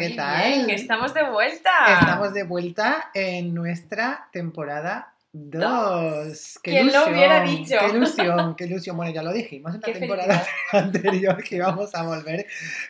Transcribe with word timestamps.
¿qué 0.00 0.08
Muy 0.08 0.16
tal? 0.16 0.42
bien, 0.66 0.70
estamos 0.70 1.14
de 1.14 1.22
vuelta. 1.30 1.70
Estamos 2.00 2.32
de 2.32 2.42
vuelta 2.42 3.10
en 3.14 3.54
nuestra 3.54 4.28
temporada 4.32 5.12
2. 5.32 6.58
¡Qué 6.62 6.70
¿Quién 6.72 6.86
lo 6.86 6.92
ilusión! 6.92 7.14
hubiera 7.14 7.42
dicho? 7.44 7.76
¡Qué 7.78 7.96
ilusión! 7.96 8.54
¡Qué 8.58 8.64
ilusión! 8.64 8.96
Bueno, 8.96 9.12
ya 9.12 9.22
lo 9.22 9.32
dijimos 9.32 9.74
en 9.74 9.80
la 9.80 9.86
Qué 9.86 9.92
temporada 9.92 10.44
anterior 10.72 11.42
que 11.44 11.56
íbamos 11.56 11.94
a 11.94 12.02
volver 12.02 12.46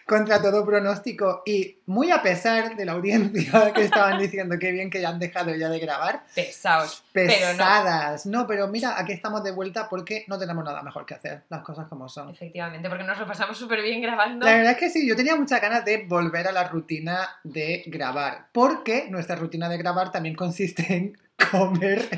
contra 0.06 0.40
todo 0.40 0.64
pronóstico 0.64 1.42
y 1.44 1.76
muy 1.84 2.10
a 2.10 2.22
pesar 2.22 2.76
de 2.76 2.84
la 2.86 2.92
audiencia 2.92 3.72
que 3.74 3.82
estaban 3.82 4.18
diciendo 4.18 4.58
que 4.58 4.72
bien 4.72 4.88
que 4.88 5.02
ya 5.02 5.10
han 5.10 5.18
dejado 5.18 5.54
ya 5.54 5.68
de 5.68 5.78
grabar, 5.80 6.24
Pesados. 6.34 7.04
Pero 7.12 7.30
no. 7.30 7.58
pesadas. 7.58 8.24
no. 8.24 8.46
pero 8.46 8.68
mira, 8.68 8.98
aquí 8.98 9.12
estamos 9.12 9.44
de 9.44 9.50
vuelta 9.50 9.88
porque 9.90 10.24
no 10.26 10.38
tenemos 10.38 10.64
nada 10.64 10.82
mejor 10.82 11.04
que 11.04 11.14
hacer, 11.14 11.42
las 11.50 11.62
cosas 11.62 11.88
como 11.88 12.08
son. 12.08 12.30
Efectivamente, 12.30 12.88
porque 12.88 13.04
nos 13.04 13.18
lo 13.18 13.26
pasamos 13.26 13.58
súper 13.58 13.82
bien 13.82 14.00
grabando. 14.00 14.46
La 14.46 14.54
verdad 14.54 14.72
es 14.72 14.78
que 14.78 14.88
sí, 14.88 15.06
yo 15.06 15.14
tenía 15.14 15.36
muchas 15.36 15.60
ganas 15.60 15.84
de 15.84 16.06
volver 16.06 16.48
a 16.48 16.52
la 16.52 16.64
rutina 16.68 17.28
de 17.44 17.84
grabar, 17.86 18.46
porque 18.52 19.08
nuestra 19.10 19.36
rutina 19.36 19.68
de 19.68 19.76
grabar 19.76 20.10
también 20.10 20.34
consiste 20.34 20.94
en 20.94 21.18
comer 21.50 22.08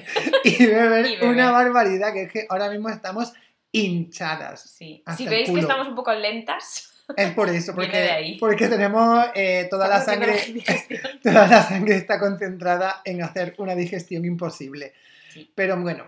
y 0.44 0.66
beber, 0.66 1.06
Y 1.10 1.16
beber. 1.16 1.28
una 1.28 1.50
barbaridad, 1.50 2.12
que 2.12 2.22
es 2.22 2.32
que 2.32 2.46
ahora 2.48 2.70
mismo 2.70 2.88
estamos 2.88 3.32
hinchadas. 3.72 4.60
Sí. 4.62 5.02
Si 5.16 5.26
veis 5.26 5.50
que 5.50 5.60
estamos 5.60 5.88
un 5.88 5.94
poco 5.94 6.12
lentas, 6.12 6.88
Es 7.16 7.32
por 7.32 7.48
eso, 7.50 7.74
porque, 7.74 8.36
porque 8.38 8.68
tenemos 8.68 9.26
eh, 9.34 9.66
toda 9.68 9.88
la 9.88 10.00
sangre, 10.00 10.38
toda 11.22 11.46
la 11.46 11.62
sangre 11.62 11.96
está 11.96 12.18
concentrada 12.18 13.02
en 13.04 13.22
hacer 13.22 13.54
una 13.58 13.74
digestión 13.74 14.24
imposible. 14.24 14.94
Sí. 15.30 15.50
Pero 15.54 15.76
bueno, 15.80 16.04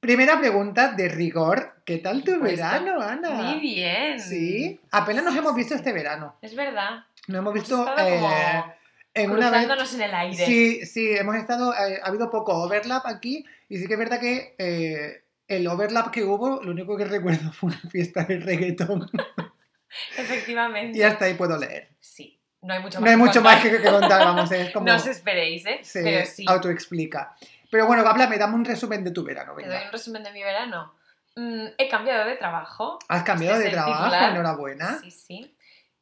primera 0.00 0.38
pregunta 0.40 0.92
de 0.92 1.08
rigor, 1.08 1.74
¿qué 1.84 1.98
tal 1.98 2.24
tu 2.24 2.40
verano, 2.40 3.00
Ana? 3.00 3.30
Muy 3.30 3.60
bien. 3.60 4.18
Sí, 4.18 4.80
apenas 4.90 5.22
nos 5.22 5.34
Sí, 5.34 5.38
hemos 5.38 5.54
visto 5.54 5.74
sí. 5.74 5.78
este 5.80 5.92
verano. 5.92 6.36
Es 6.40 6.56
verdad. 6.56 7.04
Nos 7.28 7.38
hemos 7.38 7.54
visto 7.54 7.76
como 7.84 8.74
en 9.16 9.30
una 9.30 9.50
vez. 9.50 9.60
cruzándonos 9.60 9.94
en 9.94 10.02
el 10.02 10.14
aire. 10.14 10.46
Sí, 10.46 10.86
sí, 10.86 11.10
hemos 11.16 11.36
estado. 11.36 11.72
eh, 11.74 12.00
ha 12.02 12.06
habido 12.08 12.30
poco 12.30 12.52
overlap 12.54 13.06
aquí 13.06 13.44
y 13.68 13.78
sí 13.78 13.86
que 13.86 13.94
es 13.94 13.98
verdad 13.98 14.20
que 14.20 14.54
eh, 14.58 15.24
el 15.48 15.66
overlap 15.66 16.10
que 16.10 16.22
hubo, 16.24 16.62
lo 16.62 16.70
único 16.70 16.96
que 16.96 17.04
recuerdo 17.04 17.52
fue 17.52 17.70
una 17.70 17.90
fiesta 17.90 18.24
de 18.24 18.38
reggaetón 18.38 19.10
Efectivamente. 20.18 20.98
y 20.98 21.02
hasta 21.02 21.24
ahí 21.26 21.34
puedo 21.34 21.56
leer. 21.58 21.88
Sí. 22.00 22.38
No 22.62 22.74
hay 22.74 22.80
mucho 22.82 23.00
más 23.00 23.02
No 23.02 23.06
hay 23.10 23.12
que 23.14 23.16
mucho 23.18 23.42
contar. 23.42 23.54
más 23.54 23.62
que, 23.62 23.70
que 23.70 23.90
contar, 23.90 24.20
vamos, 24.24 24.50
es 24.52 24.70
como 24.72 24.86
No 24.86 24.96
os 24.96 25.06
esperéis, 25.06 25.64
¿eh? 25.66 25.78
se 25.82 26.02
Pero 26.02 26.26
sí. 26.26 26.44
autoexplica. 26.48 27.34
Pero 27.70 27.86
bueno, 27.86 28.06
háblame, 28.06 28.38
dame 28.38 28.54
un 28.54 28.64
resumen 28.64 29.04
de 29.04 29.10
tu 29.10 29.22
verano, 29.24 29.54
Te 29.56 29.62
doy 29.62 29.70
venga. 29.72 29.86
un 29.86 29.92
resumen 29.92 30.22
de 30.22 30.32
mi 30.32 30.42
verano. 30.42 30.94
Mm, 31.36 31.66
he 31.78 31.88
cambiado 31.88 32.26
de 32.28 32.36
trabajo. 32.36 32.98
Has 33.08 33.22
cambiado 33.22 33.56
Este 33.56 33.68
de 33.68 33.74
trabajo, 33.74 34.04
titular. 34.04 34.30
enhorabuena. 34.32 34.98
Sí, 35.02 35.10
sí. 35.10 35.55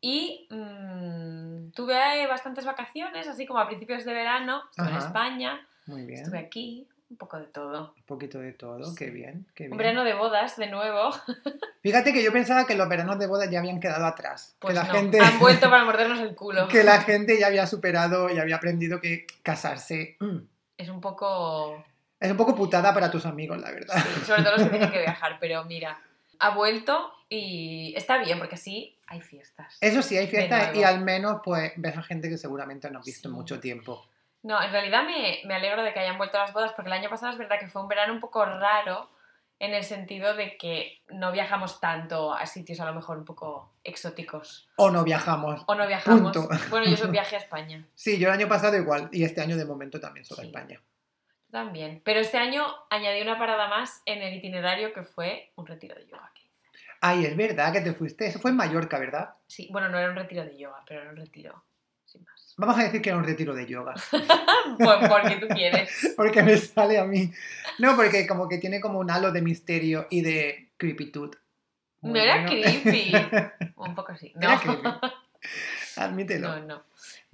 Y 0.07 0.47
mm, 0.51 1.71
tuve 1.71 2.27
bastantes 2.27 2.67
vacaciones, 2.67 3.27
así 3.27 3.47
como 3.47 3.59
a 3.59 3.67
principios 3.67 4.05
de 4.05 4.13
verano. 4.13 4.63
Estuve 4.71 4.91
en. 4.91 4.97
España, 4.99 5.67
Muy 5.87 6.03
bien. 6.05 6.21
estuve 6.21 6.39
aquí, 6.41 6.87
un 7.09 7.17
poco 7.17 7.39
de 7.39 7.47
todo. 7.47 7.95
Un 7.97 8.03
poquito 8.03 8.39
de 8.39 8.53
todo, 8.53 8.85
Sí. 8.85 8.97
qué 8.99 9.11
bien, 9.11 9.47
qué 9.55 9.65
bien. 9.65 9.73
Un 9.73 9.79
verano 9.79 10.05
de 10.05 10.13
bodas, 10.13 10.59
de 10.59 10.67
nuevo. 10.67 11.09
Fíjate 11.83 12.13
que 12.13 12.23
yo 12.23 12.33
pensaba 12.35 12.67
que 12.67 12.75
los 12.75 12.87
veranos 12.87 13.19
de 13.19 13.27
boda 13.27 13.49
ya 13.51 13.61
habían 13.61 13.81
quedado 13.81 14.05
atrás. 14.05 14.55
Pues 14.59 14.75
que 14.75 14.81
la 14.81 14.87
no, 14.87 14.93
gente 14.93 15.19
han 15.21 15.39
vuelto 15.39 15.71
para 15.71 15.85
mordernos 15.87 16.21
el 16.21 16.35
culo. 16.35 16.69
que 16.69 16.85
la 16.85 17.01
gente 17.01 17.39
ya 17.41 17.47
había 17.47 17.67
superado 17.67 18.29
y 18.29 18.39
había 18.39 18.57
aprendido 18.57 19.01
que 19.01 19.27
casarse 19.43 20.19
mm, 20.21 20.37
Es 20.77 20.91
un 20.91 21.01
poco... 21.01 21.83
es 22.21 22.31
un 22.31 22.37
poco 22.37 22.55
putada 22.55 22.93
para 22.93 23.11
tus 23.11 23.25
amigos, 23.25 23.59
la 23.59 23.71
verdad. 23.71 23.95
sí, 23.97 24.25
sobre 24.27 24.43
todo 24.43 24.53
los 24.57 24.65
que 24.65 24.71
tienen 24.71 24.91
que 24.91 25.01
viajar, 25.09 25.39
pero 25.41 25.65
mira, 25.65 25.99
ha 26.41 26.51
vuelto 26.51 27.11
y 27.31 27.95
está 27.97 28.19
bien 28.19 28.39
porque 28.39 28.57
así 28.57 28.94
hay 29.07 29.21
fiestas. 29.21 29.77
Eso 29.81 30.03
sí, 30.03 30.17
hay 30.17 30.27
fiestas 30.27 30.75
y 30.75 30.83
al 30.85 31.01
menos 31.03 31.41
pues 31.45 31.73
ves 31.77 31.97
a 31.97 32.03
gente 32.03 32.29
que 32.29 32.39
seguramente 32.39 32.91
no 32.91 33.01
has 33.01 33.05
visto 33.05 33.29
en 33.29 33.35
Sí. 33.35 33.39
mucho 33.39 33.61
tiempo. 33.61 34.07
No, 34.43 34.63
en 34.63 34.71
realidad 34.73 35.05
me, 35.05 35.41
me 35.47 35.55
alegro 35.55 35.83
de 35.83 35.93
que 35.93 36.01
hayan 36.01 36.19
vuelto 36.19 36.39
las 36.39 36.53
bodas 36.53 36.73
porque 36.75 36.89
el 36.91 36.93
año 36.95 37.09
pasado 37.09 37.33
es 37.33 37.39
verdad 37.39 37.59
que 37.59 37.69
fue 37.69 37.81
un 37.83 37.89
verano 37.89 38.13
un 38.13 38.21
poco 38.21 38.45
raro 38.45 39.09
en 39.61 39.73
el 39.73 39.85
sentido 39.85 40.35
de 40.35 40.57
que 40.59 41.01
no 41.09 41.33
viajamos 41.33 41.81
tanto 41.81 42.35
a 42.35 42.45
sitios 42.45 42.81
a 42.81 42.85
lo 42.85 42.93
mejor 42.95 43.17
un 43.17 43.25
poco 43.25 43.73
exóticos. 43.85 44.69
O 44.77 44.91
no 44.91 45.05
viajamos. 45.05 45.63
O 45.67 45.75
no 45.75 45.87
viajamos. 45.87 46.37
Punto. 46.37 46.49
Bueno, 46.71 46.87
yo 46.87 46.97
soy 46.97 47.11
viaje 47.11 47.37
a 47.37 47.39
España 47.39 47.87
Sí, 47.95 48.19
yo 48.19 48.29
el 48.29 48.35
año 48.35 48.49
pasado 48.49 48.77
igual 48.77 49.09
y 49.13 49.25
este 49.25 49.41
año 49.41 49.57
de 49.57 49.65
momento 49.65 50.01
también 50.01 50.25
solo 50.27 50.43
a. 50.43 50.45
España. 50.45 50.81
también. 51.51 52.03
Pero 52.05 52.19
este 52.21 52.37
año 52.37 52.67
añadí 52.91 53.23
una 53.23 53.39
parada 53.39 53.69
más 53.69 54.03
en 54.07 54.21
el 54.23 54.35
itinerario 54.35 54.93
que 54.93 55.05
fue 55.05 55.53
un 55.55 55.67
retiro 55.67 55.95
de 55.95 56.07
yoga. 56.07 56.31
Ay, 57.07 57.27
es 57.27 57.37
verdad 57.37 57.71
que 57.71 57.83
te 57.83 57.93
fuiste. 57.93 58.27
Eso 58.27 58.39
fue 58.39 58.51
en 58.51 58.57
Mallorca, 58.57 58.99
¿verdad? 58.99 59.35
Sí, 59.47 59.69
bueno, 59.71 59.91
no 59.91 59.99
era 59.99 60.09
un 60.09 60.17
retiro 60.17 60.43
de 60.43 60.57
yoga, 60.57 60.83
pero 60.89 61.03
era 61.03 61.11
un 61.11 61.17
retiro 61.17 61.63
sin 62.07 62.25
más. 62.25 62.55
Vamos 62.57 62.79
a 62.79 62.85
decir 62.85 63.03
que 63.03 63.11
era 63.11 63.19
un 63.19 63.25
retiro 63.25 63.55
de 63.55 63.67
yoga. 63.67 63.93
Pues 64.79 65.09
porque 65.11 65.37
tú 65.37 65.47
quieres. 65.49 66.15
Porque 66.17 66.43
me 66.43 66.57
sale 66.57 66.99
a 66.99 67.05
mí. 67.05 67.31
No, 67.79 67.95
porque 67.95 68.27
como 68.27 68.49
que 68.49 68.57
tiene 68.57 68.81
como 68.81 68.99
un 68.99 69.11
halo 69.11 69.31
de 69.31 69.43
misterio 69.43 70.07
y 70.09 70.23
de 70.23 70.71
creepytud. 70.79 71.37
No 72.01 72.17
era 72.17 72.47
creepy. 72.47 73.13
Un 73.77 73.95
poco 73.95 74.13
así. 74.13 74.33
No, 74.37 74.49
Era 74.49 74.59
creepy. 74.59 74.89
Admítelo. 76.03 76.49
no, 76.49 76.67
no. 76.67 76.83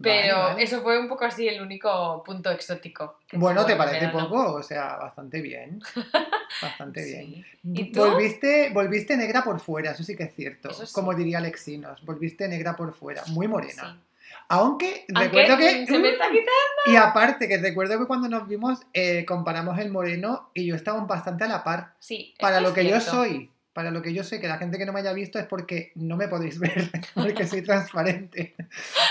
Pero 0.03 0.39
vale. 0.39 0.63
eso 0.63 0.81
fue 0.81 0.99
un 0.99 1.09
poco 1.09 1.25
así 1.25 1.47
el 1.47 1.61
único 1.61 2.23
punto 2.25 2.51
exótico. 2.51 3.19
Bueno, 3.33 3.67
¿te 3.67 3.77
parece 3.77 4.07
verano. 4.07 4.31
poco? 4.31 4.55
O 4.55 4.63
sea, 4.63 4.97
bastante 4.97 5.41
bien. 5.41 5.81
Bastante 6.63 7.05
bien. 7.05 7.27
Sí. 7.35 7.45
¿Y 7.63 7.93
tú? 7.93 8.01
Volviste, 8.01 8.71
volviste 8.71 9.17
negra 9.17 9.45
por 9.45 9.61
fuera, 9.61 9.93
eso 9.93 10.03
sí 10.03 10.17
que 10.17 10.25
es 10.25 10.35
cierto. 10.35 10.73
Sí. 10.73 10.93
Como 10.93 11.15
diría 11.15 11.39
Alexinos, 11.39 12.05
volviste 12.05 12.49
negra 12.49 12.75
por 12.77 12.93
fuera, 12.95 13.23
muy 13.29 13.47
morena. 13.47 13.95
Sí. 13.95 14.11
Aunque, 14.49 15.07
Aunque 15.15 15.43
recuerdo 15.43 15.57
que... 15.59 15.87
se 15.87 15.99
me 15.99 16.11
está 16.11 16.25
quitando. 16.25 16.51
Y 16.87 16.97
aparte, 16.97 17.47
que 17.47 17.59
recuerdo 17.59 17.99
que 17.99 18.07
cuando 18.07 18.29
nos 18.29 18.49
vimos 18.49 18.81
eh, 18.95 19.25
comparamos 19.25 19.79
el 19.79 19.91
moreno 19.91 20.51
y 20.55 20.67
yo 20.67 20.75
estaba 20.75 21.01
bastante 21.05 21.45
a 21.45 21.49
la 21.49 21.63
par. 21.63 21.95
Sí, 21.99 22.35
Para 22.41 22.61
lo 22.61 22.69
es 22.69 22.75
que 22.75 22.89
yo 22.89 23.01
soy, 23.01 23.51
para 23.73 23.91
lo 23.91 24.03
que 24.03 24.13
yo 24.13 24.25
soy, 24.25 24.41
que 24.41 24.49
la 24.49 24.59
gente 24.59 24.79
que 24.79 24.87
no 24.87 24.93
me 24.93 25.01
haya 25.01 25.13
visto 25.13 25.39
es 25.39 25.47
porque 25.47 25.93
no 25.95 26.17
me 26.17 26.29
podéis 26.29 26.59
ver, 26.61 26.91
porque 27.15 27.47
soy 27.47 27.63
transparente. 27.63 28.55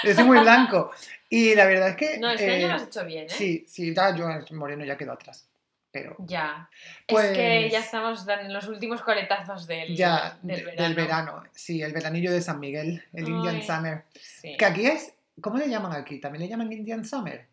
Yo 0.03 0.13
soy 0.13 0.23
muy 0.25 0.39
blanco. 0.39 0.91
Y 1.29 1.55
la 1.55 1.65
verdad 1.65 1.89
es 1.89 1.95
que... 1.95 2.17
No, 2.19 2.29
este 2.31 2.47
eh, 2.47 2.55
año 2.57 2.67
lo 2.69 2.73
has 2.75 2.83
hecho 2.83 3.05
bien, 3.05 3.25
¿eh? 3.25 3.29
Sí, 3.29 3.65
sí, 3.67 3.93
ya 3.93 4.15
yo 4.15 4.29
el 4.29 4.45
moreno 4.55 4.83
ya 4.85 4.97
quedó 4.97 5.13
atrás. 5.13 5.47
Pero 5.91 6.15
Ya. 6.19 6.69
Pues- 7.07 7.25
Es 7.31 7.37
que 7.37 7.69
ya 7.71 7.79
estamos 7.79 8.27
en 8.27 8.53
los 8.53 8.67
últimos 8.67 9.01
coletazos 9.01 9.65
del, 9.65 9.95
ya, 9.95 10.37
del, 10.43 10.57
de- 10.57 10.63
verano. 10.65 10.83
del 10.83 10.93
verano. 10.95 11.43
Sí, 11.51 11.81
el 11.81 11.93
veranillo 11.93 12.31
de 12.31 12.41
San 12.41 12.59
Miguel, 12.59 13.03
el 13.13 13.27
Indian 13.27 13.55
Ay. 13.55 13.63
Summer. 13.63 14.03
Sí. 14.19 14.55
Que 14.57 14.65
aquí 14.65 14.85
es... 14.85 15.13
¿Cómo 15.41 15.57
le 15.57 15.69
llaman 15.69 15.93
aquí? 15.93 16.19
¿También 16.19 16.43
le 16.43 16.49
llaman 16.49 16.71
Indian 16.71 17.05
Summer? 17.05 17.47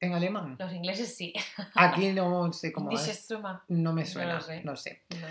En 0.00 0.12
alemán. 0.12 0.56
Los 0.58 0.72
ingleses 0.72 1.14
sí. 1.16 1.32
Aquí 1.74 2.12
no 2.12 2.52
sé 2.52 2.72
cómo 2.72 2.90
es. 2.90 3.28
No 3.68 3.92
me 3.92 4.02
No 4.02 4.06
suena, 4.06 4.34
lo 4.34 4.40
sé. 4.40 4.60
no 4.64 4.76
sé. 4.76 5.02
No. 5.20 5.26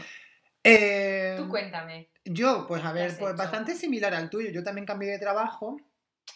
Eh, 0.64 1.36
Tú 1.38 1.48
cuéntame. 1.50 2.10
Yo, 2.26 2.66
pues 2.68 2.84
a 2.86 2.94
¿Qué 2.94 3.00
ver, 3.00 3.18
pues 3.18 3.34
hecho? 3.34 3.38
bastante 3.38 3.76
similar 3.76 4.14
al 4.14 4.30
tuyo. 4.30 4.50
Yo 4.52 4.64
también 4.64 4.86
cambié 4.86 5.10
de 5.12 5.20
trabajo. 5.20 5.78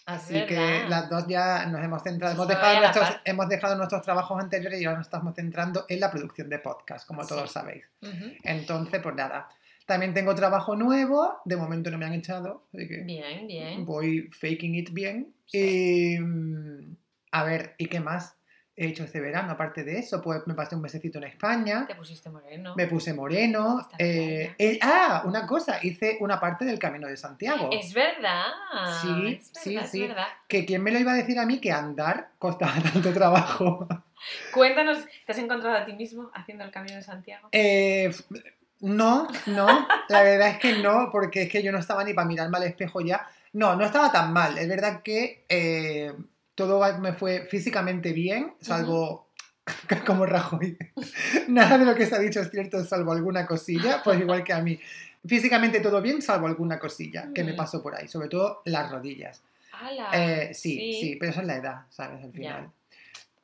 Así 0.05 0.37
Es 0.37 0.45
que 0.45 0.85
las 0.87 1.09
dos 1.09 1.27
ya 1.27 1.65
nos 1.65 1.83
hemos 1.83 2.01
centrado. 2.03 2.33
Hemos 2.33 2.47
dejado, 2.47 2.79
nuestros, 2.79 3.09
hemos 3.25 3.49
dejado 3.49 3.75
nuestros 3.75 4.01
trabajos 4.03 4.41
anteriores 4.41 4.81
y 4.81 4.85
ahora 4.85 4.99
nos 4.99 5.07
estamos 5.07 5.35
centrando 5.35 5.85
en 5.89 5.99
la 5.99 6.09
producción 6.11 6.49
de 6.49 6.59
podcast, 6.59 7.05
como 7.07 7.23
Sí. 7.23 7.29
todos 7.29 7.51
sabéis. 7.51 7.85
Entonces, 8.43 9.01
pues 9.01 9.15
nada. 9.15 9.49
También 9.85 10.13
tengo 10.13 10.33
trabajo 10.35 10.75
nuevo. 10.75 11.39
De 11.45 11.55
momento 11.57 11.89
no 11.91 11.97
me 11.97 12.05
han 12.05 12.13
echado. 12.13 12.67
Así 12.73 12.87
que 12.87 12.97
Bien, 13.03 13.47
bien. 13.47 13.85
voy 13.85 14.29
faking 14.31 14.75
it 14.75 14.91
bien. 14.91 15.33
Sí. 15.45 16.15
Y. 16.15 16.19
mm, 16.19 16.95
A 17.31 17.43
ver, 17.43 17.75
¿y 17.77 17.87
qué 17.87 17.99
más 17.99 18.36
he 18.77 18.85
hecho 18.85 19.03
este 19.03 19.19
verano? 19.19 19.51
Aparte 19.51 19.83
de 19.83 19.97
eso, 19.97 20.21
pues 20.21 20.45
me 20.45 20.53
pasé 20.53 20.75
un 20.75 20.81
mesecito 20.83 21.17
en 21.17 21.25
España. 21.25 21.85
Te 21.87 21.95
pusiste 21.95 22.29
moreno. 22.29 22.75
Me 22.77 22.85
puse 22.85 23.11
moreno. 23.11 23.89
Eh, 23.97 24.53
eh, 24.57 24.79
ah, 24.83 25.23
una 25.25 25.47
cosa, 25.47 25.79
hice 25.81 26.17
una 26.21 26.39
parte 26.39 26.63
del 26.63 26.77
Camino 26.77 27.07
de 27.07 27.17
Santiago. 27.17 27.69
Es 27.71 27.91
verdad. 27.91 28.45
Sí, 29.01 29.07
es 29.09 29.51
verdad, 29.51 29.61
sí, 29.63 29.77
es 29.77 29.89
sí. 29.89 30.01
verdad. 30.01 30.27
Que 30.47 30.63
quién 30.65 30.83
me 30.83 30.91
lo 30.91 30.99
iba 30.99 31.13
a 31.13 31.15
decir 31.15 31.39
a 31.39 31.45
mí 31.45 31.59
que 31.59 31.71
andar 31.71 32.29
costaba 32.37 32.73
tanto 32.93 33.11
trabajo. 33.11 33.87
Cuéntanos, 34.53 34.99
¿te 35.25 35.31
has 35.31 35.37
encontrado 35.39 35.75
a 35.75 35.85
ti 35.85 35.93
mismo 35.93 36.29
haciendo 36.33 36.63
el 36.63 36.71
camino 36.71 36.95
de 36.95 37.03
Santiago? 37.03 37.49
Eh, 37.51 38.13
no, 38.81 39.27
no, 39.47 39.87
la 40.09 40.21
verdad 40.21 40.49
es 40.49 40.59
que 40.59 40.77
no, 40.77 41.09
porque 41.11 41.43
es 41.43 41.49
que 41.49 41.63
yo 41.63 41.71
no 41.71 41.79
estaba 41.79 42.03
ni 42.03 42.13
para 42.13 42.27
mirarme 42.27 42.57
al 42.57 42.63
espejo 42.63 43.01
ya. 43.01 43.27
No, 43.53 43.75
no 43.75 43.85
estaba 43.85 44.11
tan 44.11 44.31
mal. 44.33 44.57
Es 44.57 44.67
verdad 44.67 45.01
que 45.01 45.45
eh, 45.49 46.13
todo 46.57 46.81
me 46.99 47.13
fue 47.13 47.45
físicamente 47.45 48.13
bien, 48.13 48.55
salvo 48.59 49.27
como 50.07 50.25
Rajoy. 50.25 50.75
Nada 51.47 51.77
de 51.77 51.85
lo 51.85 51.93
que 51.93 52.07
se 52.07 52.15
ha 52.15 52.19
dicho 52.19 52.41
es 52.41 52.49
cierto, 52.49 52.83
salvo 52.83 53.11
alguna 53.13 53.45
cosilla, 53.45 54.01
pues 54.03 54.19
igual 54.19 54.43
que 54.43 54.53
a 54.53 54.61
mí. 54.61 54.77
Físicamente 55.25 55.79
todo 55.81 56.01
bien, 56.01 56.21
salvo 56.21 56.47
alguna 56.47 56.79
cosilla 56.79 57.29
que 57.33 57.43
me 57.43 57.53
Mm. 57.53 57.55
pasó 57.57 57.83
por 57.83 57.93
ahí, 57.95 58.07
sobre 58.07 58.27
todo 58.27 58.61
las 58.65 58.91
rodillas. 58.91 59.41
Eh, 60.13 60.49
sí, 60.53 60.97
sí, 60.99 61.17
pero 61.19 61.31
eso 61.31 61.41
es 61.41 61.47
la 61.47 61.57
edad, 61.57 61.81
¿sabes? 61.91 62.23
Al 62.23 62.31
final. 62.31 62.71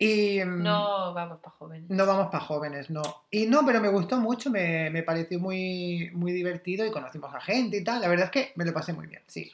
Y, 0.03 0.43
mm, 0.43 0.63
No 0.63 1.13
vamos 1.13 1.39
para 1.39 1.55
jóvenes. 1.55 1.89
No 1.89 2.05
vamos 2.05 2.27
para 2.27 2.43
jóvenes, 2.43 2.89
no. 2.89 3.01
Y 3.31 3.45
no, 3.45 3.65
pero 3.65 3.81
me 3.81 3.89
gustó 3.89 4.17
mucho, 4.17 4.49
me, 4.49 4.89
me 4.89 5.03
pareció 5.03 5.39
muy, 5.39 6.09
muy 6.13 6.31
divertido 6.31 6.85
y 6.85 6.91
conocimos 6.91 7.33
a 7.33 7.39
gente 7.41 7.77
y 7.77 7.83
tal. 7.83 8.01
La 8.01 8.07
verdad 8.07 8.25
es 8.25 8.31
que 8.31 8.51
me 8.55 8.65
lo 8.65 8.73
pasé 8.73 8.93
muy 8.93 9.07
bien, 9.07 9.21
sí. 9.27 9.51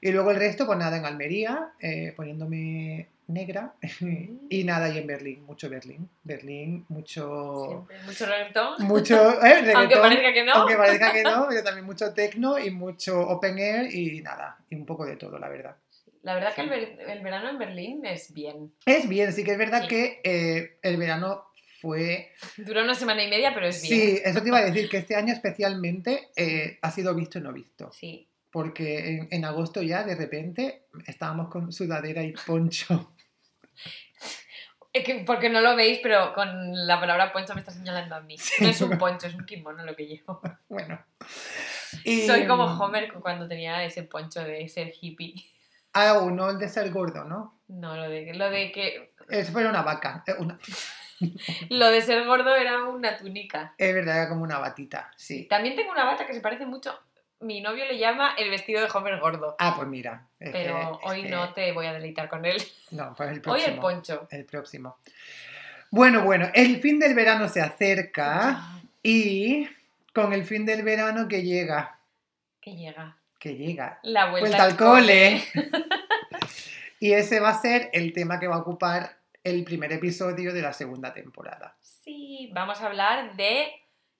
Y 0.00 0.10
luego 0.10 0.30
el 0.30 0.38
resto, 0.38 0.66
pues 0.66 0.78
nada, 0.78 0.96
en 0.96 1.04
Almería, 1.04 1.72
eh, 1.80 2.12
poniéndome 2.16 3.08
negra. 3.28 3.74
y 4.50 4.64
nada, 4.64 4.88
y 4.88 4.98
en 4.98 5.06
Berlín, 5.06 5.44
mucho 5.44 5.68
Berlín. 5.68 6.08
Berlín, 6.22 6.84
mucho... 6.88 7.66
Siempre. 7.68 7.96
Mucho 8.04 8.26
reggaetón. 8.26 8.86
Mucho... 8.86 9.44
eh, 9.44 9.72
Aunque 9.74 9.96
parezca 9.96 10.32
que 10.32 10.44
no. 10.44 10.52
aunque 10.54 10.76
parezca 10.76 11.12
que 11.12 11.22
no, 11.22 11.46
pero 11.48 11.62
también 11.62 11.86
mucho 11.86 12.12
techno 12.12 12.58
y 12.58 12.70
mucho 12.70 13.20
open 13.20 13.58
air 13.58 13.94
y 13.94 14.20
nada, 14.20 14.58
y 14.70 14.76
un 14.76 14.86
poco 14.86 15.06
de 15.06 15.16
todo, 15.16 15.38
la 15.38 15.48
verdad. 15.48 15.76
La 16.22 16.34
verdad 16.34 16.54
que 16.54 16.60
el, 16.62 16.68
ver- 16.70 16.98
el 17.08 17.20
verano 17.20 17.48
en 17.50 17.58
Berlín 17.58 18.06
es 18.06 18.32
bien. 18.32 18.72
Es 18.86 19.08
bien, 19.08 19.32
sí 19.32 19.42
que 19.44 19.52
es 19.52 19.58
verdad 19.58 19.82
Sí. 19.82 19.88
que 19.88 20.20
eh, 20.24 20.78
el 20.82 20.96
verano 20.96 21.46
fue 21.80 22.32
Dura 22.58 22.84
una 22.84 22.94
semana 22.94 23.24
y 23.24 23.28
media, 23.28 23.52
pero 23.54 23.66
es 23.66 23.82
bien. 23.82 24.00
Sí, 24.00 24.20
eso 24.24 24.40
te 24.40 24.48
iba 24.48 24.58
a 24.58 24.64
decir, 24.64 24.88
que 24.88 24.98
este 24.98 25.16
año 25.16 25.32
especialmente 25.32 26.28
eh, 26.36 26.78
ha 26.80 26.90
sido 26.92 27.12
visto 27.14 27.38
y 27.38 27.42
no 27.42 27.52
visto. 27.52 27.90
Sí. 27.92 28.28
Porque 28.52 29.08
en, 29.08 29.28
en 29.30 29.44
agosto 29.44 29.82
ya, 29.82 30.04
de 30.04 30.14
repente, 30.14 30.84
estábamos 31.06 31.48
con 31.48 31.72
sudadera 31.72 32.22
y 32.22 32.32
poncho. 32.32 33.12
Es 34.94 35.04
que 35.04 35.14
porque 35.26 35.48
no 35.48 35.62
lo 35.62 35.74
veis, 35.74 36.00
pero 36.02 36.34
con 36.34 36.86
la 36.86 37.00
palabra 37.00 37.32
poncho 37.32 37.54
me 37.54 37.60
está 37.60 37.72
señalando 37.72 38.14
a 38.14 38.20
mí. 38.20 38.36
No 38.60 38.68
es 38.68 38.78
un 38.82 38.98
poncho, 38.98 39.26
es 39.26 39.34
un 39.34 39.46
kimono 39.46 39.82
lo 39.86 39.96
que 39.96 40.06
llevo. 40.06 40.40
Bueno. 40.68 41.02
Y- 42.04 42.26
Soy 42.26 42.46
como 42.46 42.64
Homer 42.64 43.10
cuando 43.14 43.48
tenía 43.48 43.82
ese 43.84 44.02
poncho 44.02 44.44
de 44.44 44.68
ser 44.68 44.92
hippie. 45.00 45.34
Ah, 45.92 46.18
uno, 46.20 46.50
el 46.50 46.58
de 46.58 46.68
ser 46.68 46.90
gordo, 46.90 47.24
¿no? 47.24 47.58
No, 47.68 47.96
lo 47.96 48.08
de, 48.08 48.32
lo 48.34 48.50
de 48.50 48.72
que 48.72 49.12
Eso 49.28 49.52
fue 49.52 49.66
una 49.66 49.82
vaca. 49.82 50.24
eh, 50.26 50.34
una- 50.38 50.58
lo 51.70 51.90
de 51.90 52.02
ser 52.02 52.26
gordo 52.26 52.54
era 52.56 52.84
una 52.84 53.16
túnica. 53.18 53.74
es 53.78 53.94
verdad, 53.94 54.16
era 54.18 54.28
como 54.28 54.42
una 54.42 54.58
batita, 54.58 55.10
sí. 55.16 55.44
También 55.48 55.76
tengo 55.76 55.92
una 55.92 56.04
bata 56.04 56.26
que 56.26 56.34
se 56.34 56.40
parece 56.40 56.66
mucho. 56.66 56.98
Mi 57.40 57.60
novio 57.60 57.84
le 57.86 57.98
llama 57.98 58.34
el 58.38 58.50
vestido 58.50 58.80
de 58.80 58.88
Homer 58.92 59.18
gordo. 59.18 59.56
Ah, 59.58 59.74
pues 59.76 59.88
mira. 59.88 60.28
Pero 60.38 60.52
que- 61.02 61.08
hoy 61.08 61.22
que- 61.24 61.28
no 61.30 61.52
te 61.52 61.72
voy 61.72 61.86
a 61.86 61.92
deleitar 61.92 62.28
con 62.28 62.44
él. 62.44 62.62
No, 62.92 63.14
pues 63.16 63.30
el 63.30 63.36
Hoy 63.38 63.40
próximo. 63.42 63.74
el 63.74 63.80
poncho. 63.80 64.28
El 64.30 64.44
próximo. 64.44 64.96
Bueno, 65.90 66.22
bueno, 66.24 66.48
el 66.54 66.80
fin 66.80 66.98
del 67.00 67.14
verano 67.14 67.48
se 67.48 67.60
acerca 67.60 68.60
y 69.02 69.68
con 70.14 70.32
el 70.32 70.44
fin 70.44 70.64
del 70.64 70.82
verano 70.84 71.26
que 71.28 71.42
llega, 71.42 71.98
Que 72.60 72.76
llega. 72.76 73.16
Que 73.42 73.56
llega, 73.56 73.98
La 74.04 74.30
vuelta, 74.30 74.48
vuelta 74.48 74.64
al 74.64 74.76
cole. 74.76 75.42
y 77.00 77.12
ese 77.12 77.40
va 77.40 77.48
a 77.48 77.60
ser 77.60 77.90
el 77.92 78.12
tema 78.12 78.38
que 78.38 78.46
va 78.46 78.54
a 78.54 78.60
ocupar 78.60 79.18
el 79.42 79.64
primer 79.64 79.92
episodio 79.92 80.54
de 80.54 80.62
la 80.62 80.72
segunda 80.72 81.12
temporada. 81.12 81.74
Sí, 81.80 82.50
vamos 82.54 82.80
a 82.80 82.86
hablar 82.86 83.34
de 83.34 83.66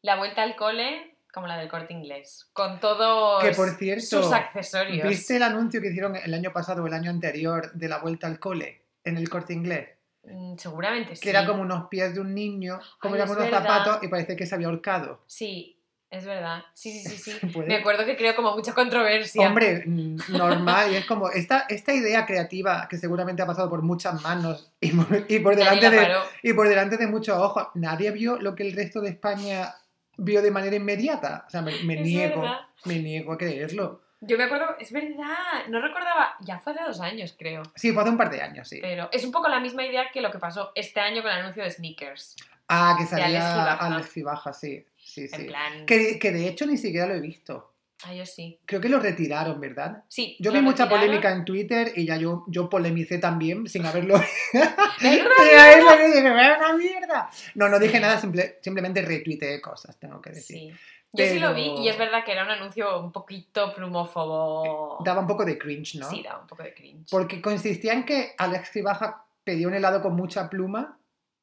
la 0.00 0.16
vuelta 0.16 0.42
al 0.42 0.56
cole 0.56 1.14
como 1.32 1.46
la 1.46 1.56
del 1.56 1.68
corte 1.68 1.92
inglés. 1.92 2.48
Con 2.52 2.80
todos 2.80 3.44
Que, 3.44 3.52
por 3.52 3.70
cierto, 3.78 4.04
sus 4.04 4.32
accesorios. 4.32 5.08
¿Viste 5.08 5.36
el 5.36 5.44
anuncio 5.44 5.80
que 5.80 5.90
hicieron 5.90 6.16
el 6.16 6.34
año 6.34 6.52
pasado 6.52 6.82
o 6.82 6.88
el 6.88 6.92
año 6.92 7.10
anterior 7.10 7.72
de 7.74 7.88
la 7.88 7.98
vuelta 7.98 8.26
al 8.26 8.40
cole 8.40 8.82
en 9.04 9.16
el 9.18 9.28
corte 9.30 9.52
inglés? 9.52 9.88
Mm, 10.24 10.56
Seguramente 10.56 11.14
sí. 11.14 11.22
Que 11.22 11.30
era 11.30 11.46
como 11.46 11.62
unos 11.62 11.86
pies 11.86 12.12
de 12.14 12.20
un 12.20 12.34
niño, 12.34 12.80
como 12.98 13.14
Ay, 13.14 13.20
eran 13.20 13.30
unos 13.30 13.44
verdad. 13.44 13.62
zapatos 13.62 14.02
y 14.02 14.08
parece 14.08 14.34
que 14.34 14.46
se 14.46 14.56
había 14.56 14.66
ahorcado. 14.66 15.22
Sí, 15.28 15.78
es 16.12 16.26
verdad. 16.26 16.62
Sí, 16.74 17.00
sí, 17.00 17.16
sí, 17.16 17.32
sí. 17.32 17.46
Puede- 17.52 17.68
Me 17.68 17.76
acuerdo 17.76 18.04
que 18.04 18.16
creo 18.16 18.36
como 18.36 18.54
mucha 18.54 18.74
controversia. 18.74 19.48
Hombre, 19.48 19.82
mm, 19.86 20.16
normal, 20.28 20.92
y 20.92 20.96
es 20.96 21.06
como 21.06 21.30
esta, 21.30 21.64
esta 21.70 21.94
idea 21.94 22.26
creativa 22.26 22.86
que 22.88 22.98
seguramente 22.98 23.40
ha 23.40 23.46
pasado 23.46 23.70
por 23.70 23.80
muchas 23.82 24.20
manos 24.22 24.70
y 24.78 24.90
por, 24.92 25.24
y 25.26 25.38
por 25.40 25.56
Nadie 25.56 25.80
delante 25.80 25.96
la 26.06 26.08
de, 26.20 26.24
y 26.42 26.52
por 26.52 26.68
delante 26.68 26.98
de 26.98 27.06
muchos 27.06 27.36
ojos. 27.38 27.68
Nadie 27.74 28.10
vio 28.10 28.38
lo 28.38 28.54
que 28.54 28.62
el 28.62 28.76
resto 28.76 29.00
de 29.00 29.08
España 29.08 29.74
vio 30.18 30.42
de 30.42 30.50
manera 30.50 30.76
inmediata. 30.76 31.44
O 31.46 31.50
sea, 31.50 31.62
me, 31.62 31.72
niego, 31.96 32.42
verdad. 32.42 32.60
me 32.84 32.98
niego 32.98 33.32
a 33.32 33.38
creerlo. 33.38 34.02
Yo 34.20 34.36
me 34.38 34.44
acuerdo, 34.44 34.76
es 34.78 34.92
verdad, 34.92 35.66
no 35.68 35.80
recordaba, 35.80 36.36
ya 36.42 36.58
fue 36.58 36.74
hace 36.74 36.84
dos 36.84 37.00
años 37.00 37.34
creo. 37.36 37.62
Sí, 37.74 37.90
fue 37.92 38.02
hace 38.02 38.10
un 38.10 38.18
par 38.18 38.30
de 38.30 38.40
años, 38.40 38.68
sí. 38.68 38.78
Pero 38.80 39.08
es 39.10 39.24
un 39.24 39.32
poco 39.32 39.48
la 39.48 39.58
misma 39.58 39.84
idea 39.84 40.10
que 40.12 40.20
lo 40.20 40.30
que 40.30 40.38
pasó 40.38 40.70
este 40.76 41.00
año 41.00 41.22
con 41.22 41.32
el 41.32 41.38
anuncio 41.38 41.64
de 41.64 41.70
sneakers. 41.72 42.36
Ah, 42.68 42.94
que 42.98 43.04
salía. 43.06 43.72
Alex 43.74 44.12
Gibaja, 44.12 44.52
sí. 44.52 44.86
Sí, 45.02 45.22
En 45.32 45.40
sí. 45.40 45.44
plan. 45.46 45.84
Que, 45.86 46.18
que 46.18 46.30
de 46.32 46.48
hecho 46.48 46.64
ni 46.66 46.76
siquiera 46.78 47.06
lo 47.06 47.14
he 47.14 47.20
visto. 47.20 47.68
Ah, 48.04 48.12
yo 48.14 48.26
sí. 48.26 48.58
Creo 48.66 48.80
que 48.80 48.88
lo 48.88 48.98
retiraron, 48.98 49.60
¿verdad? 49.60 50.02
Sí. 50.08 50.36
Yo 50.40 50.50
vi 50.50 50.60
mucha 50.60 50.84
retiraron. 50.84 51.06
polémica 51.06 51.32
en 51.32 51.44
Twitter 51.44 51.92
y 51.94 52.04
ya 52.04 52.16
yo, 52.16 52.44
yo 52.48 52.68
polemicé 52.68 53.18
también 53.18 53.68
sin 53.68 53.86
haberlo 53.86 54.14
¡Verdad! 54.52 55.30
Sí, 55.38 55.50
ahí 55.56 55.80
lo 55.82 55.96
vi, 55.98 56.12
dije, 56.12 56.30
"Vaya 56.30 56.56
una 56.58 56.76
mierda. 56.76 57.30
No, 57.54 57.68
no 57.68 57.78
dije 57.78 57.96
Sí. 57.96 58.00
nada, 58.02 58.18
simple- 58.20 58.58
simplemente 58.60 59.02
retuiteé 59.02 59.60
cosas, 59.60 59.96
tengo 59.98 60.20
que 60.20 60.30
decir. 60.30 60.56
Sí. 60.56 60.72
Yo 61.14 61.26
sí 61.26 61.38
lo 61.38 61.54
vi 61.54 61.68
Pero- 61.70 61.82
y 61.82 61.88
es 61.90 61.98
verdad 61.98 62.24
que 62.24 62.32
era 62.32 62.42
un 62.44 62.50
anuncio 62.50 62.98
un 62.98 63.12
poquito 63.12 63.72
plumófobo. 63.74 64.98
Daba 65.04 65.20
un 65.20 65.26
poco 65.26 65.44
de 65.44 65.58
cringe, 65.58 65.96
¿no? 65.96 66.08
Sí, 66.10 66.22
daba 66.22 66.40
un 66.40 66.46
poco 66.46 66.62
de 66.62 66.74
cringe. 66.74 67.08
Porque 67.10 67.40
consistía 67.40 67.92
en 67.92 68.04
que 68.04 68.32
Alex 68.38 68.72
Ribaja 68.74 69.24
pedía 69.44 69.68
un 69.68 69.74
helado 69.74 70.02
con 70.02 70.14
mucha 70.14 70.48
pluma 70.48 70.98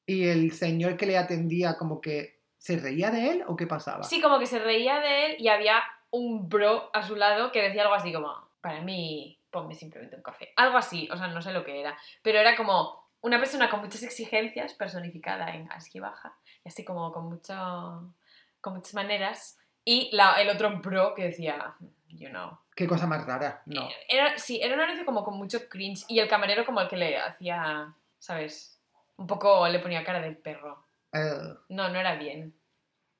y 0.06 0.26
el 0.26 0.52
señor 0.54 0.98
que 0.98 1.06
le 1.06 1.18
atendía 1.18 1.78
como 1.78 2.02
que 2.02 2.39
se 2.60 2.78
reía 2.78 3.10
de 3.10 3.32
él 3.32 3.44
o 3.48 3.56
qué 3.56 3.66
pasaba. 3.66 4.04
Sí, 4.04 4.22
como 4.22 4.38
que 4.38 4.46
se 4.46 4.60
reía 4.60 5.00
de 5.00 5.26
él 5.26 5.36
y 5.40 5.48
había 5.48 5.82
un 6.12 6.48
bro 6.48 6.92
a 6.94 7.02
su 7.02 7.16
lado 7.16 7.52
que 7.52 7.62
decía 7.64 7.82
algo 7.82 7.96
así 7.96 8.14
como, 8.14 8.36
para 8.62 8.82
mí, 8.82 9.40
ponme 9.50 9.74
simplemente 9.74 10.16
un 10.16 10.22
café. 10.22 10.54
Algo 10.58 10.78
así, 10.78 11.10
o 11.12 11.18
sea, 11.18 11.28
no 11.28 11.42
sé 11.42 11.52
lo 11.52 11.64
que 11.64 11.80
era. 11.80 11.98
Pero 12.22 12.38
era 12.38 12.56
como 12.56 13.08
una 13.22 13.40
persona 13.40 13.70
con 13.70 13.80
muchas 13.82 14.04
exigencias 14.04 14.74
personificada 14.74 15.54
en 15.56 15.72
Así 15.72 16.00
Baja. 16.00 16.36
Y 16.64 16.70
así 16.70 16.84
como 16.86 17.12
con, 17.12 17.30
mucho, 17.30 18.14
con 18.62 18.74
muchas 18.76 18.94
maneras. 18.94 19.58
Y 19.86 20.10
la- 20.12 20.34
el 20.34 20.50
otro 20.50 20.70
bro 20.80 21.14
que 21.16 21.24
decía, 21.24 21.76
you 22.10 22.30
know. 22.30 22.58
Qué 22.76 22.88
cosa 22.88 23.08
más 23.08 23.26
rara, 23.26 23.62
no. 23.66 23.88
Era, 24.08 24.38
sí, 24.38 24.60
era 24.62 24.76
un 24.76 24.82
anuncio 24.82 25.06
como 25.06 25.24
con 25.24 25.38
mucho 25.38 25.68
cringe. 25.70 26.04
Y 26.08 26.20
el 26.20 26.28
camarero 26.28 26.66
como 26.66 26.82
el 26.82 26.88
que 26.90 26.98
le 26.98 27.18
hacía, 27.18 27.94
¿sabes? 28.20 28.80
Un 29.18 29.28
poco 29.28 29.68
le 29.68 29.80
ponía 29.80 30.04
cara 30.04 30.22
de 30.22 30.32
perro. 30.32 30.86
Eh, 31.14 31.54
No, 31.70 31.90
no 31.90 32.00
era 32.00 32.16
bien. 32.16 32.54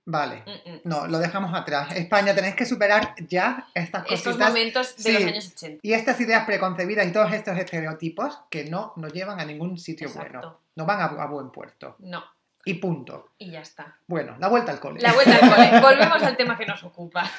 vale. 0.06 0.44
Mm, 0.46 0.70
mm. 0.72 0.82
No, 0.86 1.08
lo 1.08 1.20
dejamos 1.20 1.54
atrás. 1.54 1.96
España, 1.96 2.34
tenéis 2.34 2.56
que 2.56 2.66
superar 2.66 3.14
ya 3.28 3.68
estas 3.76 4.04
Estos 4.10 4.24
cositas 4.34 4.48
momentos 4.50 4.96
de 4.98 5.04
sí. 5.04 5.14
los 5.14 5.24
años 5.24 5.52
80. 5.56 5.80
y 5.84 5.94
estas 5.94 6.20
ideas 6.22 6.46
preconcebidas 6.46 7.06
y 7.08 7.12
todos 7.12 7.32
estos 7.34 7.58
estereotipos 7.58 8.40
que 8.50 8.66
no 8.66 8.94
nos 8.96 9.14
llevan 9.14 9.40
a 9.40 9.46
ningún 9.46 9.78
sitio 9.78 10.10
bueno. 10.14 10.60
No 10.76 10.86
van 10.86 11.00
a, 11.02 11.06
a 11.06 11.26
buen 11.28 11.52
puerto. 11.52 11.96
No, 12.00 12.24
Y 12.66 12.76
punto. 12.76 13.30
y 13.38 13.52
ya 13.52 13.62
está. 13.62 13.98
Bueno, 14.08 14.36
la 14.40 14.48
vuelta 14.48 14.72
al 14.72 14.80
cole. 14.80 15.00
La 15.02 15.14
vuelta 15.14 15.36
al 15.36 15.50
cole. 15.50 15.80
Volvemos 15.82 16.24
al 16.24 16.36
tema 16.38 16.58
que 16.58 16.66
nos 16.66 16.84
ocupa. 16.84 17.30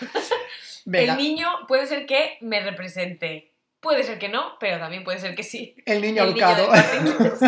Venga, 0.84 1.12
El 1.14 1.18
niño 1.18 1.48
puede 1.66 1.86
ser 1.86 2.06
que 2.06 2.38
me 2.40 2.60
represente. 2.60 3.52
Puede 3.80 4.02
ser 4.04 4.18
que 4.18 4.28
no, 4.28 4.58
pero 4.60 4.78
también 4.78 5.02
puede 5.04 5.18
ser 5.18 5.34
que 5.34 5.42
sí. 5.42 5.74
el 5.86 6.00
niño 6.02 6.22
el 6.24 6.34
niño 6.34 6.46
ahorcado. 6.46 6.70
del 6.72 6.82
Corte 6.84 6.96
Inglés. 7.24 7.40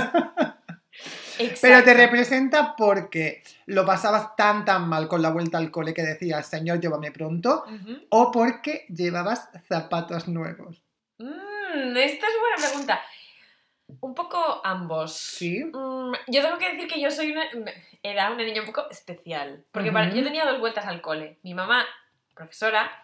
Exacto. 1.38 1.58
Pero 1.62 1.84
te 1.84 1.94
representa 1.94 2.74
porque 2.76 3.42
lo 3.66 3.84
pasabas 3.86 4.36
tan 4.36 4.64
tan 4.64 4.88
mal 4.88 5.08
con 5.08 5.22
la 5.22 5.30
vuelta 5.30 5.58
al 5.58 5.70
cole 5.70 5.94
que 5.94 6.02
decías, 6.02 6.46
señor, 6.46 6.80
llévame 6.80 7.10
pronto, 7.12 7.64
o 8.10 8.30
porque 8.30 8.84
llevabas 8.88 9.48
zapatos 9.68 10.28
nuevos. 10.28 10.82
Mm, 11.18 11.96
esta 11.96 12.26
es 12.26 12.32
buena 12.40 12.56
pregunta. 12.68 13.00
Un 14.00 14.14
poco 14.14 14.60
ambos. 14.64 15.14
Sí. 15.16 15.64
Mm, 15.64 16.12
yo 16.28 16.42
tengo 16.42 16.58
que 16.58 16.72
decir 16.72 16.88
que 16.88 17.00
yo 17.00 17.10
soy 17.10 17.32
una... 17.32 17.44
Era 18.02 18.30
una 18.30 18.42
niña 18.42 18.60
un 18.62 18.66
poco 18.66 18.88
especial. 18.90 19.64
Porque 19.70 19.92
para- 19.92 20.10
yo 20.12 20.24
tenía 20.24 20.44
dos 20.44 20.58
vueltas 20.60 20.86
al 20.86 21.00
cole. 21.00 21.38
Mi 21.42 21.54
mamá, 21.54 21.84
profesora, 22.34 23.01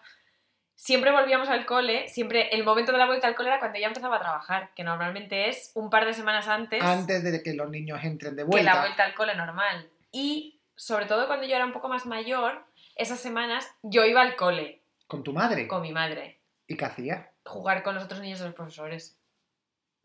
siempre 0.81 1.11
volvíamos 1.11 1.49
al 1.49 1.65
cole. 1.65 2.07
Siempre 2.07 2.47
el 2.55 2.63
momento 2.63 2.93
de 2.93 2.97
la 2.97 3.05
vuelta 3.05 3.27
al 3.27 3.35
cole 3.35 3.49
era 3.49 3.59
cuando 3.59 3.77
ella 3.77 3.87
empezaba 3.87 4.15
a 4.15 4.19
trabajar, 4.21 4.71
que 4.75 4.83
normalmente 4.85 5.49
es 5.49 5.71
un 5.75 5.89
par 5.89 6.05
de 6.05 6.13
semanas 6.13 6.47
antes, 6.47 6.81
Antes 6.81 7.21
de 7.21 7.43
que 7.43 7.53
los 7.53 7.69
niños 7.69 7.99
entren 8.03 8.35
de 8.37 8.43
que 8.43 8.47
vuelta. 8.49 8.73
la 8.75 8.79
vuelta 8.81 9.03
al 9.03 9.13
cole 9.13 9.35
normal. 9.35 9.89
Y 10.11 10.59
sobre 10.75 11.05
todo 11.05 11.27
cuando 11.27 11.45
yo 11.45 11.55
era 11.57 11.65
un 11.65 11.73
poco 11.73 11.89
más 11.89 12.05
mayor, 12.05 12.63
esas 12.95 13.19
semanas 13.19 13.69
yo 13.83 14.05
iba 14.05 14.21
al 14.21 14.37
cole 14.37 14.81
Con 15.07 15.21
tu 15.23 15.33
madre. 15.33 15.67
con 15.67 15.81
mi 15.81 15.91
madre, 15.91 16.39
¿Y 16.65 16.77
qué 16.77 16.85
hacía? 16.85 17.29
jugar 17.45 17.83
con 17.83 17.95
los 17.95 18.05
otros 18.05 18.21
niños 18.21 18.39
de 18.39 18.45
los 18.45 18.55
profesores, 18.55 19.17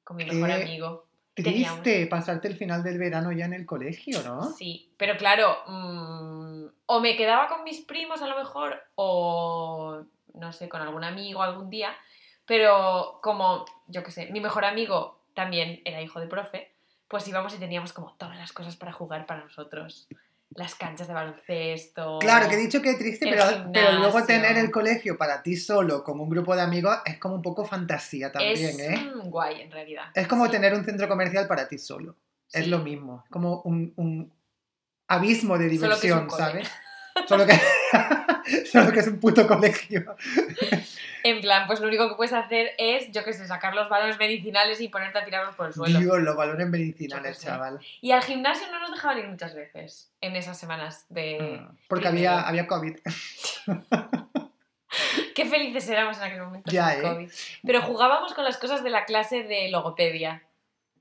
con 0.02 0.16
mi 0.16 0.24
mejor 0.24 0.50
amigo. 0.50 1.06
Teníamos- 1.34 1.82
Triste 1.82 2.06
pasarte 2.08 2.48
el 2.48 2.56
final 2.56 2.82
del 2.82 2.98
verano 2.98 3.30
ya 3.32 3.44
en 3.44 3.54
el 3.54 3.64
colegio, 3.66 4.22
¿no? 4.22 4.42
Sí, 4.52 4.92
pero 4.96 5.16
claro, 5.16 5.56
mm, 5.66 6.66
o 6.86 7.00
me 7.00 7.16
quedaba 7.16 7.48
con 7.48 7.62
mis 7.64 7.80
primos 7.80 8.22
a 8.22 8.26
lo 8.28 8.36
mejor, 8.36 8.80
o 8.96 10.04
no 10.34 10.52
sé, 10.52 10.68
con 10.68 10.82
algún 10.82 11.04
amigo 11.04 11.42
algún 11.42 11.70
día, 11.70 11.94
pero 12.46 13.18
como, 13.22 13.64
yo 13.86 14.02
qué 14.02 14.10
sé, 14.10 14.26
mi 14.30 14.40
mejor 14.40 14.64
amigo 14.64 15.20
también 15.34 15.80
era 15.84 16.02
hijo 16.02 16.20
de 16.20 16.26
profe, 16.26 16.70
pues 17.08 17.26
íbamos 17.28 17.54
y 17.54 17.58
teníamos 17.58 17.92
como 17.92 18.14
todas 18.14 18.36
las 18.36 18.52
cosas 18.52 18.76
para 18.76 18.92
jugar 18.92 19.26
para 19.26 19.42
nosotros. 19.44 20.08
Las 20.50 20.76
canchas 20.76 21.08
de 21.08 21.14
baloncesto. 21.14 22.18
Claro, 22.20 22.48
que 22.48 22.54
he 22.54 22.58
dicho 22.58 22.80
que 22.80 22.90
es 22.90 22.98
triste, 22.98 23.26
pero, 23.28 23.44
pero 23.72 23.98
luego 23.98 24.24
tener 24.24 24.56
el 24.56 24.70
colegio 24.70 25.18
para 25.18 25.42
ti 25.42 25.56
solo, 25.56 26.04
con 26.04 26.20
un 26.20 26.28
grupo 26.28 26.54
de 26.54 26.62
amigos, 26.62 26.96
es 27.04 27.18
como 27.18 27.34
un 27.34 27.42
poco 27.42 27.64
fantasía 27.64 28.30
también, 28.30 28.56
es 28.56 28.78
¿eh? 28.78 29.12
guay 29.24 29.62
en 29.62 29.72
realidad. 29.72 30.04
Es 30.14 30.28
como 30.28 30.46
Sí, 30.46 30.52
tener 30.52 30.74
un 30.74 30.84
centro 30.84 31.08
comercial 31.08 31.48
para 31.48 31.66
ti 31.66 31.78
solo. 31.78 32.14
Es 32.52 32.68
lo 32.68 32.78
mismo. 32.78 33.24
Como 33.30 33.62
un, 33.62 33.92
un 33.96 34.32
abismo 35.08 35.58
de 35.58 35.64
Solo 35.64 35.70
diversión, 35.96 36.26
cole. 36.28 36.44
¿sabes? 36.44 36.70
Solo 37.26 37.46
que, 37.46 37.52
solo 38.72 38.92
que 38.92 39.00
es 39.00 39.06
un 39.08 39.18
puto 39.20 39.46
colegio. 39.46 40.04
En 41.22 41.40
plan, 41.40 41.66
pues 41.66 41.80
lo 41.80 41.88
único 41.88 42.08
que 42.08 42.14
puedes 42.16 42.32
hacer 42.34 42.72
es, 42.78 43.10
yo 43.12 43.24
qué 43.24 43.32
sé, 43.32 43.46
sacar 43.46 43.74
los 43.74 43.88
balones 43.88 44.18
medicinales 44.18 44.80
y 44.80 44.88
ponerte 44.88 45.18
a 45.18 45.24
tirarlos 45.24 45.54
por 45.54 45.66
el 45.68 45.72
suelo. 45.72 45.98
Dios, 45.98 46.20
los 46.20 46.36
balones 46.36 46.68
medicinales, 46.68 47.40
chaval. 47.40 47.80
Y 48.02 48.12
al 48.12 48.22
gimnasio 48.22 48.66
no 48.70 48.78
nos 48.80 48.90
dejaban 48.92 49.18
ir 49.18 49.26
muchas 49.28 49.54
veces 49.54 50.12
en 50.20 50.36
esas 50.36 50.58
semanas 50.58 51.06
de... 51.08 51.58
Mm, 51.62 51.76
Porque 51.88 52.08
primero. 52.08 52.30
había, 52.32 52.46
había 52.48 52.66
COVID. 52.66 52.96
Qué 55.34 55.44
felices 55.46 55.88
éramos 55.88 56.16
en 56.18 56.22
aquel 56.24 56.42
momento 56.42 56.70
Ya, 56.70 56.94
¿eh? 56.94 57.02
COVID. 57.02 57.28
Pero 57.64 57.82
jugábamos 57.82 58.32
con 58.34 58.44
las 58.44 58.56
cosas 58.58 58.84
de 58.84 58.90
la 58.90 59.04
clase 59.04 59.42
de 59.42 59.68
logopedia. 59.70 60.44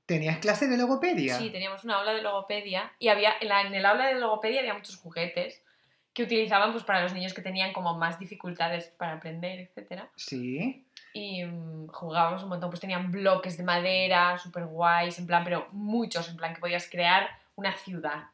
¿Tenías 0.06 0.38
clase 0.38 0.66
de 0.66 0.76
logopedia? 0.76 1.38
Sí, 1.38 1.50
teníamos 1.50 1.84
una 1.84 1.96
aula 1.96 2.12
de 2.12 2.20
logopedia 2.22 2.92
y 2.98 3.08
había 3.08 3.34
en, 3.40 3.48
la- 3.48 3.62
en 3.62 3.74
el 3.74 3.86
aula 3.86 4.06
de 4.08 4.14
logopedia 4.16 4.60
había 4.60 4.74
muchos 4.74 4.96
juguetes 4.96 5.62
que 6.14 6.22
utilizaban 6.22 6.72
pues, 6.72 6.84
para 6.84 7.02
los 7.02 7.12
niños 7.12 7.34
que 7.34 7.42
tenían 7.42 7.72
como 7.72 7.98
más 7.98 8.18
dificultades 8.18 8.86
para 8.96 9.14
aprender, 9.14 9.68
etc. 9.76 10.04
Sí. 10.14 10.86
Y 11.12 11.44
mm, 11.44 11.88
jugábamos 11.88 12.44
un 12.44 12.50
montón, 12.50 12.70
pues 12.70 12.80
tenían 12.80 13.10
bloques 13.10 13.58
de 13.58 13.64
madera, 13.64 14.38
súper 14.38 14.66
guays, 14.66 15.18
en 15.18 15.26
plan, 15.26 15.42
pero 15.44 15.66
muchos, 15.72 16.28
en 16.28 16.36
plan 16.36 16.54
que 16.54 16.60
podías 16.60 16.88
crear 16.88 17.28
una 17.56 17.74
ciudad. 17.76 18.28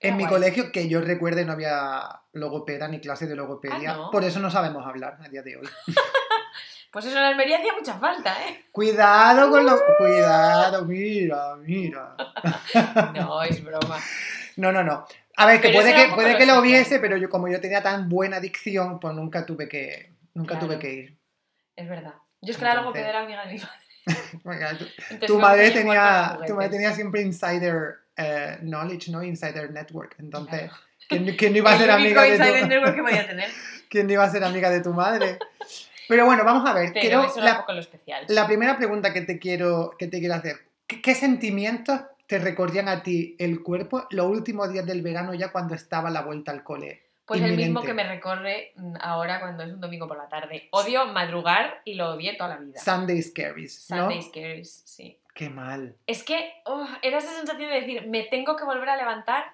Era 0.00 0.12
En 0.12 0.16
mi 0.16 0.26
colegio, 0.26 0.72
que 0.72 0.88
yo 0.88 1.00
recuerde, 1.00 1.44
no 1.44 1.52
había 1.52 2.20
logopeda 2.32 2.88
ni 2.88 3.00
clase 3.00 3.26
de 3.26 3.36
logopedia. 3.36 3.92
Ah, 3.92 3.96
¿no? 3.96 4.10
Por 4.10 4.24
eso 4.24 4.40
no 4.40 4.50
sabemos 4.50 4.84
hablar 4.84 5.18
a 5.24 5.28
día 5.28 5.42
de 5.42 5.56
hoy. 5.56 5.68
Pues 6.92 7.04
eso 7.04 7.18
en 7.18 7.24
Almería 7.24 7.58
hacía 7.58 7.74
mucha 7.74 7.98
falta, 7.98 8.34
¿eh? 8.46 8.64
Cuidado 8.72 9.50
con 9.50 9.66
lo... 9.66 9.78
Cuidado, 9.98 10.82
mira, 10.86 11.54
mira. 11.56 12.16
No, 13.14 13.42
es 13.42 13.62
broma. 13.62 13.98
No, 14.56 14.72
no, 14.72 14.82
no. 14.82 15.06
A 15.36 15.46
ver, 15.46 15.60
que 15.60 15.68
Pero 15.68 15.80
puede 15.80 15.90
era 15.90 16.06
que, 16.08 16.14
puede 16.14 16.36
que 16.38 16.46
lo 16.46 16.60
hubiese, 16.60 16.98
pero 16.98 17.16
yo 17.16 17.28
como 17.28 17.48
yo 17.48 17.60
tenía 17.60 17.82
tan 17.82 18.08
buena 18.08 18.40
dicción, 18.40 18.98
pues 19.00 19.14
nunca 19.14 19.44
tuve 19.44 19.68
que, 19.68 20.12
nunca 20.34 20.54
Claro. 20.54 20.66
tuve 20.66 20.78
que 20.78 20.92
ir. 20.92 21.16
Es 21.76 21.88
verdad. 21.88 22.14
Yo 22.40 22.52
es 22.52 22.56
que 22.58 22.64
la 22.64 22.70
Entonces- 22.70 22.82
logopeda 22.84 23.08
era 23.10 23.20
amiga 23.20 23.46
de 23.46 23.52
mi 23.54 23.58
madre. 23.60 23.80
Entonces 25.10 25.26
tu 25.26 25.38
madre 25.38 25.70
tenía, 25.72 26.38
tu 26.46 26.54
madre 26.54 26.70
tenía 26.70 26.92
siempre 26.92 27.22
insider 27.22 27.96
eh, 28.16 28.56
knowledge, 28.62 29.10
¿no? 29.10 29.22
Insider 29.22 29.70
network. 29.70 30.14
Entonces, 30.18 30.70
Claro. 31.08 31.24
¿quién, 31.24 31.36
quién 31.36 31.52
no 31.52 31.58
iba 31.58 31.72
a 31.72 31.78
ser 31.78 31.90
amiga 31.90 32.22
de 32.22 32.36
tu, 32.36 32.66
network 32.66 32.94
que 32.94 33.02
tener. 33.26 33.50
quién 33.90 34.08
iba 34.10 34.24
a 34.24 34.30
ser 34.30 34.42
amiga 34.44 34.70
de 34.70 34.80
tu 34.80 34.92
madre? 34.92 35.38
Pero 36.08 36.24
bueno, 36.24 36.44
vamos 36.44 36.68
a 36.68 36.72
ver. 36.72 36.90
Pero 36.94 37.00
Quiero, 37.00 37.24
eso 37.24 37.38
era 37.38 37.40
un 37.40 37.44
la, 37.52 37.56
poco 37.58 37.72
lo 37.72 37.80
especial. 37.80 38.24
la 38.28 38.46
primera 38.46 38.76
pregunta 38.76 39.12
que 39.12 39.20
te 39.22 39.38
quiero, 39.38 39.94
que 39.98 40.06
te 40.06 40.18
quiero 40.20 40.34
hacer. 40.34 40.60
¿Qué, 40.86 41.02
qué 41.02 41.14
sentimientos 41.14 42.00
te 42.26 42.38
recorrían 42.38 42.88
a 42.88 43.02
ti 43.02 43.36
el 43.38 43.62
cuerpo 43.62 44.06
los 44.10 44.26
últimos 44.26 44.72
días 44.72 44.86
del 44.86 45.02
verano 45.02 45.34
ya 45.34 45.52
cuando 45.52 45.74
estaba 45.74 46.10
la 46.10 46.22
vuelta 46.22 46.50
al 46.50 46.62
cole? 46.64 47.02
Pues 47.26 47.42
el 47.42 47.56
mismo 47.56 47.82
que 47.82 47.92
me 47.92 48.04
recorre 48.04 48.72
mm, 48.76 48.94
ahora 49.00 49.40
cuando 49.40 49.64
es 49.64 49.72
un 49.72 49.80
domingo 49.80 50.06
por 50.06 50.16
la 50.16 50.28
tarde. 50.28 50.68
Odio 50.70 51.06
madrugar 51.06 51.80
y 51.84 51.94
lo 51.94 52.10
odié 52.10 52.34
toda 52.34 52.50
la 52.50 52.56
vida. 52.56 52.78
Sunday 52.80 53.20
Scaries, 53.20 53.90
¿no? 53.90 53.96
Sunday 53.96 54.22
scaries, 54.22 54.82
sí. 54.86 55.18
Qué 55.34 55.50
mal. 55.50 55.96
Es 56.06 56.22
que 56.22 56.52
oh, 56.66 56.86
era 57.02 57.18
esa 57.18 57.32
sensación 57.32 57.68
de 57.68 57.80
decir, 57.80 58.06
me 58.06 58.22
tengo 58.24 58.56
que 58.56 58.64
volver 58.64 58.88
a 58.88 58.96
levantar 58.96 59.44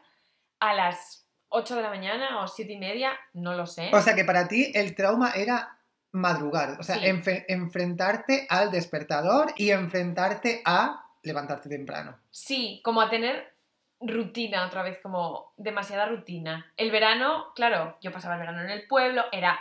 a 0.61 0.75
las 0.75 1.27
8 1.49 1.77
de 1.77 1.83
la 1.83 1.89
mañana 1.89 2.43
o 2.43 2.47
7 2.47 2.73
y 2.73 2.79
media, 2.79 3.13
no 3.33 3.55
lo 3.55 3.67
sé. 3.67 3.91
O 3.93 4.01
sea 4.01 4.15
que 4.15 4.25
para 4.25 4.49
ti 4.49 4.71
el 4.75 4.95
trauma 4.95 5.33
era 5.33 5.79
madrugar, 6.13 6.77
o 6.79 6.83
sea, 6.83 6.97
Sí. 6.97 7.07
enfrentarte 7.49 8.47
al 8.51 8.71
despertador 8.71 9.53
y 9.57 9.71
enfrentarte 9.71 10.63
a 10.65 11.02
levantarte 11.23 11.69
temprano. 11.69 12.19
Sí, 12.31 12.81
como 12.85 13.01
a 13.01 13.09
tener 13.09 13.53
rutina 14.01 14.67
otra 14.67 14.83
vez, 14.83 14.99
como 15.03 15.53
demasiada 15.57 16.07
rutina. 16.07 16.73
El 16.77 16.91
verano, 16.91 17.53
claro, 17.55 17.97
yo 18.01 18.13
pasaba 18.13 18.35
el 18.35 18.41
verano 18.41 18.63
en 18.63 18.71
el 18.71 18.87
pueblo, 18.87 19.25
era 19.33 19.59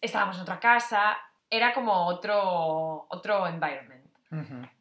estábamos 0.00 0.36
en 0.36 0.42
otra 0.42 0.60
casa, 0.60 1.18
era 1.50 1.72
como 1.72 2.06
otro 2.06 3.06
otro 3.08 3.46
environment. 3.46 4.02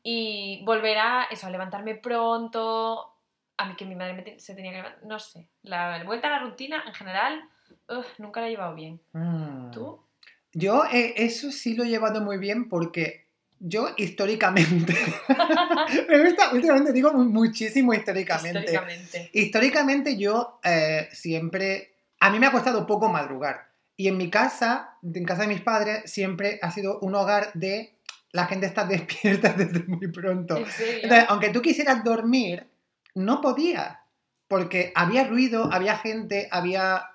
Y 0.01 0.63
volver 0.65 0.97
a 0.97 1.23
eso, 1.29 1.45
a 1.45 1.51
levantarme 1.51 1.93
pronto, 1.93 3.13
a 3.55 3.65
mí 3.65 3.75
que 3.75 3.85
mi 3.85 3.93
madre 3.93 4.13
me 4.13 4.39
se 4.39 4.55
tenía 4.55 4.71
que 4.71 4.77
levantar, 4.77 5.05
no 5.05 5.19
sé, 5.19 5.47
la 5.61 6.03
vuelta 6.05 6.27
a 6.27 6.31
la 6.31 6.39
rutina 6.39 6.83
en 6.87 6.93
general, 6.95 7.43
ugh, 7.87 8.05
nunca 8.17 8.41
la 8.41 8.47
he 8.47 8.49
llevado 8.49 8.73
bien. 8.73 8.99
Mm. 9.11 9.69
¿Tú? 9.69 10.01
Yo 10.53 10.85
eh, 10.85 11.13
eso 11.17 11.51
sí 11.51 11.75
lo 11.75 11.83
he 11.83 11.89
llevado 11.89 12.21
muy 12.21 12.39
bien 12.39 12.67
porque 12.67 13.22
yo 13.65 13.89
históricamente, 13.97 14.93
me 16.09 16.23
gusta, 16.23 16.51
últimamente 16.53 16.91
digo 16.91 17.13
mu- 17.13 17.23
muchísimo 17.25 17.93
históricamente. 17.93 18.59
Históricamente. 18.59 19.29
Históricamente 19.33 20.17
yo 20.17 20.59
eh, 20.63 21.07
siempre, 21.13 21.95
a 22.19 22.29
mí 22.29 22.39
me 22.39 22.47
ha 22.47 22.51
costado 22.51 22.85
poco 22.85 23.07
madrugar. 23.09 23.69
Y 23.95 24.07
en 24.09 24.17
mi 24.17 24.29
casa, 24.29 24.97
en 25.01 25.23
casa 25.23 25.43
de 25.43 25.47
mis 25.47 25.61
padres, 25.61 26.11
siempre 26.11 26.59
ha 26.61 26.71
sido 26.71 26.99
un 26.99 27.15
hogar 27.15 27.51
de 27.53 27.95
la 28.31 28.47
gente 28.47 28.65
está 28.65 28.83
despierta 28.85 29.53
desde 29.53 29.83
muy 29.85 30.11
pronto. 30.11 30.57
¿En 30.57 30.65
serio? 30.71 30.99
Entonces, 31.03 31.25
aunque 31.29 31.49
tú 31.49 31.61
quisieras 31.61 32.03
dormir, 32.03 32.67
no 33.15 33.39
podías. 33.41 33.97
Porque 34.47 34.91
había 34.93 35.23
ruido, 35.23 35.69
había 35.71 35.97
gente, 35.97 36.47
había... 36.51 37.05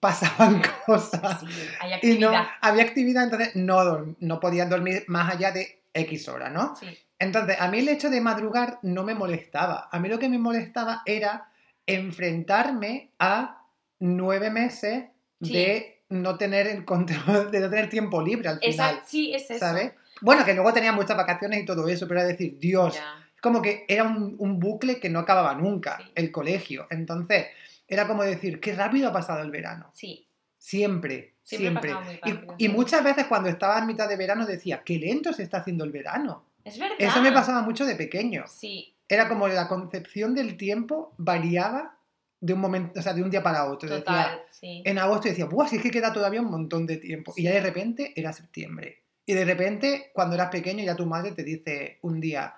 Pasaban 0.00 0.62
cosas. 0.86 1.40
Sí, 1.40 1.46
hay 1.80 1.98
Y 2.02 2.18
no, 2.18 2.30
había 2.60 2.82
actividad, 2.84 3.24
entonces 3.24 3.56
no, 3.56 4.14
no 4.20 4.40
podías 4.40 4.68
dormir 4.68 5.04
más 5.08 5.32
allá 5.34 5.52
de 5.52 5.82
X 5.94 6.28
hora, 6.28 6.50
¿no? 6.50 6.76
Sí. 6.76 6.86
Entonces, 7.18 7.56
a 7.60 7.68
mí 7.68 7.78
el 7.80 7.88
hecho 7.88 8.10
de 8.10 8.20
madrugar 8.20 8.78
no 8.82 9.02
me 9.02 9.14
molestaba. 9.14 9.88
A 9.90 9.98
mí 9.98 10.08
lo 10.08 10.18
que 10.18 10.28
me 10.28 10.38
molestaba 10.38 11.02
era 11.04 11.48
enfrentarme 11.86 13.10
a 13.18 13.62
nueve 13.98 14.50
meses 14.50 15.04
Sí. 15.40 15.52
de 15.52 16.02
no 16.08 16.36
tener 16.36 16.66
el 16.66 16.84
control, 16.84 17.50
de 17.52 17.60
no 17.60 17.70
tener 17.70 17.88
tiempo 17.88 18.20
libre 18.20 18.48
al 18.48 18.58
final. 18.58 18.96
Esa- 18.96 19.06
sí, 19.06 19.32
es 19.34 19.48
eso. 19.50 19.60
¿Sabes? 19.60 19.92
Bueno, 20.20 20.44
que 20.44 20.52
luego 20.54 20.72
tenía 20.72 20.90
muchas 20.92 21.16
vacaciones 21.16 21.62
y 21.62 21.64
todo 21.64 21.86
eso, 21.88 22.08
pero 22.08 22.20
era 22.20 22.28
decir, 22.28 22.58
Dios, 22.58 22.96
Ya. 22.96 23.24
como 23.40 23.62
que 23.62 23.84
era 23.86 24.02
un, 24.02 24.34
un 24.38 24.58
bucle 24.58 24.98
que 24.98 25.08
no 25.10 25.20
acababa 25.20 25.54
nunca, 25.54 26.00
el 26.16 26.32
colegio. 26.32 26.88
Entonces, 26.90 27.46
era 27.88 28.06
como 28.06 28.22
decir, 28.22 28.60
qué 28.60 28.74
rápido 28.74 29.08
ha 29.08 29.12
pasado 29.12 29.40
el 29.42 29.50
verano. 29.50 29.90
Sí, 29.94 30.24
Siempre, 30.60 31.36
Siempre 31.44 31.68
siempre. 31.68 31.90
pasaba 31.92 32.04
muy 32.04 32.14
Y- 32.14 32.32
rápido, 32.34 32.54
y, 32.58 32.66
sí. 32.66 32.72
muchas 32.72 33.04
veces 33.04 33.26
cuando 33.26 33.48
estaba 33.48 33.78
en 33.78 33.86
mitad 33.86 34.08
de 34.08 34.16
verano 34.16 34.44
decía, 34.44 34.82
qué 34.84 34.98
lento 34.98 35.32
se 35.32 35.42
está 35.44 35.58
haciendo 35.58 35.84
el 35.84 35.92
verano. 35.92 36.44
es 36.64 36.78
verdad. 36.78 36.96
Eso 36.98 37.22
me 37.22 37.32
pasaba 37.32 37.62
mucho 37.62 37.86
de 37.86 37.94
pequeño. 37.94 38.44
Sí, 38.48 38.94
Era 39.08 39.26
como 39.28 39.48
la 39.48 39.68
concepción 39.68 40.34
del 40.34 40.58
tiempo 40.58 41.14
variaba 41.16 41.96
de 42.40 42.52
un 42.52 42.60
momento, 42.60 43.00
o 43.00 43.02
sea, 43.02 43.14
de 43.14 43.22
un 43.22 43.30
día 43.30 43.42
para 43.42 43.64
otro. 43.70 43.88
Decía, 43.88 44.04
total, 44.04 44.42
sí. 44.50 44.82
en 44.84 44.98
agosto 44.98 45.28
decía, 45.28 45.46
¡buah! 45.46 45.66
Si 45.68 45.76
es 45.76 45.82
que 45.82 45.90
queda 45.90 46.12
todavía 46.12 46.42
un 46.42 46.50
montón 46.50 46.86
de 46.86 46.98
tiempo. 46.98 47.32
Y 47.36 47.44
ya 47.44 47.52
de 47.52 47.60
repente 47.60 48.12
era 48.16 48.32
septiembre. 48.34 49.04
Y 49.24 49.32
de 49.32 49.44
repente, 49.46 50.10
cuando 50.12 50.34
eras 50.34 50.50
pequeño, 50.50 50.84
ya 50.84 50.94
tu 50.94 51.06
madre 51.06 51.32
te 51.32 51.42
dice 51.42 51.98
un 52.02 52.20
día, 52.20 52.54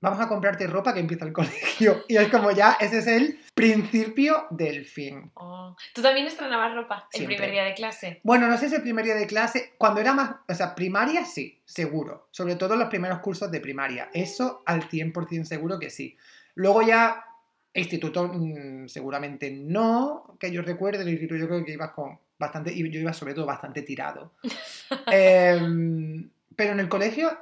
vamos 0.00 0.20
a 0.20 0.28
comprarte 0.28 0.66
ropa 0.66 0.92
que 0.94 1.00
empieza 1.00 1.24
el 1.24 1.32
colegio. 1.34 2.04
Y 2.08 2.16
es 2.16 2.28
como 2.28 2.50
ya, 2.50 2.76
ese 2.80 2.98
es 2.98 3.06
el 3.06 3.38
principio 3.54 4.46
del 4.50 4.84
fin. 4.84 5.30
Oh. 5.34 5.76
¿Tú 5.94 6.02
también 6.02 6.26
estrenabas 6.26 6.74
ropa 6.74 7.08
el 7.12 7.26
primer 7.26 7.50
día 7.50 7.64
de 7.64 7.74
clase? 7.74 8.20
Bueno, 8.22 8.48
no 8.48 8.58
sé 8.58 8.68
si 8.68 8.74
el 8.74 8.82
primer 8.82 9.04
día 9.04 9.14
de 9.14 9.26
clase, 9.26 9.74
cuando 9.78 10.00
era 10.00 10.12
más, 10.12 10.36
o 10.48 10.54
sea, 10.54 10.74
primaria 10.74 11.24
sí, 11.24 11.60
seguro. 11.64 12.28
Sobre 12.30 12.56
todo 12.56 12.76
los 12.76 12.88
primeros 12.88 13.20
cursos 13.20 13.50
de 13.50 13.60
primaria. 13.60 14.10
Eso 14.12 14.62
al 14.66 14.88
100% 14.88 15.44
seguro 15.44 15.78
que 15.78 15.90
sí. 15.90 16.16
Luego 16.54 16.82
ya, 16.82 17.24
instituto 17.72 18.28
mm, 18.28 18.88
seguramente 18.88 19.50
no, 19.50 20.36
que 20.38 20.50
yo 20.50 20.62
recuerde, 20.62 21.02
el 21.02 21.08
instituto 21.08 21.38
yo 21.38 21.48
creo 21.48 21.64
que 21.64 21.72
ibas 21.72 21.90
con 21.90 22.18
bastante, 22.38 22.72
y 22.72 22.88
yo 22.90 23.00
iba 23.00 23.12
sobre 23.12 23.34
todo 23.34 23.46
bastante 23.46 23.82
tirado. 23.82 24.32
Em, 25.10 26.30
pero 26.54 26.72
en 26.72 26.80
el 26.80 26.88
colegio, 26.88 27.36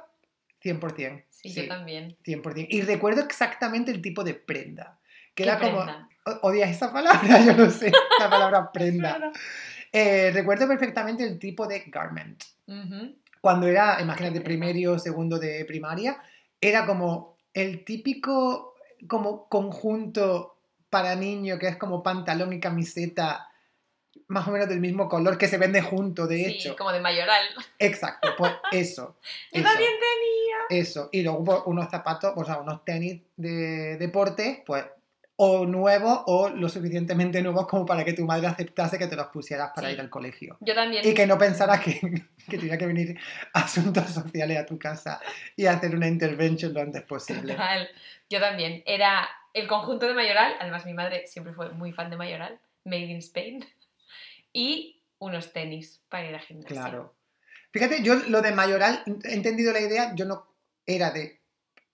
100%. 0.63 1.23
Sí, 1.29 1.53
yo 1.53 1.67
también. 1.67 2.15
100%. 2.25 2.67
Y 2.69 2.81
recuerdo 2.81 3.21
exactamente 3.21 3.91
el 3.91 4.01
tipo 4.01 4.23
de 4.23 4.33
prenda. 4.33 4.99
Que 5.35 5.43
¿Qué 5.43 5.49
era 5.49 5.59
como... 5.59 5.77
prenda? 5.83 6.09
o- 6.25 6.47
¿Odias 6.47 6.69
esa 6.71 6.91
palabra? 6.93 7.19
Yo 7.45 7.53
no 7.57 7.69
sé, 7.69 7.91
la 8.19 8.29
palabra 8.29 8.71
prenda. 8.73 9.31
Eh, 9.91 10.31
recuerdo 10.33 10.67
perfectamente 10.67 11.23
el 11.23 11.37
tipo 11.37 11.67
de 11.67 11.81
garment. 11.87 12.41
Ujú. 12.67 13.15
Cuando 13.41 13.67
era, 13.67 13.99
imagínate, 14.01 14.39
primero 14.41 14.93
o 14.93 14.99
segundo 14.99 15.37
de 15.37 15.65
primaria, 15.65 16.17
era 16.61 16.85
como 16.85 17.35
el 17.53 17.83
típico 17.83 18.73
como 19.07 19.49
conjunto 19.49 20.57
para 20.89 21.15
niño 21.15 21.59
que 21.59 21.67
es 21.67 21.75
como 21.75 22.01
pantalón 22.01 22.53
y 22.53 22.59
camiseta 22.61 23.47
más 24.33 24.47
o 24.47 24.51
menos 24.51 24.67
del 24.67 24.79
mismo 24.79 25.07
color 25.07 25.37
que 25.37 25.47
se 25.47 25.57
vende 25.57 25.81
junto, 25.81 26.27
de 26.27 26.37
Sí, 26.37 26.45
hecho. 26.55 26.75
como 26.75 26.91
de 26.91 26.99
mayoral. 26.99 27.43
Exacto, 27.79 28.29
pues 28.37 28.51
eso. 28.71 29.15
Yo 29.51 29.61
eso, 29.61 29.69
también 29.69 29.91
tenía. 29.91 30.81
eso. 30.81 31.09
Y 31.11 31.21
luego 31.23 31.43
pues, 31.43 31.59
unos 31.65 31.89
zapatos, 31.89 32.33
o 32.35 32.43
sea, 32.43 32.57
unos 32.59 32.83
tenis 32.83 33.21
de 33.37 33.97
deporte, 33.97 34.63
pues 34.65 34.85
o 35.35 35.65
nuevos 35.65 36.21
o 36.27 36.49
lo 36.49 36.69
suficientemente 36.69 37.41
nuevos 37.41 37.65
como 37.67 37.87
para 37.87 38.05
que 38.05 38.13
tu 38.13 38.23
madre 38.23 38.45
aceptase 38.45 38.99
que 38.99 39.07
te 39.07 39.15
los 39.15 39.27
pusieras 39.27 39.71
para 39.75 39.87
Sí. 39.87 39.95
ir 39.95 39.99
al 39.99 40.09
colegio. 40.09 40.57
Yo 40.61 40.75
también. 40.75 41.05
Y 41.07 41.13
que 41.15 41.25
no 41.25 41.37
pensaras 41.39 41.79
que, 41.81 41.99
que 42.49 42.57
tenía 42.57 42.77
que 42.77 42.85
venir 42.85 43.19
asuntos 43.51 44.09
sociales 44.11 44.57
a 44.59 44.65
tu 44.65 44.77
casa 44.77 45.19
y 45.55 45.65
hacer 45.65 45.95
una 45.95 46.07
intervention 46.07 46.73
lo 46.73 46.81
antes 46.81 47.01
posible. 47.03 47.53
Total. 47.53 47.89
Yo 48.29 48.39
también. 48.39 48.83
Era 48.85 49.27
el 49.53 49.67
conjunto 49.67 50.07
de 50.07 50.13
Mayoral, 50.13 50.53
además 50.59 50.85
mi 50.85 50.93
madre 50.93 51.25
siempre 51.27 51.53
fue 51.53 51.69
muy 51.71 51.91
fan 51.91 52.09
de 52.11 52.17
Mayoral, 52.17 52.59
Made 52.85 53.01
in 53.05 53.17
Spain, 53.17 53.65
y 54.53 55.01
unos 55.19 55.51
tenis 55.51 56.01
para 56.09 56.29
ir 56.29 56.35
a 56.35 56.39
gimnasia. 56.39 56.69
Claro. 56.81 57.15
Fíjate, 57.71 58.03
yo 58.03 58.15
lo 58.27 58.41
de 58.41 58.51
Mayoral, 58.51 59.03
he 59.23 59.33
entendido 59.33 59.73
la 59.73 59.79
idea, 59.81 60.13
yo 60.15 60.25
no 60.25 60.47
era 60.85 61.11
de 61.11 61.41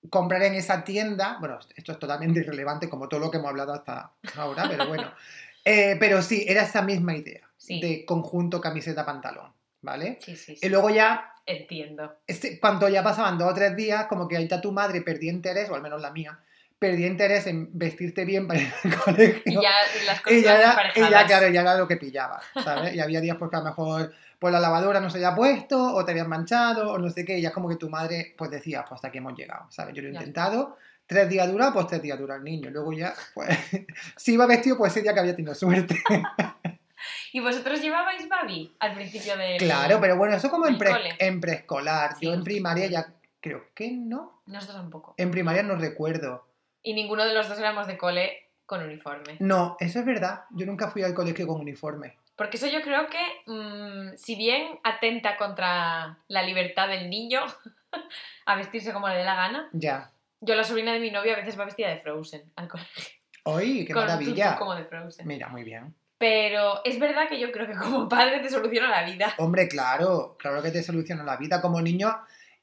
comprar 0.09 0.41
en 0.43 0.55
esa 0.55 0.83
tienda, 0.83 1.37
bueno, 1.39 1.59
esto 1.75 1.91
es 1.93 1.99
totalmente 1.99 2.39
irrelevante 2.41 2.89
como 2.89 3.07
todo 3.07 3.19
lo 3.19 3.31
que 3.31 3.37
hemos 3.37 3.49
hablado 3.49 3.73
hasta 3.73 4.13
ahora, 4.35 4.65
pero 4.69 4.87
bueno. 4.87 5.11
Eh, 5.65 5.97
pero 5.99 6.21
sí, 6.21 6.45
era 6.47 6.63
esa 6.63 6.81
misma 6.81 7.15
idea 7.17 7.47
Sí. 7.57 7.81
de 7.81 8.05
conjunto, 8.05 8.61
camiseta, 8.61 9.05
pantalón, 9.05 9.53
¿vale? 9.81 10.17
Sí, 10.21 10.37
sí, 10.37 10.55
sí. 10.55 10.65
Y 10.65 10.69
luego 10.69 10.89
ya, 10.89 11.33
Entiendo. 11.45 12.17
este, 12.25 12.59
cuando 12.61 12.87
ya 12.87 13.03
pasaban 13.03 13.37
dos 13.37 13.51
o 13.51 13.53
tres 13.53 13.75
días, 13.75 14.07
como 14.07 14.27
que 14.29 14.37
ahí 14.37 14.43
está 14.43 14.61
tu 14.61 14.71
madre 14.71 15.01
perdía 15.01 15.33
interés, 15.33 15.69
o 15.69 15.75
al 15.75 15.81
menos 15.81 16.01
la 16.01 16.11
mía, 16.11 16.39
perdía 16.79 17.07
interés 17.07 17.45
en 17.47 17.69
vestirte 17.77 18.23
bien 18.25 18.47
para 18.47 18.61
ir 18.61 18.73
al 18.83 18.95
colegio. 19.03 19.41
Y 19.45 19.53
ya 19.61 19.71
las 20.05 20.21
cosas 20.21 20.39
Y 20.39 20.43
ya, 20.43 20.57
era, 20.57 20.91
y 20.95 20.99
ya, 21.11 21.25
claro, 21.25 21.47
ya 21.49 21.61
era 21.61 21.75
lo 21.75 21.87
que 21.87 21.97
pillaba, 21.97 22.39
¿sabes? 22.63 22.95
Y 22.95 22.99
había 23.01 23.19
días 23.21 23.35
pues 23.37 23.51
que 23.51 23.57
a 23.57 23.59
lo 23.59 23.65
mejor 23.65 24.13
pues 24.39 24.53
la 24.53 24.61
lavadora 24.61 25.01
no 25.01 25.09
se 25.09 25.17
había 25.17 25.35
puesto, 25.35 25.77
o 25.93 26.05
te 26.05 26.11
habían 26.11 26.29
manchado, 26.29 26.93
o 26.93 26.97
no 26.97 27.09
sé 27.09 27.25
qué, 27.25 27.37
y 27.37 27.41
ya 27.41 27.49
es 27.49 27.53
como 27.53 27.67
que 27.67 27.75
tu 27.75 27.89
madre 27.89 28.33
pues 28.37 28.49
decía, 28.49 28.83
pues 28.87 28.93
hasta 28.93 29.09
aquí 29.09 29.17
hemos 29.17 29.37
llegado, 29.37 29.65
¿sabes? 29.69 29.93
Yo 29.93 30.01
lo 30.01 30.07
he 30.07 30.13
Ya 30.13 30.19
intentado, 30.19 30.77
tres 31.05 31.27
días 31.27 31.51
dura, 31.51 31.73
pues 31.73 31.87
tres 31.87 32.01
días 32.01 32.17
dura 32.17 32.35
el 32.37 32.43
niño, 32.45 32.69
luego 32.69 32.93
ya, 32.93 33.13
pues, 33.33 33.49
si 34.15 34.33
iba 34.35 34.45
vestido, 34.45 34.77
pues 34.77 34.93
ese 34.93 35.01
día 35.01 35.13
que 35.13 35.19
había 35.19 35.35
tenido 35.35 35.53
suerte. 35.53 36.01
¿Y 37.33 37.39
vosotros 37.41 37.81
llevabais 37.81 38.27
Babi 38.29 38.73
al 38.79 38.93
principio 38.93 39.37
del... 39.37 39.57
claro, 39.57 39.99
pero 40.01 40.17
bueno, 40.17 40.35
eso 40.35 40.49
como 40.49 40.67
en, 40.67 40.77
pre- 40.77 41.15
en 41.19 41.39
preescolar, 41.41 42.15
Sí, 42.17 42.25
yo 42.25 42.33
en 42.33 42.43
primaria 42.43 42.87
ya 42.87 43.13
creo 43.41 43.65
que 43.73 43.91
no, 43.91 44.41
Nosotros 44.47 44.77
tampoco. 44.77 45.13
en 45.17 45.31
primaria 45.31 45.63
no 45.63 45.75
recuerdo. 45.75 46.45
Y 46.83 46.93
ninguno 46.93 47.25
de 47.25 47.33
los 47.33 47.47
dos 47.49 47.57
éramos 47.59 47.87
de 47.87 47.97
cole 47.97 48.47
con 48.65 48.83
uniforme. 48.83 49.37
No, 49.39 49.75
eso 49.79 49.99
es 49.99 50.05
verdad, 50.05 50.43
yo 50.51 50.65
nunca 50.65 50.89
fui 50.89 51.03
al 51.03 51.13
colegio 51.13 51.47
con 51.47 51.59
uniforme. 51.61 52.17
Porque 52.35 52.57
eso 52.57 52.67
yo 52.67 52.81
creo 52.81 53.07
que, 53.07 53.19
mm, 53.51 54.15
si 54.17 54.35
bien 54.35 54.79
atenta 54.83 55.35
contra 55.37 56.19
la 56.27 56.43
libertad 56.43 56.87
del 56.87 57.09
niño 57.09 57.41
a 58.45 58.55
vestirse 58.55 58.93
como 58.93 59.07
le 59.09 59.17
dé 59.17 59.23
la 59.25 59.35
gana, 59.35 59.69
Ya. 59.73 60.11
yo 60.39 60.55
la 60.55 60.63
sobrina 60.63 60.93
de 60.93 60.99
mi 60.99 61.11
novio 61.11 61.33
a 61.33 61.37
veces 61.37 61.59
va 61.59 61.65
vestida 61.65 61.89
de 61.89 61.97
Frozen 61.97 62.51
al 62.55 62.67
colegio. 62.67 63.03
¡Ay, 63.45 63.85
qué 63.85 63.93
con 63.93 64.05
maravilla! 64.05 64.55
como 64.57 64.75
de 64.75 64.85
Frozen. 64.85 65.27
Mira, 65.27 65.49
muy 65.49 65.63
bien. 65.63 65.93
Pero 66.17 66.81
es 66.83 66.99
verdad 66.99 67.27
que 67.27 67.39
yo 67.39 67.51
creo 67.51 67.65
que 67.67 67.73
como 67.75 68.07
padre 68.09 68.39
te 68.39 68.49
soluciona 68.49 68.89
la 68.89 69.03
vida. 69.03 69.33
Hombre, 69.37 69.67
claro, 69.67 70.35
claro 70.37 70.61
que 70.61 70.69
te 70.71 70.83
soluciona 70.83 71.23
la 71.23 71.37
vida. 71.37 71.61
Como 71.61 71.81
niño, 71.81 72.13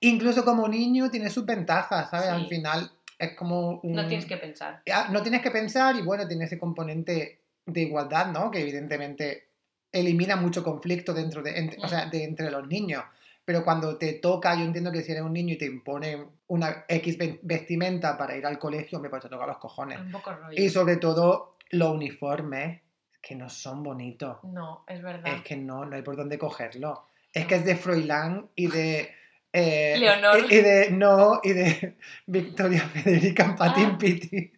incluso 0.00 0.44
como 0.44 0.68
niño, 0.68 1.11
tiene 1.11 1.30
sus 1.30 1.44
ventajas, 1.46 2.11
¿sabes? 2.11 2.26
Sí. 2.28 2.32
Al 2.35 2.46
final 2.49 2.90
es 3.18 3.35
como 3.35 3.80
un... 3.82 3.92
No 3.92 4.06
tienes 4.06 4.26
que 4.26 4.37
pensar. 4.37 4.82
Ah, 4.92 5.08
No 5.11 5.23
tienes 5.23 5.40
que 5.42 5.50
pensar 5.50 5.96
y 5.96 6.02
bueno, 6.02 6.26
tiene 6.28 6.44
ese 6.44 6.58
componente 6.58 7.40
de 7.64 7.80
igualdad, 7.82 8.30
¿no? 8.32 8.50
Que 8.50 8.61
evidentemente 8.61 9.49
elimina 9.92 10.37
mucho 10.37 10.62
conflicto 10.62 11.14
dentro 11.14 11.42
de, 11.42 11.54
ent- 11.56 11.76
o 11.82 11.87
Mm. 11.87 11.88
sea, 11.88 12.06
de 12.06 12.25
entre 12.25 12.50
los 12.50 12.66
niños. 12.66 13.02
Pero 13.44 13.64
cuando 13.64 13.96
te 13.96 14.14
toca, 14.14 14.54
yo 14.56 14.64
entiendo 14.64 14.90
que 14.90 15.02
si 15.02 15.12
eres 15.12 15.23
un 15.23 15.32
niño 15.32 15.54
y 15.54 15.58
te 15.58 15.66
imponen 15.66 16.26
una 16.49 16.85
X 16.88 17.16
ve- 17.16 17.38
vestimenta 17.42 18.18
para 18.18 18.37
ir 18.37 18.44
al 18.44 18.58
colegio, 18.58 18.99
me 18.99 19.08
pues 19.08 19.23
te 19.23 19.28
toca 19.28 19.46
los 19.46 19.58
cojones. 19.58 20.00
Un 20.00 20.11
poco 20.11 20.32
rollo. 20.32 20.61
Y 20.61 20.68
sobre 20.68 20.96
todo 20.96 21.56
los 21.70 21.90
uniformes, 21.94 22.83
que 23.22 23.35
no 23.37 23.48
son 23.48 23.83
bonitos. 23.83 24.38
No, 24.44 24.85
es 24.88 25.00
verdad. 25.02 25.35
Es 25.37 25.42
que 25.42 25.57
no, 25.57 25.85
no 25.85 25.94
hay 25.96 26.02
por 26.02 26.16
dónde 26.16 26.38
cogerlo. 26.38 27.07
Es 27.33 27.46
que 27.46 27.57
es 27.57 27.64
de 27.64 27.76
Froilán 27.76 28.48
y 28.57 28.66
de. 28.68 29.11
Eh, 29.57 29.97
Leonor. 29.99 30.47
Y, 30.51 30.55
y 30.55 30.61
de. 30.61 30.90
No, 30.90 31.40
y 31.42 31.53
de 31.53 31.97
Victoria 32.27 32.83
Federica 32.88 33.55
Patin 33.57 33.90
Ah. 33.95 33.99
Pitti. 34.01 34.53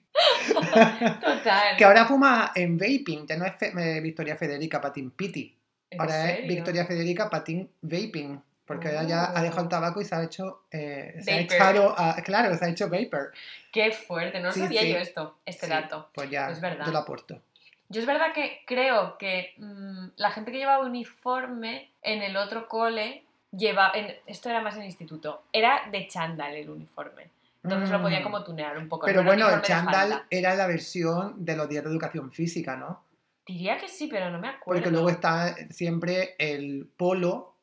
Total. 1.21 1.77
Que 1.77 1.85
ahora 1.85 2.05
fuma 2.07 2.53
en 2.55 2.77
vaping, 2.77 3.27
ya 3.27 3.37
no 3.37 3.45
es 3.47 3.55
Fe- 3.57 3.73
eh, 3.79 4.01
Victoria 4.01 4.37
Federica 4.37 4.81
Patin 4.81 5.11
Pitti. 5.13 5.55
¿En 5.91 6.01
Ahora 6.01 6.31
es? 6.33 6.47
Victoria 6.49 6.85
Federica 6.87 7.31
Patin 7.31 7.71
Vaping. 7.83 8.43
Porque 8.67 8.89
ahora 8.89 9.05
ya 9.05 9.25
ha 9.35 9.41
dejado 9.43 9.63
el 9.63 9.67
Oh. 9.67 9.71
tabaco 9.71 10.01
y 10.01 10.05
se 10.05 10.15
ha 10.15 10.23
hecho. 10.23 10.65
eh, 10.71 11.19
se 11.23 11.33
ha 11.33 11.41
echado. 11.41 11.95
a- 11.99 12.17
claro, 12.23 12.55
se 12.57 12.65
ha 12.65 12.69
hecho 12.69 12.89
vapor. 12.91 13.33
Qué 13.73 13.91
fuerte, 13.93 14.41
no 14.41 14.53
Sí, 14.53 14.61
sabía 14.61 14.83
sí. 14.83 14.93
yo 14.93 14.99
esto, 14.99 15.39
este 15.47 15.67
Sí, 15.67 15.73
dato. 15.73 16.11
Pues 16.15 16.29
ya, 16.31 16.51
Es 16.51 16.61
verdad. 16.61 16.85
yo 16.85 16.93
lo 16.93 16.99
aporto. 16.99 17.41
Yo 17.89 18.01
es 18.03 18.07
verdad 18.07 18.33
que 18.35 18.61
creo 18.67 19.17
que 19.17 19.55
mm, 19.57 20.09
la 20.17 20.31
gente 20.31 20.53
que 20.53 20.59
llevaba 20.59 20.85
uniforme 20.85 21.91
en 22.03 22.23
el 22.23 22.37
otro 22.37 22.69
cole 22.69 23.25
lleva, 23.53 23.91
en, 23.95 24.15
esto 24.27 24.49
era 24.51 24.61
más 24.61 24.77
en 24.77 24.85
instituto, 24.85 25.43
era 25.53 25.89
de 25.91 26.07
chándal 26.07 26.55
el 26.55 26.69
uniforme. 26.71 27.31
Entonces 27.65 27.91
lo 27.91 28.01
podía 28.01 28.21
Mm. 28.21 28.23
como 28.23 28.45
tunear 28.45 28.79
un 28.79 28.89
poco. 28.89 29.07
Pero 29.07 29.23
no 29.23 29.27
bueno, 29.29 29.49
el 29.51 29.63
chándal 29.63 30.25
era 30.31 30.55
la 30.55 30.67
versión 30.67 31.45
de 31.45 31.57
los 31.57 31.69
días 31.69 31.85
de 31.85 31.91
educación 31.91 32.31
física, 32.33 32.77
¿no? 32.77 33.03
Diría 33.47 33.77
que 33.79 33.89
sí, 33.89 34.07
pero 34.09 34.31
no 34.31 34.39
me 34.39 34.49
acuerdo. 34.49 34.81
Porque 34.81 34.91
luego 34.91 35.11
está 35.11 35.55
siempre 35.71 36.35
el 36.39 36.89
polo. 36.97 37.55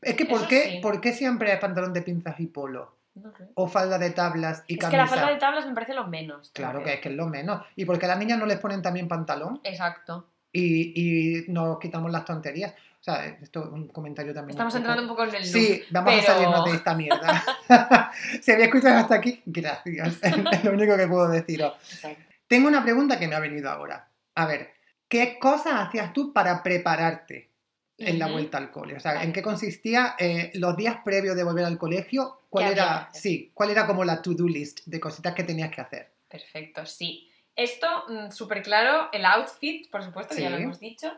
Es 0.00 0.14
que, 0.16 0.24
¿por 0.24 0.48
qué, 0.48 0.62
sí. 0.62 0.78
¿por 0.80 1.00
qué 1.00 1.12
siempre 1.12 1.52
hay 1.52 1.58
pantalón 1.58 1.92
de 1.92 2.02
pinzas 2.02 2.38
y 2.40 2.46
polo? 2.46 2.96
No 3.14 3.30
sé. 3.36 3.44
O 3.54 3.68
falda 3.68 3.98
de 3.98 4.10
tablas 4.10 4.64
y 4.66 4.74
Es 4.74 4.80
camisa. 4.80 4.90
que 4.90 4.96
la 4.96 5.06
falda 5.06 5.30
de 5.32 5.36
tablas 5.38 5.66
me 5.66 5.74
parece 5.74 5.94
lo 5.94 6.06
menos. 6.06 6.50
Claro 6.54 6.82
que 6.82 6.94
es 6.94 7.00
que 7.00 7.10
es 7.10 7.14
lo 7.14 7.26
menos. 7.26 7.62
¿Y 7.76 7.84
porque 7.84 8.06
a 8.06 8.08
las 8.08 8.18
niñas 8.18 8.38
no 8.38 8.46
les 8.46 8.58
ponen 8.58 8.80
también 8.82 9.06
pantalón? 9.06 9.60
Exacto. 9.64 10.26
Y, 10.50 10.92
y 10.94 11.44
nos 11.52 11.78
quitamos 11.78 12.10
las 12.10 12.24
tonterías. 12.24 12.74
O 13.02 13.04
sea, 13.04 13.26
esto 13.26 13.64
es 13.64 13.72
un 13.72 13.88
comentario 13.88 14.32
también. 14.32 14.50
Estamos 14.54 14.72
poco- 14.72 14.78
entrando 14.78 15.02
un 15.02 15.08
poco 15.08 15.24
en 15.24 15.34
el 15.34 15.42
loop. 15.42 15.52
Sí, 15.52 15.82
vamos 15.90 16.12
a 16.12 16.16
pero- 16.20 16.26
salirnos 16.32 16.64
de 16.66 16.70
esta 16.76 16.94
mierda. 16.94 17.44
si 18.42 18.52
había 18.52 18.66
escuchado 18.66 18.96
hasta 18.98 19.16
aquí, 19.16 19.42
gracias. 19.44 20.18
Es 20.22 20.64
lo 20.64 20.70
único 20.70 20.96
que 20.96 21.08
puedo 21.08 21.28
deciros. 21.28 21.74
Exacto. 21.92 22.22
Tengo 22.46 22.68
una 22.68 22.82
pregunta 22.84 23.18
que 23.18 23.26
me 23.26 23.34
ha 23.34 23.40
venido 23.40 23.68
ahora. 23.70 24.08
A 24.36 24.46
ver, 24.46 24.72
¿qué 25.08 25.36
cosas 25.40 25.74
hacías 25.76 26.12
tú 26.12 26.32
para 26.32 26.62
prepararte 26.62 27.50
en 27.98 28.20
la 28.20 28.26
Ujú. 28.26 28.34
vuelta 28.34 28.58
al 28.58 28.70
cole? 28.70 28.94
O 28.96 29.00
sea, 29.00 29.24
¿en 29.24 29.32
qué 29.32 29.42
consistía 29.42 30.14
eh, 30.18 30.52
los 30.54 30.76
días 30.76 30.98
previos 31.04 31.34
de 31.34 31.42
volver 31.42 31.64
al 31.64 31.78
colegio? 31.78 32.38
¿Cuál 32.50 32.66
¿Qué 32.66 32.70
había 32.70 32.82
era, 32.84 33.08
sí, 33.12 33.50
cuál 33.52 33.70
era 33.70 33.84
como 33.84 34.04
la 34.04 34.22
to-do 34.22 34.46
list 34.46 34.80
de 34.86 35.00
cositas 35.00 35.34
que 35.34 35.42
tenías 35.42 35.72
que 35.74 35.80
hacer? 35.80 36.12
Perfecto, 36.28 36.86
sí. 36.86 37.28
Esto, 37.56 37.86
súper 38.30 38.62
claro, 38.62 39.08
el 39.12 39.24
outfit, 39.26 39.90
por 39.90 40.04
supuesto, 40.04 40.36
que 40.36 40.42
ya 40.42 40.50
lo 40.50 40.56
Sí. 40.58 40.62
hemos 40.62 40.78
dicho. 40.78 41.12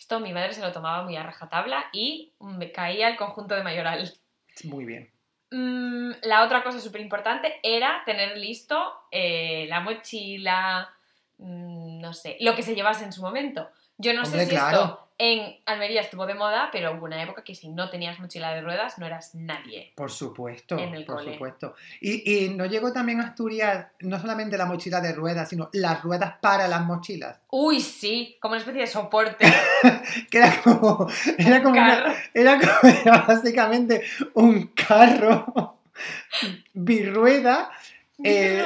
Esto 0.00 0.18
mi 0.18 0.32
madre 0.32 0.54
se 0.54 0.62
lo 0.62 0.72
tomaba 0.72 1.02
muy 1.04 1.14
a 1.16 1.22
rajatabla 1.22 1.90
y 1.92 2.32
me 2.40 2.72
caía 2.72 3.06
el 3.10 3.18
conjunto 3.18 3.54
de 3.54 3.62
mayoral. 3.62 4.10
Muy 4.64 4.86
bien. 4.86 5.12
Mm, 5.50 6.12
la 6.22 6.42
otra 6.42 6.62
cosa 6.64 6.80
súper 6.80 7.02
importante 7.02 7.60
era 7.62 8.02
tener 8.06 8.38
listo 8.38 8.82
eh, 9.10 9.66
la 9.68 9.80
mochila, 9.80 10.88
mm, 11.36 12.00
no 12.00 12.14
sé, 12.14 12.38
lo 12.40 12.56
que 12.56 12.62
se 12.62 12.74
llevase 12.74 13.04
en 13.04 13.12
su 13.12 13.20
momento. 13.20 13.68
Yo 13.98 14.14
no 14.14 14.22
Hombre, 14.22 14.40
sé 14.40 14.46
si 14.46 14.52
claro. 14.52 14.78
esto 14.78 15.09
en 15.22 15.56
Almería 15.66 16.00
estuvo 16.00 16.24
de 16.26 16.32
moda, 16.34 16.70
pero 16.72 16.92
hubo 16.92 17.04
una 17.04 17.22
época 17.22 17.44
que 17.44 17.54
si 17.54 17.68
no 17.68 17.90
tenías 17.90 18.18
mochila 18.20 18.54
de 18.54 18.62
ruedas 18.62 18.98
no 18.98 19.04
eras 19.04 19.34
nadie. 19.34 19.92
Por 19.94 20.10
supuesto, 20.10 20.78
En 20.78 20.94
el 20.94 21.04
por 21.04 21.16
cole. 21.16 21.32
supuesto. 21.34 21.74
Y, 22.00 22.46
y 22.46 22.48
no 22.48 22.64
llegó 22.64 22.90
también 22.92 23.20
a 23.20 23.24
Asturias 23.24 23.86
no 24.00 24.18
solamente 24.18 24.56
la 24.56 24.64
mochila 24.64 25.00
de 25.02 25.12
ruedas, 25.12 25.50
sino 25.50 25.68
las 25.74 26.02
ruedas 26.02 26.36
para 26.40 26.66
las 26.68 26.80
mochilas. 26.86 27.38
Uy, 27.50 27.80
sí, 27.80 28.38
como 28.40 28.52
una 28.52 28.60
especie 28.60 28.80
de 28.80 28.86
soporte. 28.86 29.44
Que 30.30 30.38
era 30.38 30.60
como, 30.62 31.06
era 31.38 31.62
como, 31.62 31.74
una- 31.80 32.14
era 32.34 32.58
como 32.58 32.92
era 32.94 33.18
básicamente 33.22 34.02
un 34.34 34.68
carro 34.68 35.78
birrueda 36.72 37.70
eh, 38.24 38.64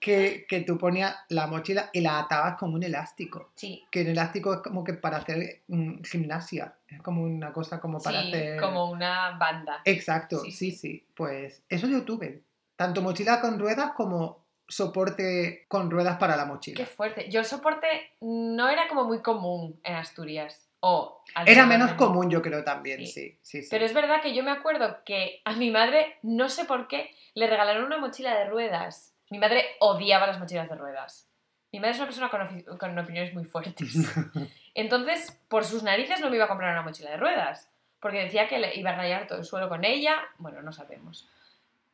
que, 0.00 0.46
que 0.48 0.60
tú 0.62 0.78
ponías 0.78 1.14
la 1.28 1.46
mochila 1.46 1.90
y 1.92 2.00
la 2.00 2.18
atabas 2.20 2.56
con 2.58 2.72
un 2.74 2.82
elástico. 2.82 3.50
Sí, 3.54 3.84
Que 3.90 4.02
el 4.02 4.08
elástico 4.08 4.54
es 4.54 4.60
como 4.60 4.84
que 4.84 4.94
para 4.94 5.18
hacer 5.18 5.62
mm, 5.68 6.02
gimnasia. 6.02 6.74
Es 6.88 7.02
como 7.02 7.22
una 7.22 7.52
cosa 7.52 7.80
como 7.80 8.00
para 8.00 8.22
sí, 8.22 8.28
hacer. 8.28 8.60
como 8.60 8.90
una 8.90 9.36
banda. 9.38 9.80
Exacto, 9.84 10.40
Sí, 10.40 10.52
sí, 10.52 10.70
sí, 10.72 11.04
Pues 11.14 11.62
eso 11.68 11.86
yo 11.86 12.04
tuve. 12.04 12.42
Tanto 12.76 13.02
mochila 13.02 13.40
con 13.40 13.58
ruedas 13.58 13.92
como 13.96 14.44
soporte 14.68 15.64
con 15.68 15.90
ruedas 15.90 16.18
para 16.18 16.36
la 16.36 16.44
mochila. 16.44 16.76
Qué 16.76 16.86
fuerte. 16.86 17.30
Yo 17.30 17.40
el 17.40 17.46
soporte 17.46 17.86
no 18.20 18.68
era 18.68 18.88
como 18.88 19.04
muy 19.04 19.20
común 19.20 19.78
en 19.82 19.94
Asturias. 19.94 20.65
O 20.88 21.22
Era 21.34 21.66
menos 21.66 21.68
menos 21.68 21.90
en- 21.90 21.96
común, 21.96 22.30
yo 22.30 22.40
creo 22.42 22.62
también, 22.62 23.00
Sí. 23.00 23.06
sí, 23.06 23.38
sí, 23.42 23.62
sí. 23.62 23.68
Pero 23.70 23.84
es 23.84 23.92
verdad 23.92 24.20
que 24.22 24.34
yo 24.34 24.42
me 24.44 24.50
acuerdo 24.52 25.02
que 25.04 25.40
a 25.44 25.52
mi 25.52 25.70
madre, 25.70 26.16
no 26.22 26.48
sé 26.48 26.64
por 26.64 26.86
qué, 26.86 27.12
le 27.34 27.46
regalaron 27.48 27.84
una 27.84 27.98
mochila 27.98 28.34
de 28.38 28.44
ruedas. 28.46 29.12
Mi 29.30 29.38
madre 29.38 29.64
odiaba 29.80 30.26
las 30.28 30.38
mochilas 30.38 30.68
de 30.68 30.76
ruedas. 30.76 31.28
Mi 31.72 31.80
madre 31.80 31.92
es 31.92 31.98
una 31.98 32.06
persona 32.06 32.30
con, 32.30 32.78
con 32.78 32.98
opiniones 32.98 33.34
muy 33.34 33.44
fuertes. 33.44 33.92
Entonces, 34.74 35.36
por 35.48 35.64
sus 35.64 35.82
narices 35.82 36.20
no 36.20 36.30
me 36.30 36.36
iba 36.36 36.44
a 36.44 36.48
comprar 36.48 36.72
una 36.72 36.82
mochila 36.82 37.10
de 37.10 37.16
ruedas. 37.16 37.68
Porque 37.98 38.22
decía 38.22 38.46
que 38.46 38.58
le 38.58 38.74
iba 38.76 38.90
a 38.90 38.96
rayar 38.96 39.26
todo 39.26 39.38
el 39.38 39.44
suelo 39.44 39.68
con 39.68 39.84
ella. 39.84 40.16
Bueno, 40.38 40.62
no 40.62 40.72
sabemos. 40.72 41.28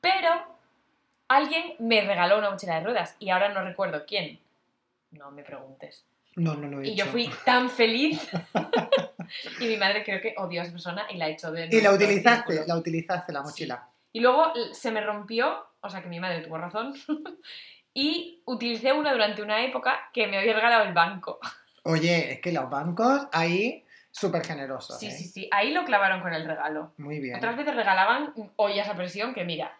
Pero 0.00 0.28
alguien 1.28 1.74
me 1.78 2.02
regaló 2.02 2.38
una 2.38 2.50
mochila 2.50 2.74
de 2.78 2.84
ruedas 2.84 3.16
y 3.18 3.30
ahora 3.30 3.48
no 3.48 3.62
recuerdo 3.62 4.04
quién. 4.06 4.38
no 5.12 5.30
me 5.30 5.42
preguntes. 5.42 6.04
No, 6.36 6.54
no 6.54 6.68
lo 6.68 6.80
he 6.80 6.88
Y 6.88 6.92
hecho. 6.92 7.04
yo 7.04 7.10
fui 7.12 7.30
tan 7.44 7.68
feliz. 7.70 8.28
y 9.60 9.66
mi 9.66 9.76
madre 9.76 10.02
creo 10.04 10.20
que 10.20 10.34
odió 10.38 10.60
a 10.60 10.64
esa 10.64 10.72
persona 10.72 11.06
y 11.10 11.16
la 11.16 11.28
echó 11.28 11.50
de 11.52 11.68
Y 11.70 11.80
la 11.80 11.92
utilizaste, 11.92 12.52
círculo. 12.52 12.66
la 12.66 12.76
utilizaste 12.80 13.32
la 13.32 13.42
mochila. 13.42 13.88
Y 14.12 14.20
luego 14.20 14.52
se 14.72 14.90
me 14.90 15.00
rompió, 15.00 15.66
o 15.80 15.88
sea 15.90 16.02
que 16.02 16.08
mi 16.08 16.20
madre 16.20 16.40
tuvo 16.42 16.58
razón, 16.58 16.94
y 17.94 18.42
utilicé 18.46 18.92
una 18.92 19.12
durante 19.12 19.42
una 19.42 19.64
época 19.64 19.98
que 20.12 20.26
me 20.26 20.38
había 20.38 20.54
regalado 20.54 20.84
el 20.84 20.94
banco. 20.94 21.38
Oye, 21.84 22.32
es 22.34 22.40
que 22.40 22.52
los 22.52 22.68
bancos 22.70 23.26
ahí 23.32 23.84
súper 24.10 24.44
generosos. 24.44 24.98
Sí, 24.98 25.06
¿eh? 25.06 25.10
sí, 25.10 25.24
sí, 25.24 25.48
ahí 25.50 25.72
lo 25.72 25.84
clavaron 25.84 26.20
con 26.20 26.32
el 26.32 26.46
regalo. 26.46 26.92
Muy 26.98 27.18
bien. 27.20 27.36
Otras 27.36 27.56
veces 27.56 27.74
regalaban 27.74 28.32
ollas 28.56 28.88
a 28.88 28.94
presión 28.96 29.34
que 29.34 29.44
mira, 29.44 29.76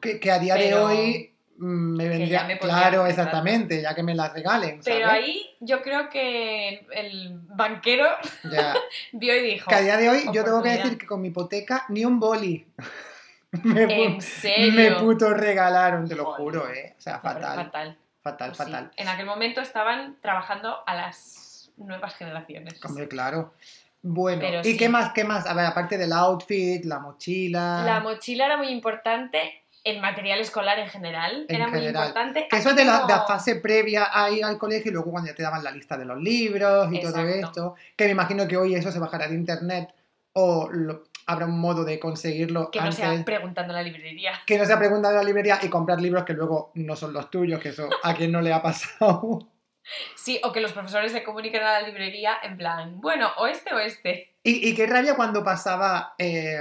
Que, 0.00 0.18
que 0.20 0.30
a 0.30 0.38
día 0.38 0.54
de 0.56 0.74
hoy 0.74 1.34
me 1.58 2.08
vendría. 2.08 2.40
ya 2.42 2.44
me 2.46 2.56
podría 2.56 2.76
claro, 2.76 2.90
regalar. 3.04 3.10
exactamente, 3.10 3.82
ya 3.82 3.94
que 3.94 4.02
me 4.02 4.14
las 4.14 4.32
regalen. 4.32 4.80
pero 4.84 5.06
¿sabes? 5.06 5.24
ahí 5.24 5.56
yo 5.60 5.82
creo 5.82 6.08
que 6.08 6.86
el 6.92 7.38
banquero 7.48 8.06
Ya. 8.50 8.74
vio 9.12 9.36
y 9.36 9.42
dijo, 9.42 9.68
Que 9.68 9.74
a 9.76 9.80
día 9.80 9.96
de 9.96 10.08
hoy 10.08 10.24
yo 10.32 10.44
tengo 10.44 10.62
que 10.62 10.70
decir 10.70 10.96
que 10.98 11.06
con 11.06 11.20
mi 11.20 11.28
hipoteca 11.28 11.84
ni 11.88 12.04
un 12.04 12.18
boli. 12.20 12.66
me, 13.64 13.86
pu- 13.88 14.04
¿en 14.06 14.20
serio? 14.22 14.72
me 14.72 14.92
puto 14.92 15.32
regalaron, 15.34 16.06
te 16.08 16.14
lo 16.14 16.26
juro, 16.26 16.68
¿eh? 16.70 16.94
O 16.96 17.00
sea, 17.00 17.18
fatal, 17.20 17.56
fatal. 17.56 17.98
fatal, 18.22 18.48
Pues 18.50 18.58
sí, 18.58 18.64
fatal. 18.72 18.90
En 18.96 19.08
aquel 19.08 19.26
momento 19.26 19.60
estaban 19.60 20.16
trabajando 20.20 20.78
a 20.86 20.94
las 20.94 21.70
nuevas 21.76 22.14
generaciones. 22.14 22.74
Hombre, 22.84 23.08
claro. 23.08 23.54
Bueno, 24.02 24.40
Pero 24.40 24.60
¿y 24.60 24.64
sí. 24.72 24.76
qué 24.76 24.88
más? 24.88 25.12
¿Qué 25.12 25.24
más? 25.24 25.46
A 25.46 25.54
ver, 25.54 25.66
aparte 25.66 25.98
del 25.98 26.12
outfit, 26.12 26.84
la 26.84 27.00
mochila. 27.00 27.82
La 27.84 28.00
mochila 28.00 28.46
era 28.46 28.56
muy 28.56 28.68
importante, 28.68 29.62
el 29.84 30.00
material 30.00 30.40
escolar 30.40 30.78
en 30.78 30.88
general 30.88 31.46
En 31.48 31.56
era 31.56 31.68
muy 31.68 31.86
importante. 31.86 32.46
Que 32.50 32.56
eso 32.58 32.70
es 32.70 32.76
de 32.76 32.84
la, 32.84 33.02
de 33.06 33.12
la 33.12 33.22
fase 33.26 33.56
previa 33.56 34.08
a 34.12 34.30
ir 34.30 34.44
al 34.44 34.58
colegio 34.58 34.90
y 34.90 34.94
luego 34.94 35.10
cuando 35.10 35.30
ya 35.30 35.34
te 35.36 35.42
daban 35.42 35.64
la 35.64 35.70
lista 35.70 35.96
de 35.96 36.04
los 36.04 36.18
libros 36.20 36.92
y 36.92 37.00
todo 37.00 37.20
esto. 37.26 37.74
Que 37.96 38.04
me 38.06 38.10
imagino 38.10 38.46
que 38.48 38.56
hoy 38.56 38.74
eso 38.74 38.90
se 38.92 38.98
bajará 38.98 39.28
de 39.28 39.34
internet 39.34 39.94
o 40.32 40.68
lo- 40.70 41.04
habrá 41.26 41.46
un 41.46 41.60
modo 41.60 41.84
de 41.84 41.98
conseguirlo 42.00 42.70
Que 42.70 42.78
no 42.80 42.86
antes. 42.86 42.98
sea 43.00 43.24
preguntando 43.24 43.72
en 43.72 43.76
la 43.76 43.82
librería. 43.82 44.32
que 44.46 44.56
no 44.58 44.64
sea 44.64 44.78
preguntar 44.78 45.12
en 45.12 45.18
la 45.18 45.24
librería 45.24 45.58
y 45.62 45.68
comprar 45.68 46.00
libros 46.00 46.24
que 46.24 46.32
luego 46.32 46.70
no 46.74 46.96
son 46.96 47.12
los 47.12 47.30
tuyos, 47.30 47.60
que 47.60 47.68
eso 47.70 47.88
a 48.02 48.14
quien 48.14 48.32
no 48.32 48.40
le 48.40 48.52
ha 48.52 48.62
pasado. 48.62 49.38
Sí, 50.16 50.38
o 50.44 50.52
que 50.52 50.60
los 50.60 50.72
profesores 50.72 51.12
se 51.12 51.22
comuniquen 51.24 51.62
a 51.62 51.80
la 51.80 51.88
librería 51.88 52.34
en 52.42 52.58
plan, 52.58 53.00
bueno, 53.00 53.30
o 53.38 53.46
este 53.46 53.72
o 53.72 53.78
este. 53.78 54.34
y, 54.42 54.68
y 54.68 54.74
qué 54.74 54.86
rabia 54.86 55.16
cuando 55.16 55.42
pasaba, 55.42 56.12
eh, 56.18 56.60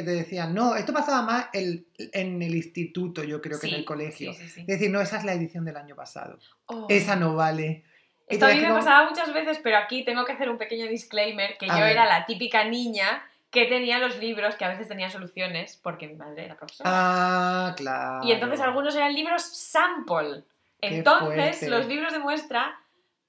que 0.00 0.04
te 0.04 0.10
decían, 0.16 0.54
no, 0.54 0.74
esto 0.76 0.92
pasaba 0.92 1.22
más 1.22 1.46
el- 1.52 1.86
en 2.12 2.40
el 2.42 2.54
instituto, 2.54 3.22
yo 3.24 3.40
creo 3.40 3.58
que 3.60 3.66
Sí, 3.68 3.74
en 3.74 3.80
el 3.80 3.84
colegio. 3.84 4.32
Sí, 4.34 4.48
sí. 4.48 4.60
Es 4.60 4.66
decir, 4.66 4.90
no, 4.90 5.00
esa 5.00 5.18
es 5.18 5.24
la 5.24 5.32
edición 5.34 5.64
del 5.64 5.76
año 5.76 5.94
pasado. 5.96 6.38
Oh. 6.66 6.86
Esa 6.88 7.16
no 7.16 7.34
vale. 7.34 7.84
Esto 8.26 8.46
a 8.46 8.50
mí 8.50 8.60
me 8.60 8.68
pasaba 8.68 9.08
muchas 9.08 9.32
veces, 9.32 9.58
pero 9.62 9.78
aquí 9.78 10.04
tengo 10.04 10.24
que 10.24 10.32
hacer 10.32 10.50
un 10.50 10.58
pequeño 10.58 10.86
disclaimer, 10.86 11.56
que 11.58 11.66
A 11.66 11.74
yo 11.78 11.84
ver. 11.84 11.92
era 11.92 12.04
la 12.04 12.26
típica 12.26 12.64
niña 12.64 13.22
que 13.50 13.64
tenía 13.64 13.98
los 13.98 14.18
libros, 14.18 14.56
que 14.56 14.64
a 14.66 14.68
veces 14.68 14.86
tenía 14.88 15.08
soluciones, 15.08 15.78
porque 15.82 16.06
mi 16.06 16.14
madre 16.14 16.44
era 16.44 16.56
profesora. 16.56 16.90
Ah, 16.92 17.74
claro. 17.76 18.26
Y 18.26 18.32
entonces 18.32 18.60
algunos 18.60 18.94
eran 18.94 19.14
libros 19.14 19.42
sample. 19.42 20.44
Entonces, 20.82 21.66
los 21.68 21.86
libros 21.86 22.12
de 22.12 22.18
muestra, 22.18 22.78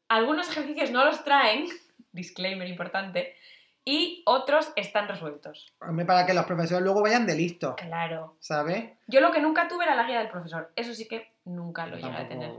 algunos 0.08 0.50
ejercicios 0.50 0.92
no 0.92 1.06
los 1.06 1.24
traen, 1.24 1.66
disclaimer 2.12 2.68
importante, 2.68 3.36
y 3.92 4.22
otros 4.28 4.72
están 4.76 5.08
resueltos. 5.08 5.74
Hombre, 5.82 6.06
para 6.06 6.24
que 6.24 6.36
los 6.36 6.46
profesores 6.46 6.84
luego 6.84 7.02
vayan 7.02 7.26
de 7.26 7.34
listo, 7.34 7.76
Claro. 7.76 8.36
¿sabes? 8.40 8.92
Yo 9.08 9.20
lo 9.20 9.32
que 9.32 9.42
nunca 9.42 9.68
tuve 9.68 9.86
era 9.86 9.96
la 9.96 10.04
guía 10.06 10.20
del 10.20 10.30
profesor. 10.30 10.72
Eso 10.76 10.94
sí 10.94 11.08
que 11.08 11.32
nunca 11.46 11.88
lo 11.88 11.96
llegué 11.98 12.16
a 12.16 12.28
tener. 12.28 12.52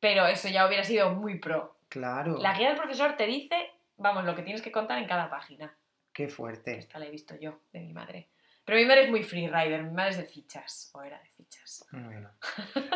Pero 0.00 0.26
eso 0.26 0.48
ya 0.48 0.66
hubiera 0.66 0.82
sido 0.82 1.10
muy 1.10 1.38
pro. 1.38 1.76
Claro. 1.90 2.38
La 2.38 2.56
guía 2.56 2.68
del 2.68 2.78
profesor 2.78 3.16
te 3.18 3.26
dice, 3.26 3.54
vamos, 3.98 4.24
lo 4.24 4.34
que 4.34 4.40
tienes 4.40 4.62
que 4.62 4.72
contar 4.72 4.96
en 4.98 5.06
cada 5.06 5.28
página. 5.28 5.76
Qué 6.14 6.26
fuerte. 6.26 6.78
Esta 6.78 6.98
la 6.98 7.04
he 7.04 7.10
visto 7.10 7.34
yo, 7.38 7.60
de 7.74 7.80
mi 7.80 7.92
madre. 7.92 8.28
Pero 8.64 8.78
mi 8.78 8.86
madre 8.86 9.04
es 9.04 9.10
muy 9.10 9.22
freerider, 9.24 9.82
mi 9.82 9.90
madre 9.92 10.12
es 10.12 10.16
de 10.16 10.24
fichas, 10.24 10.90
o 10.94 11.02
era 11.02 11.18
de 11.20 11.28
fichas. 11.36 11.84
Bueno. 11.92 12.30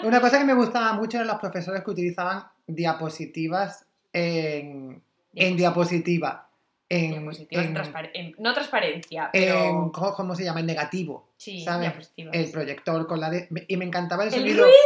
Una 0.03 0.19
cosa 0.19 0.39
que 0.39 0.45
me 0.47 0.55
gustaba 0.55 0.95
mucho 0.95 1.19
eran 1.19 1.29
los 1.29 1.39
profesores 1.39 1.85
que 1.85 1.91
utilizaban 1.91 2.45
diapositivas 2.67 3.87
en, 4.15 5.03
en 5.35 5.57
diapositiva. 5.59 6.50
En, 6.93 7.13
Diapositivas 7.13 7.65
en- 7.67 7.75
transpar- 7.75 8.11
en- 8.15 8.35
no 8.39 8.53
transparencia, 8.53 9.31
en- 9.33 9.45
pero... 9.45 9.93
¿cómo, 9.95 10.13
cómo 10.15 10.35
se 10.35 10.43
llama? 10.43 10.59
En 10.59 10.67
negativo. 10.67 11.29
sí. 11.37 11.65
El 12.33 12.51
proyector 12.51 13.07
con 13.07 13.21
la 13.21 13.31
de... 13.31 13.49
Y 13.69 13.77
me 13.77 13.85
encantaba 13.85 14.25
el 14.25 14.35
¡El 14.35 14.41
sonido. 14.41 14.65
ruido! 14.65 14.77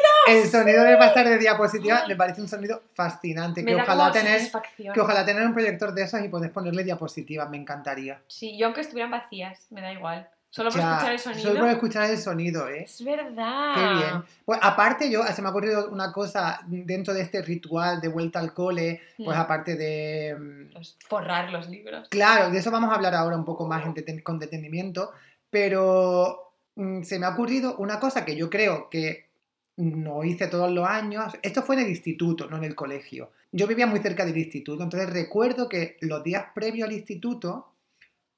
El 0.43 0.49
sonido 0.51 0.85
de 0.85 0.97
pasar 0.99 1.27
de 1.27 1.38
diapositiva 1.38 2.05
me 2.07 2.14
parece 2.14 2.43
un 2.43 2.49
sonido 2.49 2.83
fascinante. 2.93 3.62
Me 3.62 3.75
Que 3.75 3.81
ojalá, 3.81 4.12
satisfacción. 4.12 4.93
que 4.93 5.01
ojalá 5.01 5.25
tener 5.25 5.47
un 5.47 5.55
proyector 5.55 5.95
de 5.95 6.03
esos 6.03 6.23
y 6.23 6.29
poder 6.29 6.53
ponerle 6.53 6.85
diapositivas, 6.85 7.49
me 7.49 7.57
encantaría. 7.57 8.21
Sí, 8.27 8.57
yo 8.59 8.67
aunque 8.67 8.83
estuvieran 8.83 9.11
vacías, 9.11 9.67
me 9.71 9.81
da 9.81 9.93
igual. 9.93 10.29
Solo 10.55 10.71
por 10.71 10.79
Ya, 10.79 10.90
escuchar 10.93 11.12
el 11.12 11.19
sonido. 11.19 11.43
Solo 11.43 11.61
por 11.61 11.69
escuchar 11.71 12.11
el 12.11 12.19
sonido, 12.19 12.69
¿eh? 12.69 12.85
Es 12.85 13.03
verdad. 13.05 13.75
Qué 13.75 13.95
bien. 14.05 14.25
Pues 14.45 14.61
aparte 14.62 15.11
yo, 15.11 15.25
se 15.27 15.43
me 15.43 15.49
ha 15.49 15.51
ocurrido 15.51 15.88
una 15.90 16.12
cosa 16.12 16.61
dentro 16.69 17.12
de 17.12 17.23
este 17.23 17.43
ritual 17.43 18.01
de 18.01 18.07
vuelta 18.07 18.38
al 18.38 18.55
cole, 18.55 19.01
pues 19.17 19.37
Mm. 19.37 19.40
aparte 19.40 19.75
de... 19.75 20.37
mm, 20.38 20.77
forrar 21.09 21.51
los 21.51 21.69
libros. 21.69 22.09
Claro, 22.09 22.53
de 22.53 22.59
eso 22.61 22.71
vamos 22.71 22.93
a 22.93 22.95
hablar 22.95 23.17
ahora 23.17 23.37
un 23.37 23.45
poco 23.45 23.67
más 23.67 23.85
en 23.85 24.21
con 24.21 24.38
detenimiento, 24.38 25.11
pero 25.51 26.53
mm, 26.77 27.03
se 27.03 27.19
me 27.19 27.27
ha 27.27 27.31
ocurrido 27.31 27.77
una 27.79 27.99
cosa 27.99 28.25
que 28.25 28.37
yo 28.37 28.49
creo 28.49 28.88
que 28.90 29.29
no 29.77 30.23
hice 30.23 30.47
todos 30.47 30.71
los 30.71 30.88
años. 30.88 31.33
Esto 31.43 31.62
fue 31.64 31.75
en 31.75 31.83
el 31.83 31.88
instituto, 31.88 32.49
no 32.49 32.59
en 32.59 32.64
el 32.64 32.77
colegio. 32.77 33.33
Yo 33.51 33.67
vivía 33.67 33.88
muy 33.88 33.99
cerca 33.99 34.25
del 34.25 34.38
instituto, 34.38 34.85
entonces 34.85 35.11
recuerdo 35.11 35.69
que 35.69 35.97
los 36.01 36.23
días 36.23 36.45
previos 36.55 36.87
al 36.87 36.95
instituto 36.95 37.74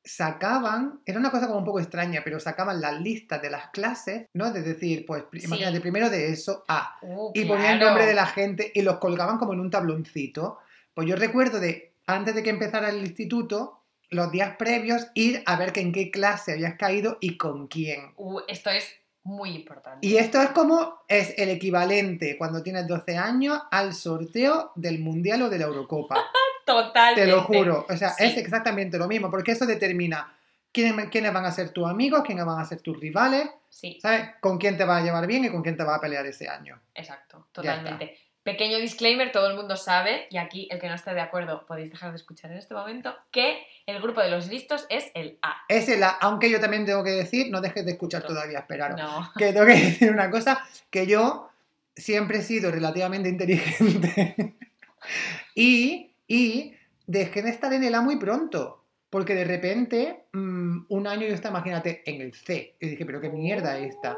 sacaban, 0.06 1.00
era 1.04 1.18
una 1.18 1.30
cosa 1.30 1.46
como 1.46 1.58
un 1.58 1.64
poco 1.64 1.80
extraña, 1.80 2.22
pero 2.24 2.40
sacaban 2.40 2.80
las 2.80 3.00
listas 3.00 3.42
de 3.42 3.50
las 3.50 3.68
clases, 3.70 4.26
¿no? 4.32 4.46
Es 4.46 4.64
decir, 4.64 5.04
pues 5.04 5.24
Sí. 5.32 5.44
imagínate, 5.44 5.80
primero 5.80 6.08
de 6.08 6.30
eso 6.30 6.64
a 6.68 6.96
Uh, 7.02 7.32
y 7.34 7.44
ponían 7.44 7.72
el 7.72 7.78
claro. 7.78 7.86
nombre 7.86 8.06
de 8.06 8.14
la 8.14 8.26
gente 8.26 8.70
y 8.74 8.82
los 8.82 8.98
colgaban 8.98 9.38
como 9.38 9.52
en 9.52 9.60
un 9.60 9.70
tabloncito. 9.70 10.58
Pues 10.94 11.06
yo 11.08 11.16
recuerdo 11.16 11.60
de, 11.60 11.92
antes 12.06 12.34
de 12.34 12.42
que 12.42 12.50
empezara 12.50 12.88
el 12.88 13.00
instituto, 13.00 13.82
los 14.08 14.30
días 14.30 14.56
previos, 14.56 15.08
ir 15.14 15.42
a 15.46 15.56
ver 15.56 15.72
que 15.72 15.80
en 15.80 15.92
qué 15.92 16.10
clase 16.12 16.52
habías 16.52 16.76
caído 16.76 17.18
y 17.20 17.36
con 17.36 17.66
quién. 17.66 18.12
Uh, 18.16 18.40
esto 18.48 18.70
es 18.70 18.86
muy 19.26 19.50
importante. 19.50 20.06
Y 20.06 20.16
esto 20.16 20.40
es 20.40 20.50
como, 20.50 21.00
es 21.08 21.34
el 21.36 21.50
equivalente 21.50 22.36
cuando 22.38 22.62
tienes 22.62 22.86
12 22.86 23.16
años 23.18 23.60
al 23.70 23.92
sorteo 23.94 24.72
del 24.76 25.00
Mundial 25.00 25.42
o 25.42 25.50
de 25.50 25.58
la 25.58 25.64
Eurocopa. 25.66 26.16
Totalmente. 26.64 27.20
Te 27.22 27.26
lo 27.30 27.42
juro. 27.42 27.86
O 27.88 27.96
sea, 27.96 28.10
Sí. 28.10 28.24
es 28.24 28.36
exactamente 28.38 28.98
lo 28.98 29.06
mismo, 29.06 29.30
porque 29.30 29.52
eso 29.52 29.66
determina 29.66 30.32
quiénes, 30.72 31.08
quiénes 31.10 31.32
van 31.32 31.44
a 31.44 31.52
ser 31.52 31.70
tus 31.70 31.86
amigos, 31.88 32.22
quiénes 32.24 32.44
van 32.44 32.60
a 32.60 32.64
ser 32.64 32.80
tus 32.80 32.98
rivales, 32.98 33.48
Sí, 33.68 33.98
¿sabes? 34.00 34.30
Con 34.40 34.58
quién 34.58 34.76
te 34.78 34.84
vas 34.84 35.02
a 35.02 35.04
llevar 35.04 35.26
bien 35.26 35.44
y 35.44 35.50
con 35.50 35.62
quién 35.62 35.76
te 35.76 35.82
vas 35.84 35.98
a 35.98 36.00
pelear 36.00 36.24
ese 36.26 36.48
año. 36.48 36.80
exacto. 36.94 37.48
Totalmente. 37.52 38.18
Pequeño 38.46 38.78
disclaimer, 38.78 39.32
todo 39.32 39.50
el 39.50 39.56
mundo 39.56 39.76
sabe, 39.76 40.28
y 40.30 40.36
aquí 40.36 40.68
el 40.70 40.78
que 40.78 40.86
no 40.88 40.94
esté 40.94 41.12
de 41.12 41.20
acuerdo 41.20 41.66
podéis 41.66 41.90
dejar 41.90 42.10
de 42.12 42.16
escuchar 42.16 42.52
en 42.52 42.58
este 42.58 42.74
momento, 42.74 43.12
que 43.32 43.58
el 43.86 44.00
grupo 44.00 44.20
de 44.20 44.30
los 44.30 44.46
listos 44.46 44.86
es 44.88 45.10
el 45.14 45.36
A. 45.42 45.56
Es 45.68 45.88
el 45.88 46.00
A, 46.04 46.10
aunque 46.20 46.48
yo 46.48 46.60
también 46.60 46.86
tengo 46.86 47.02
que 47.02 47.10
decir, 47.10 47.50
no 47.50 47.60
dejes 47.60 47.84
de 47.84 47.90
escuchar 47.90 48.22
No. 48.22 48.28
todavía, 48.28 48.60
esperaros. 48.60 49.00
No. 49.00 49.32
Que 49.36 49.52
tengo 49.52 49.66
que 49.66 49.72
decir 49.90 50.12
una 50.12 50.30
cosa, 50.30 50.64
que 50.90 51.08
yo 51.08 51.50
siempre 51.96 52.38
he 52.38 52.42
sido 52.42 52.70
relativamente 52.70 53.28
inteligente 53.28 54.54
y, 55.56 56.12
y 56.28 56.72
dejé 57.04 57.42
de 57.42 57.50
estar 57.50 57.72
en 57.72 57.82
el 57.82 57.96
A 57.96 58.00
muy 58.00 58.16
pronto. 58.16 58.84
Porque 59.10 59.34
de 59.34 59.44
repente, 59.44 60.26
mm, 60.32 60.86
un 60.88 61.06
año 61.08 61.26
yo 61.26 61.34
estaba, 61.34 61.58
imagínate, 61.58 62.02
en 62.06 62.20
el 62.20 62.32
C. 62.32 62.76
Y 62.80 62.90
dije, 62.90 63.04
pero 63.06 63.20
qué 63.20 63.28
mierda 63.28 63.76
es 63.78 63.94
esta. 63.94 64.16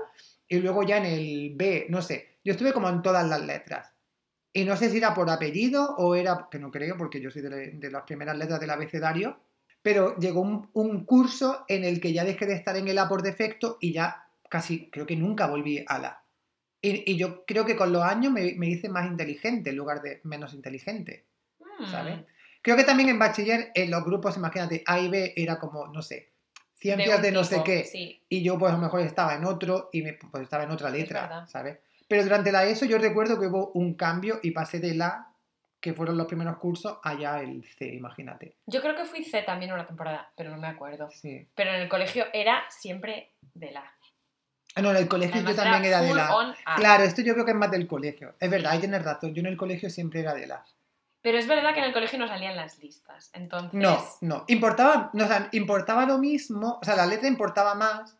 Y 0.49 0.59
luego 0.59 0.83
ya 0.83 0.99
en 0.99 1.07
el 1.07 1.53
B, 1.55 1.87
no 1.88 2.03
sé. 2.03 2.37
Yo 2.45 2.53
estuve 2.53 2.73
como 2.75 2.88
en 2.91 3.01
todas 3.03 3.27
las 3.27 3.41
letras. 3.41 3.91
Y 4.53 4.65
no 4.65 4.77
sé 4.77 4.91
si 4.91 4.99
era 4.99 5.15
por 5.15 5.31
apellido 5.31 5.97
o 5.97 6.15
era, 6.15 6.49
que 6.51 6.59
no 6.59 6.71
creo, 6.71 6.97
porque 6.97 7.21
yo 7.21 7.31
soy 7.31 7.43
de, 7.43 7.73
de 7.73 7.91
las 7.91 8.03
primeras 8.03 8.37
letras 8.37 8.61
del 8.61 8.71
abecedario. 8.71 9.39
Pero 9.83 10.17
llegó 10.17 10.41
un, 10.41 10.71
un 10.73 11.05
curso 11.05 11.65
en 11.69 11.85
el 11.85 12.01
que 12.01 12.13
ya 12.13 12.25
dejé 12.25 12.47
de 12.47 12.55
estar 12.55 12.77
en 12.77 12.89
el 12.89 12.99
A 12.99 13.09
por 13.09 13.23
defecto 13.23 13.79
y 13.81 13.93
ya 13.93 14.29
casi, 14.49 14.91
creo 14.91 15.07
que 15.07 15.17
nunca 15.17 15.47
volví 15.47 15.85
al 15.87 16.05
A. 16.05 16.23
Y, 16.81 17.13
y 17.13 17.17
yo 17.17 17.45
creo 17.45 17.65
que 17.65 17.77
con 17.77 17.93
los 17.93 18.03
años 18.03 18.33
me, 18.33 18.55
me 18.55 18.69
hice 18.69 18.89
más 18.89 19.07
inteligente 19.07 19.71
en 19.71 19.77
lugar 19.77 20.03
de 20.03 20.21
menos 20.25 20.55
inteligente. 20.55 21.27
Mm. 21.79 21.91
¿sabes? 21.91 22.21
Creo 22.63 22.77
que 22.77 22.85
también 22.85 23.09
en 23.09 23.19
bachiller, 23.19 23.71
en 23.75 23.91
los 23.91 24.05
grupos, 24.05 24.37
imagínate, 24.37 24.83
A 24.87 24.99
y 24.99 25.09
B 25.09 25.33
era 25.37 25.59
como, 25.59 25.87
no 25.87 26.03
sé, 26.03 26.33
ciencias 26.75 27.23
de, 27.23 27.33
no 27.33 27.45
sé 27.45 27.63
qué. 27.65 27.85
Sí. 27.85 28.21
Y 28.29 28.43
yo, 28.43 28.59
pues 28.59 28.73
a 28.73 28.77
lo 28.77 28.83
mejor 28.83 29.01
estaba 29.01 29.35
en 29.35 29.45
otro 29.45 29.91
y 29.93 30.03
me, 30.03 30.15
pues, 30.15 30.43
estaba 30.43 30.65
en 30.65 30.71
otra 30.71 30.91
letra. 30.91 31.47
¿sabes? 31.47 31.79
Pero 32.09 32.25
durante 32.25 32.51
la 32.51 32.64
ESO 32.64 32.87
yo 32.87 32.99
recuerdo 32.99 33.38
que 33.38 33.47
hubo 33.47 33.71
un 33.73 33.94
cambio 33.94 34.40
y 34.42 34.51
pasé 34.51 34.81
del 34.81 35.03
A, 35.03 35.29
que 35.81 35.94
fueron 35.94 36.16
los 36.16 36.27
primeros 36.27 36.57
cursos, 36.57 36.99
allá 37.05 37.40
el 37.40 37.64
C, 37.64 37.87
imagínate. 37.87 38.57
Yo 38.66 38.81
creo 38.81 38.97
que 38.97 39.05
fui 39.05 39.25
C 39.25 39.42
también 39.42 39.73
una 39.73 39.87
temporada, 39.87 40.33
pero 40.37 40.51
no 40.51 40.57
me 40.57 40.66
acuerdo. 40.66 41.09
Sí. 41.12 41.47
Pero 41.55 41.71
en 41.71 41.83
el 41.83 41.88
colegio 41.88 42.27
era 42.33 42.64
siempre 42.71 43.35
de 43.55 43.71
la. 43.73 43.85
Ah, 44.75 44.83
No, 44.83 44.90
en 44.90 44.97
el 44.97 45.09
colegio 45.09 45.37
Además 45.37 45.57
yo 45.57 45.62
también 45.62 45.85
era 45.85 46.01
de 46.01 46.09
full 46.09 46.16
la. 46.16 46.57
Claro, 46.77 47.05
esto 47.05 47.23
yo 47.23 47.35
creo 47.35 47.44
que 47.44 47.53
es 47.53 47.57
más 47.57 47.71
del 47.71 47.87
colegio. 47.87 48.35
Es 48.40 48.51
verdad, 48.51 48.73
ahí 48.73 48.81
tienes 48.81 49.05
razón. 49.05 49.35
Yo 49.35 49.40
en 49.40 49.47
el 49.47 49.57
colegio 49.57 49.90
siempre 49.90 50.21
era 50.21 50.35
de 50.35 50.47
la. 50.47 50.64
Pero 51.21 51.38
es 51.38 51.47
verdad 51.47 51.75
que 51.75 51.81
en 51.81 51.87
el 51.87 51.92
colegio 51.92 52.18
no 52.18 52.27
salían 52.27 52.57
las 52.57 52.79
listas. 52.79 53.31
Entonces. 53.35 53.79
No, 53.79 54.05
no. 54.21 54.44
Importaba, 54.49 55.11
no, 55.12 55.25
o 55.25 55.29
sea, 55.29 55.49
importaba 55.53 56.07
lo 56.07 56.18
mismo. 56.18 56.79
O 56.81 56.85
sea, 56.85 56.97
la 56.97 57.07
letra 57.07 57.29
importaba 57.29 57.75
más 57.75 58.18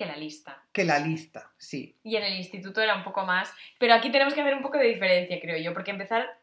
Que 0.00 0.06
la 0.06 0.16
lista. 0.16 0.64
que 0.72 0.82
la 0.82 0.98
lista, 0.98 1.52
sí. 1.58 1.94
Y 2.02 2.16
en 2.16 2.22
el 2.22 2.36
instituto 2.38 2.80
era 2.80 2.94
un 2.94 3.04
poco 3.04 3.26
más. 3.26 3.52
Pero 3.78 3.92
aquí 3.92 4.10
tenemos 4.10 4.32
que 4.32 4.40
hacer 4.40 4.54
un 4.54 4.62
poco 4.62 4.78
de 4.78 4.86
diferencia, 4.86 5.38
creo 5.38 5.58
yo. 5.58 5.74
Porque 5.74 5.90
empezar 5.90 6.38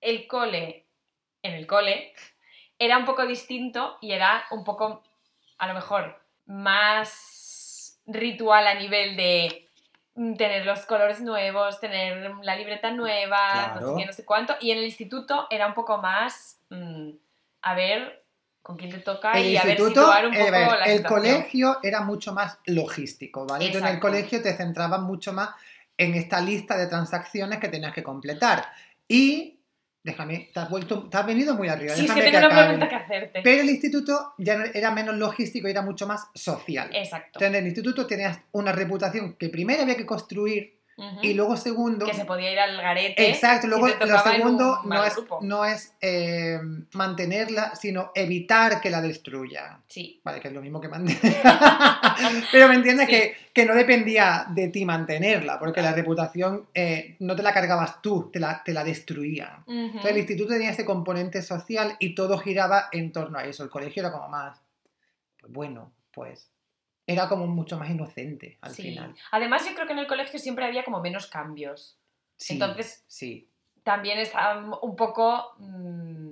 el 0.00 0.28
cole 0.28 0.86
en 1.42 1.54
el 1.54 1.66
cole 1.66 2.12
era 2.78 2.96
un 2.98 3.06
poco 3.06 3.26
distinto 3.26 3.98
y 4.00 4.12
era 4.12 4.44
un 4.52 4.62
poco, 4.62 5.02
a 5.58 5.66
lo 5.66 5.74
mejor, 5.74 6.22
más 6.46 8.00
ritual 8.06 8.68
a 8.68 8.74
nivel 8.74 9.16
de 9.16 9.66
mm, 10.14 10.34
tener 10.36 10.64
los 10.64 10.86
colores 10.86 11.20
nuevos, 11.20 11.80
tener 11.80 12.30
la 12.42 12.54
libreta 12.54 12.92
nueva, 12.92 13.74
no 13.74 13.88
sé 13.88 13.94
qué, 13.96 14.06
no 14.06 14.12
sé 14.12 14.24
cuánto. 14.24 14.54
Y 14.60 14.70
en 14.70 14.78
el 14.78 14.84
instituto 14.84 15.48
era 15.50 15.66
un 15.66 15.74
poco 15.74 15.98
más, 15.98 16.60
mm, 16.68 17.10
a 17.62 17.74
ver 17.74 18.19
con 18.62 18.76
quién 18.76 18.90
te 18.90 18.98
toca 18.98 19.32
El 19.32 19.46
y 19.46 19.56
a 19.56 19.62
ver 19.64 19.70
instituto, 19.78 20.00
situar 20.00 20.26
un 20.26 20.34
eh, 20.34 20.38
poco 20.38 20.50
ver, 20.52 20.66
la 20.66 20.84
el 20.84 20.96
situación. 20.98 21.02
colegio 21.22 21.78
era 21.82 22.00
mucho 22.02 22.32
más 22.34 22.58
logístico, 22.66 23.46
¿vale? 23.46 23.66
Tú 23.70 23.78
en 23.78 23.84
el 23.84 23.88
Exacto. 23.94 24.00
colegio 24.00 24.42
te 24.42 24.52
centrabas 24.54 25.00
mucho 25.00 25.32
más 25.32 25.50
en 25.96 26.14
esta 26.14 26.40
lista 26.40 26.76
de 26.78 26.86
transacciones 26.86 27.58
que 27.58 27.68
tenías 27.68 27.92
que 27.92 28.02
completar. 28.02 28.64
Y, 29.08 29.58
déjame, 30.02 30.50
te 30.52 30.60
has, 30.60 30.70
vuelto, 30.70 31.08
te 31.08 31.16
has 31.16 31.26
venido 31.26 31.54
muy 31.54 31.68
arriba. 31.68 31.94
Sí, 31.94 32.02
es 32.02 32.08
déjame 32.08 32.20
que 32.24 32.30
tengo 32.30 32.38
una 32.38 32.46
acabe. 32.46 32.68
pregunta 32.68 32.88
que 32.88 32.94
hacerte. 32.94 33.40
Pero 33.42 33.62
el 33.62 33.70
instituto 33.70 34.34
ya 34.38 34.54
era 34.74 34.90
menos 34.92 35.16
logístico 35.16 35.68
y 35.68 35.72
era 35.72 35.82
mucho 35.82 36.06
más 36.06 36.28
social. 36.34 36.90
Exacto. 36.94 37.26
Entonces, 37.38 37.48
en 37.48 37.54
el 37.56 37.66
instituto 37.66 38.06
tenías 38.06 38.38
una 38.52 38.72
reputación 38.72 39.34
que 39.34 39.48
primero 39.48 39.82
había 39.82 39.96
que 39.96 40.06
construir 40.06 40.79
Y 41.22 41.34
luego 41.34 41.56
segundo... 41.56 42.06
que 42.06 42.14
se 42.14 42.24
podía 42.24 42.52
ir 42.52 42.58
al 42.58 42.76
garete. 42.76 43.30
Exacto, 43.30 43.66
luego 43.66 43.88
si 43.88 43.94
lo 44.06 44.18
segundo 44.18 44.80
un 44.82 44.88
no 44.90 45.04
es, 45.04 45.14
no 45.42 45.64
es 45.64 45.94
eh, 46.00 46.58
mantenerla, 46.92 47.74
sino 47.74 48.12
evitar 48.14 48.80
que 48.80 48.90
la 48.90 49.00
destruyan. 49.00 49.82
Sí. 49.86 50.20
Vale, 50.24 50.40
que 50.40 50.48
es 50.48 50.54
lo 50.54 50.60
mismo 50.62 50.80
que 50.80 50.88
mantener. 50.88 51.36
Pero 52.52 52.68
me 52.68 52.74
entiendes 52.74 53.06
Sí. 53.06 53.12
que, 53.12 53.36
que 53.52 53.64
no 53.64 53.74
dependía 53.74 54.46
de 54.50 54.68
ti 54.68 54.84
mantenerla, 54.84 55.58
porque 55.58 55.82
la 55.82 55.92
reputación 55.92 56.66
eh, 56.74 57.16
no 57.20 57.34
te 57.36 57.42
la 57.42 57.52
cargabas 57.52 58.00
tú, 58.02 58.30
te 58.32 58.38
la, 58.38 58.62
te 58.64 58.72
la 58.72 58.84
destruían. 58.84 59.64
Entonces 59.66 60.10
el 60.10 60.18
instituto 60.18 60.52
tenía 60.52 60.70
ese 60.70 60.84
componente 60.84 61.42
social 61.42 61.96
y 61.98 62.14
todo 62.14 62.38
giraba 62.38 62.88
en 62.92 63.12
torno 63.12 63.38
a 63.38 63.44
eso. 63.44 63.62
El 63.62 63.70
colegio 63.70 64.00
era 64.02 64.12
como 64.12 64.28
más, 64.28 64.60
pues 65.40 65.52
bueno, 65.52 65.92
pues 66.12 66.50
era 67.12 67.28
como 67.28 67.46
mucho 67.46 67.78
más 67.78 67.90
inocente 67.90 68.58
al 68.60 68.70
Sí. 68.72 68.82
final. 68.82 69.14
Además, 69.32 69.66
yo 69.68 69.74
creo 69.74 69.86
que 69.86 69.92
en 69.92 69.98
el 69.98 70.06
colegio 70.06 70.38
siempre 70.38 70.64
había 70.64 70.84
como 70.84 71.00
menos 71.00 71.26
cambios. 71.26 71.96
Sí, 72.36 72.54
Entonces- 72.54 73.04
sí. 73.08 73.48
También 73.82 74.18
estaba 74.18 74.78
un 74.82 74.96
poco. 74.96 75.54
mm, 75.58 76.30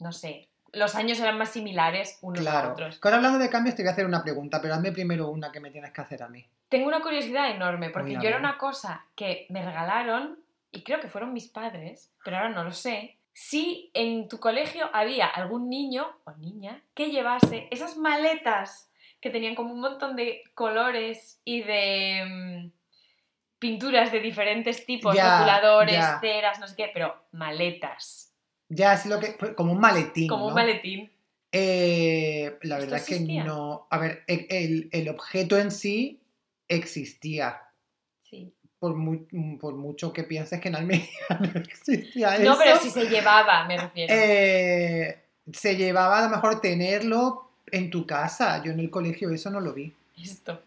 no 0.00 0.12
sé. 0.12 0.48
Los 0.72 0.94
años 0.94 1.20
eran 1.20 1.36
más 1.38 1.50
similares 1.50 2.18
unos 2.22 2.40
a 2.46 2.50
Claro. 2.50 2.72
otros. 2.72 2.98
Que 2.98 3.06
Ahora 3.08 3.16
hablando 3.18 3.38
de 3.38 3.50
cambios 3.50 3.74
te 3.76 3.82
voy 3.82 3.90
a 3.90 3.92
hacer 3.92 4.06
una 4.06 4.22
pregunta, 4.22 4.60
pero 4.60 4.74
hazme 4.74 4.90
primero 4.92 5.28
una 5.28 5.52
que 5.52 5.60
me 5.60 5.70
tienes 5.70 5.92
que 5.92 6.00
hacer 6.00 6.22
a 6.22 6.28
mí. 6.28 6.44
Tengo 6.68 6.88
una 6.88 7.00
curiosidad 7.02 7.50
enorme, 7.50 7.90
porque 7.90 8.16
a 8.16 8.20
yo 8.20 8.28
era 8.28 8.38
una 8.38 8.56
cosa 8.58 9.04
que 9.14 9.46
me 9.50 9.64
regalaron, 9.64 10.38
y 10.70 10.82
creo 10.82 10.98
que 11.00 11.08
fueron 11.08 11.32
mis 11.34 11.48
padres, 11.48 12.10
pero 12.24 12.38
ahora 12.38 12.48
no 12.48 12.64
lo 12.64 12.72
sé. 12.72 13.18
Si 13.34 13.90
en 13.94 14.28
tu 14.28 14.38
colegio 14.40 14.88
había 14.94 15.26
algún 15.26 15.68
niño 15.68 16.06
o 16.24 16.32
niña 16.32 16.82
que 16.94 17.10
llevase 17.10 17.68
esas 17.70 17.96
maletas 17.98 18.90
que 19.22 19.30
tenían 19.30 19.54
como 19.54 19.72
un 19.72 19.80
montón 19.80 20.16
de 20.16 20.42
colores 20.52 21.40
y 21.44 21.62
de 21.62 22.24
mm, 22.28 22.72
pinturas 23.58 24.12
de 24.12 24.20
diferentes 24.20 24.84
tipos, 24.84 25.14
Ya, 25.14 25.38
rotuladores, 25.38 25.94
ya. 25.94 26.18
ceras, 26.20 26.58
no 26.58 26.66
sé 26.66 26.74
qué, 26.76 26.90
pero 26.92 27.14
maletas, 27.32 28.34
Ya, 28.68 28.92
así 28.92 29.08
lo 29.08 29.20
que. 29.20 29.36
Como 29.54 29.72
un 29.72 29.80
maletín. 29.80 30.28
como 30.28 30.48
un 30.48 30.54
maletín. 30.54 31.10
Eh, 31.52 32.56
la 32.62 32.78
¿Esto 32.78 32.90
verdad 32.90 32.98
es 33.10 33.18
que 33.18 33.20
no. 33.44 33.86
A 33.90 33.98
ver, 33.98 34.24
el, 34.26 34.88
el- 34.90 35.08
objeto 35.10 35.58
en 35.58 35.70
sí 35.70 36.20
existía. 36.68 37.60
Sí. 38.22 38.52
Por, 38.78 38.96
mu- 38.96 39.26
por 39.60 39.74
mucho 39.76 40.12
que 40.12 40.24
pienses 40.24 40.60
que 40.60 40.68
en 40.68 40.76
Almería 40.76 41.06
no 41.54 41.60
existía 41.60 42.34
eso. 42.36 42.44
No, 42.50 42.58
pero 42.58 42.76
si 42.78 42.90
se 42.90 43.04
llevaba, 43.08 43.66
me 43.66 43.76
refiero. 43.78 44.12
eh, 44.12 45.22
se 45.52 45.76
llevaba 45.76 46.18
a 46.18 46.22
lo 46.22 46.30
mejor 46.30 46.60
tenerlo 46.60 47.51
en 47.70 47.90
tu 47.90 48.06
casa. 48.06 48.62
Yo 48.62 48.72
en 48.72 48.80
el 48.80 48.90
colegio 48.90 49.30
eso 49.30 49.50
no 49.50 49.60
lo 49.60 49.72
vi. 49.72 49.92
Esto. 50.22 50.60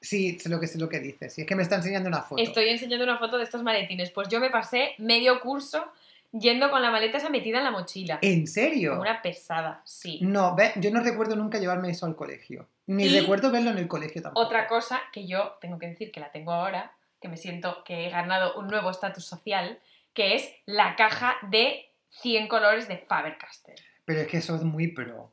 Sí, 0.00 0.38
sé 0.38 0.48
lo 0.48 0.60
que 0.60 0.68
sé 0.68 0.78
lo 0.78 0.88
que 0.88 1.00
dices. 1.00 1.34
Sí, 1.34 1.40
es 1.42 1.46
que 1.46 1.56
me 1.56 1.62
está 1.62 1.76
enseñando 1.76 2.08
una 2.08 2.22
foto. 2.22 2.40
Estoy 2.42 2.68
enseñando 2.68 3.04
una 3.04 3.18
foto 3.18 3.36
de 3.36 3.44
estos 3.44 3.62
maletines. 3.62 4.10
Pues 4.10 4.28
yo 4.28 4.38
me 4.38 4.50
pasé 4.50 4.94
medio 4.98 5.40
curso 5.40 5.84
yendo 6.30 6.70
con 6.70 6.82
la 6.82 6.90
maleta 6.90 7.18
esa 7.18 7.30
metida 7.30 7.58
en 7.58 7.64
la 7.64 7.70
mochila. 7.72 8.18
¿En 8.22 8.46
serio? 8.46 8.90
Como 8.90 9.02
una 9.02 9.22
pesada, 9.22 9.82
sí. 9.84 10.20
No, 10.22 10.54
ve, 10.54 10.72
yo 10.76 10.90
no 10.92 11.00
recuerdo 11.02 11.34
nunca 11.34 11.58
llevarme 11.58 11.90
eso 11.90 12.06
al 12.06 12.14
colegio. 12.14 12.66
Ni 12.86 13.06
Y- 13.06 13.20
recuerdo 13.20 13.50
verlo 13.50 13.70
en 13.70 13.78
el 13.78 13.88
colegio 13.88 14.22
tampoco. 14.22 14.46
Otra 14.46 14.66
cosa 14.68 15.00
que 15.12 15.26
yo 15.26 15.56
tengo 15.60 15.78
que 15.78 15.88
decir 15.88 16.12
que 16.12 16.20
la 16.20 16.30
tengo 16.30 16.52
ahora, 16.52 16.92
que 17.20 17.28
me 17.28 17.36
siento 17.36 17.82
que 17.84 18.06
he 18.06 18.10
ganado 18.10 18.54
un 18.58 18.68
nuevo 18.68 18.90
estatus 18.90 19.24
social, 19.24 19.78
que 20.14 20.36
es 20.36 20.48
la 20.66 20.94
caja 20.96 21.36
de 21.50 21.90
100 22.10 22.46
colores 22.48 22.86
de 22.88 22.98
Faber-Castell. 22.98 23.80
Pero 24.04 24.20
es 24.20 24.28
que 24.28 24.36
eso 24.36 24.54
es 24.54 24.62
muy 24.62 24.88
pro. 24.88 25.30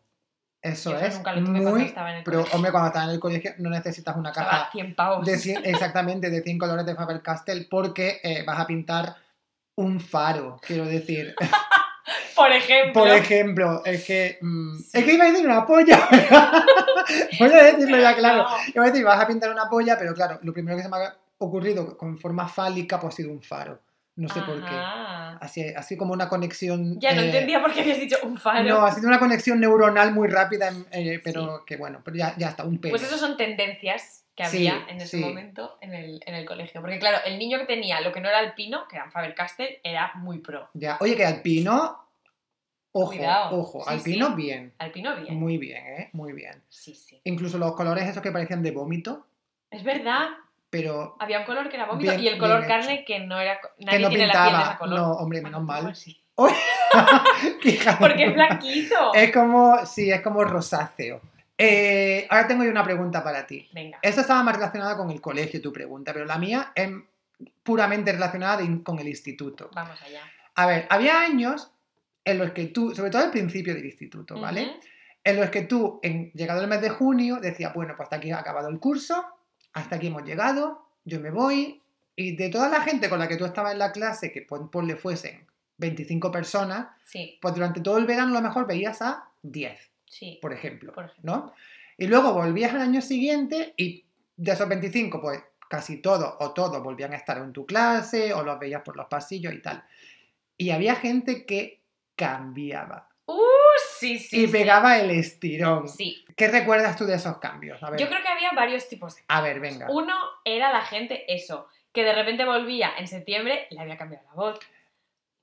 Eso 0.66 0.92
Yo 0.92 0.98
es 0.98 1.16
nunca 1.16 1.34
lo 1.34 1.44
tuve 1.44 1.62
muy 1.62 1.82
estaba 1.84 2.10
en 2.12 2.18
el 2.18 2.24
colegio. 2.24 2.56
Hombre, 2.56 2.72
cuando 2.72 2.88
estás 2.88 3.04
en 3.04 3.10
el 3.12 3.20
colegio 3.20 3.52
no 3.60 3.70
necesitas 3.70 4.16
una 4.16 4.32
caja 4.32 4.64
a 4.64 4.72
100 4.72 4.96
pavos. 4.96 5.26
de 5.26 5.38
100 5.38 5.66
exactamente 5.66 6.30
de 6.32 6.42
100 6.42 6.58
colores 6.58 6.86
de 6.86 6.96
Faber-Castell 6.96 7.68
porque 7.70 8.20
eh, 8.24 8.44
vas 8.46 8.60
a 8.60 8.66
pintar 8.66 9.16
un 9.76 10.00
faro, 10.00 10.58
quiero 10.66 10.86
decir. 10.86 11.36
Por 12.36 12.52
ejemplo. 12.52 13.02
Por 13.02 13.10
ejemplo, 13.10 13.82
es 13.86 14.04
que... 14.06 14.38
mm, 14.42 14.78
Sí. 14.78 14.98
Es 14.98 15.06
que 15.06 15.14
iba 15.14 15.26
a 15.26 15.32
decir 15.32 15.46
una 15.46 15.66
polla. 15.66 16.10
Voy 17.40 17.52
a 17.52 17.64
decirlo 17.64 17.98
ya 17.98 18.16
claro. 18.16 18.44
No. 18.44 18.58
Iba 18.74 18.84
a 18.84 18.88
decir, 18.88 19.06
vas 19.06 19.22
a 19.22 19.28
pintar 19.28 19.52
una 19.52 19.70
polla, 19.70 19.98
pero 19.98 20.14
claro, 20.14 20.40
lo 20.42 20.52
primero 20.52 20.78
que 20.78 20.84
se 20.84 20.90
me 20.90 20.98
ha 20.98 21.16
ocurrido 21.38 21.96
con 21.98 22.18
forma 22.18 22.48
fálica 22.48 23.00
pues 23.00 23.14
ha 23.14 23.18
sido 23.18 23.32
un 23.32 23.42
faro. 23.42 23.80
No 24.18 24.30
sé 24.30 24.42
por 24.42 24.64
qué. 24.64 24.76
Así, 25.42 25.62
así 25.76 25.98
como 25.98 26.14
una 26.14 26.30
conexión... 26.30 26.98
Ya 27.02 27.14
no 27.14 27.22
eh, 27.22 27.26
entendía 27.26 27.62
por 27.62 27.74
qué 27.74 27.82
habías 27.82 28.00
dicho 28.00 28.18
un 28.24 28.38
faro. 28.38 28.64
No, 28.68 28.86
ha 28.86 28.92
sido 28.94 29.10
una 29.10 29.20
conexión 29.20 29.60
neuronal 29.60 30.14
muy 30.14 30.30
rápida, 30.30 30.72
eh, 30.92 31.20
pero 31.24 31.66
que 31.66 31.76
bueno, 31.76 32.00
pero 32.04 32.16
ya, 32.16 32.34
ya 32.38 32.50
está, 32.50 32.64
un 32.64 32.80
pelo. 32.80 32.94
Pues 32.94 33.04
eso 33.04 33.18
son 33.18 33.36
tendencias 33.36 34.24
que 34.34 34.46
Sí, 34.46 34.68
había 34.68 34.86
en 34.90 34.98
ese 34.98 35.18
sí. 35.18 35.24
momento 35.24 35.78
en 35.82 35.94
el, 35.94 36.22
en 36.26 36.36
el 36.36 36.46
colegio. 36.46 36.80
Porque 36.82 36.98
claro, 37.00 37.18
el 37.26 37.38
niño 37.38 37.58
que 37.60 37.66
tenía 37.66 38.00
lo 38.02 38.14
que 38.14 38.22
no 38.22 38.30
era 38.30 38.40
alpino, 38.40 38.88
que 38.88 38.96
era 38.96 39.06
un 39.06 39.12
Faber-Castell, 39.12 39.80
era 39.84 40.12
muy 40.16 40.40
pro. 40.40 40.70
Ya. 40.74 40.98
Oye, 41.02 41.16
que 41.18 41.26
alpino, 41.26 42.00
ojo, 42.94 43.12
Cuidado. 43.12 43.58
ojo, 43.60 43.84
Sí, 43.84 43.90
alpino 43.94 44.36
bien, 44.36 44.74
Alpino 44.78 45.16
bien. 45.18 45.36
muy 45.38 45.58
bien, 45.58 45.86
¿eh? 45.86 46.10
Muy 46.14 46.32
bien. 46.32 46.64
Sí, 46.70 46.96
sí. 46.96 47.20
Incluso 47.26 47.58
los 47.58 47.76
colores 47.76 48.08
esos 48.08 48.24
que 48.24 48.32
parecían 48.32 48.64
de 48.64 48.72
vómito, 48.72 49.28
Es 49.72 49.84
verdad, 49.84 50.30
pero 50.78 51.16
había 51.20 51.40
un 51.40 51.46
color 51.46 51.70
que 51.70 51.76
era 51.78 51.86
vómito 51.86 52.12
Bien- 52.12 52.24
y 52.24 52.28
el 52.28 52.38
color 52.38 52.66
carne 52.68 53.06
que 53.06 53.20
no 53.22 53.40
era... 53.40 53.60
Nadie 53.80 53.98
que 53.98 54.04
no 54.04 54.10
tiene 54.10 54.28
la 54.28 54.34
piel 54.34 54.46
de 54.46 54.52
pintaba. 54.52 54.78
color. 54.78 55.00
No, 55.00 55.12
hombre, 55.14 55.42
Bueno, 55.42 55.62
menos 55.62 55.78
tú 55.80 55.84
mal. 55.86 55.96
sí. 55.96 56.22
Porque 58.00 58.26
es 58.26 58.34
blanquito. 58.34 59.14
Es 59.14 59.32
como, 59.32 59.86
sí, 59.86 60.12
es 60.12 60.22
como 60.22 60.44
rosáceo. 60.44 61.22
Eh, 61.58 62.28
ahora 62.30 62.48
tengo 62.48 62.64
yo 62.64 62.72
una 62.72 62.84
pregunta 62.84 63.24
para 63.24 63.46
ti. 63.48 63.68
Venga. 63.74 64.00
Esta 64.02 64.22
estaba 64.22 64.44
más 64.44 64.56
relacionada 64.56 64.98
con 64.98 65.10
el 65.12 65.22
colegio, 65.22 65.62
tu 65.62 65.72
pregunta, 65.72 66.12
pero 66.14 66.26
la 66.26 66.38
mía 66.38 66.72
es 66.76 66.90
puramente 67.64 68.12
relacionada 68.12 68.58
de- 68.58 68.84
con 68.84 69.00
el 69.00 69.08
instituto. 69.08 69.70
Vamos 69.74 70.02
allá. 70.02 70.22
A 70.56 70.66
ver, 70.66 70.86
había 70.90 71.22
años 71.22 71.72
en 72.24 72.38
los 72.40 72.52
que 72.52 72.66
tú, 72.66 72.94
sobre 72.96 73.10
todo 73.12 73.24
al 73.24 73.32
principio 73.32 73.74
del 73.74 73.86
instituto, 73.86 74.40
¿vale? 74.40 74.78
En 75.24 75.38
los 75.40 75.50
que 75.50 75.62
tú, 75.64 76.00
en, 76.04 76.32
llegado 76.34 76.62
el 76.62 76.68
mes 76.68 76.82
de 76.82 76.90
junio, 76.90 77.38
decías, 77.42 77.74
bueno, 77.74 77.94
pues 77.96 78.06
hasta 78.08 78.18
aquí 78.18 78.32
ha 78.32 78.40
acabado 78.40 78.70
el 78.70 78.80
curso, 78.80 79.26
hasta 79.76 79.98
aquí 79.98 80.08
hemos 80.08 80.24
llegado, 80.24 80.88
yo 81.06 81.20
me 81.20 81.30
voy, 81.30 81.82
y 82.16 82.36
de 82.36 82.50
toda 82.50 82.70
la 82.70 82.82
gente 82.82 83.10
con 83.10 83.20
la 83.20 83.28
que 83.28 83.38
tú 83.38 83.46
estabas 83.46 83.74
en 83.74 83.80
la 83.80 83.92
clase, 83.92 84.32
que 84.32 84.42
pon- 84.42 84.70
ponle 84.72 84.96
fuesen 84.96 85.46
25 85.78 86.32
personas, 86.32 86.88
Sí, 87.04 87.38
pues 87.42 87.54
durante 87.54 87.82
todo 87.82 87.98
el 88.00 88.06
verano 88.06 88.32
a 88.36 88.42
lo 88.42 88.48
mejor 88.48 88.66
veías 88.66 89.02
a 89.02 89.30
10, 89.44 89.80
sí. 90.06 90.40
por 90.42 90.52
ejemplo, 90.54 90.92
Por 90.94 91.06
ejemplo. 91.06 91.24
¿no? 91.36 91.54
Y 91.98 92.08
luego 92.08 92.34
volvías 92.34 92.74
al 92.74 92.82
año 92.82 93.02
siguiente 93.02 93.74
y 93.78 94.04
de 94.36 94.52
esos 94.52 94.68
25, 94.68 95.22
pues 95.22 95.42
casi 95.70 95.98
todos 95.98 96.36
o 96.40 96.52
todos 96.54 96.82
volvían 96.84 97.14
a 97.14 97.18
estar 97.18 97.38
en 97.38 97.52
tu 97.54 97.66
clase 97.66 98.34
o 98.34 98.44
los 98.44 98.58
veías 98.60 98.82
por 98.82 98.96
los 98.98 99.08
pasillos 99.08 99.54
y 99.54 99.62
tal. 99.62 99.84
Y 100.58 100.70
había 100.72 100.96
gente 100.96 101.46
que 101.46 101.82
cambiaba 102.16 103.10
Uh, 103.28 103.42
sí, 103.98 104.20
sí. 104.20 104.44
y 104.44 104.46
sí. 104.46 104.52
pegaba 104.52 104.98
el 105.00 105.10
estirón. 105.10 105.90
Sí. 105.90 106.24
¿Qué 106.36 106.48
recuerdas 106.48 106.96
tú 106.96 107.06
de 107.06 107.16
esos 107.16 107.38
cambios? 107.40 107.82
A 107.82 107.90
ver, 107.90 108.00
Yo 108.00 108.08
creo 108.08 108.22
que 108.22 108.28
había 108.28 108.52
varios 108.52 108.88
tipos 108.88 109.16
de 109.16 109.24
a 109.28 109.42
ver 109.42 109.60
venga. 109.60 109.88
Uno 109.90 110.14
era 110.44 110.72
la 110.72 110.82
gente, 110.82 111.24
eso, 111.34 111.68
que 111.92 112.04
de 112.04 112.14
repente 112.14 112.46
volvía 112.46 112.92
en 112.98 113.08
septiembre, 113.08 113.68
le 113.72 113.80
había 113.80 113.98
cambiado 113.98 114.26
la 114.28 114.34
voz, 114.34 114.60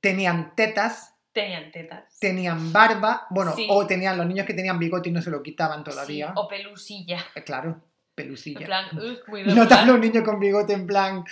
Tenían 0.00 0.54
tetas, 0.56 1.14
tenían 1.32 1.70
tetas. 1.70 2.18
tenían 2.18 2.72
barba, 2.72 3.26
bueno, 3.30 3.54
Sí. 3.54 3.66
o 3.70 3.86
tenían 3.86 4.16
los 4.18 4.26
niños 4.26 4.46
que 4.46 4.54
tenían 4.54 4.78
bigote 4.78 5.08
y 5.08 5.12
no 5.12 5.22
se 5.22 5.30
lo 5.30 5.42
quitaban 5.42 5.84
todavía. 5.84 6.26
Sí, 6.28 6.32
o 6.36 6.48
pelusilla. 6.48 7.24
Eh, 7.34 7.42
Claro, 7.44 7.80
pelusilla. 8.22 8.60
En 8.60 8.66
plan, 8.66 8.98
uh, 8.98 9.30
muy 9.30 9.44
no 9.44 9.66
te 9.68 9.74
hablo 9.74 9.94
un 9.94 10.00
niño 10.00 10.22
con 10.24 10.38
bigote 10.40 10.72
en 10.72 10.86
plan, 10.86 11.24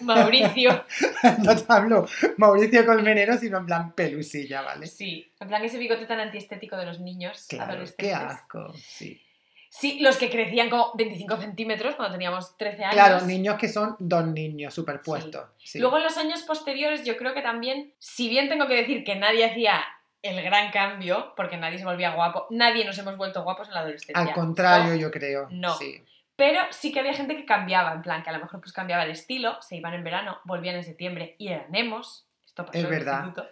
Mauricio. 0.00 0.84
no 1.44 1.56
te 1.56 1.64
hablo 1.72 2.06
Mauricio 2.36 2.84
Colmenero, 2.86 3.36
sino 3.38 3.58
en 3.58 3.66
plan 3.66 3.92
pelusilla, 3.92 4.62
¿vale? 4.62 4.86
Sí, 4.86 5.30
en 5.38 5.48
plan 5.48 5.64
ese 5.64 5.78
bigote 5.78 6.06
tan 6.06 6.20
antiestético 6.20 6.76
de 6.76 6.86
los 6.86 7.00
niños 7.00 7.46
Claro, 7.48 7.72
adolescentes. 7.72 8.06
qué 8.06 8.14
asco, 8.14 8.72
sí. 8.74 9.22
Sí, 9.72 10.00
los 10.00 10.16
que 10.16 10.28
crecían 10.30 10.68
como 10.68 10.90
25 10.96 11.36
centímetros 11.36 11.94
cuando 11.94 12.12
teníamos 12.12 12.56
13 12.56 12.84
años. 12.84 12.94
Claro, 12.94 13.24
niños 13.24 13.56
que 13.56 13.68
son 13.68 13.94
dos 14.00 14.26
niños 14.26 14.74
superpuestos. 14.74 15.44
sí. 15.62 15.78
Luego 15.78 15.98
en 15.98 16.02
los 16.02 16.16
años 16.16 16.42
posteriores 16.42 17.04
yo 17.04 17.16
creo 17.16 17.34
que 17.34 17.42
también, 17.42 17.92
si 18.00 18.28
bien 18.28 18.48
tengo 18.48 18.66
que 18.66 18.74
decir 18.74 19.04
que 19.04 19.14
nadie 19.14 19.44
hacía 19.44 19.80
el 20.22 20.42
gran 20.42 20.72
cambio, 20.72 21.32
porque 21.36 21.56
nadie 21.56 21.78
se 21.78 21.84
volvía 21.84 22.10
guapo, 22.14 22.46
nadie 22.50 22.84
nos 22.84 22.98
hemos 22.98 23.16
vuelto 23.16 23.44
guapos 23.44 23.68
en 23.68 23.74
la 23.74 23.80
adolescencia. 23.80 24.20
Al 24.20 24.32
contrario, 24.32 24.96
yo 24.96 25.10
creo. 25.10 25.46
No. 25.50 25.74
Sí. 25.78 26.02
Pero 26.40 26.60
sí 26.70 26.90
que 26.92 27.00
había 27.00 27.14
gente 27.14 27.36
que 27.36 27.44
cambiaba, 27.44 27.92
en 27.92 28.02
plan, 28.02 28.22
que 28.22 28.30
a 28.30 28.32
lo 28.32 28.40
mejor 28.40 28.60
pues 28.60 28.72
cambiaba 28.72 29.04
el 29.04 29.10
estilo, 29.10 29.60
se 29.60 29.76
iban 29.76 29.94
en 29.94 30.02
verano, 30.02 30.38
volvían 30.44 30.74
en 30.76 30.84
septiembre 30.84 31.36
y 31.38 31.48
eran 31.48 31.74
emos. 31.74 32.26
Esto 32.46 32.64
pasó 32.66 32.78
Es 32.78 32.84
en 32.84 32.92
el 32.92 32.98
verdad. 32.98 33.24
instituto. 33.26 33.48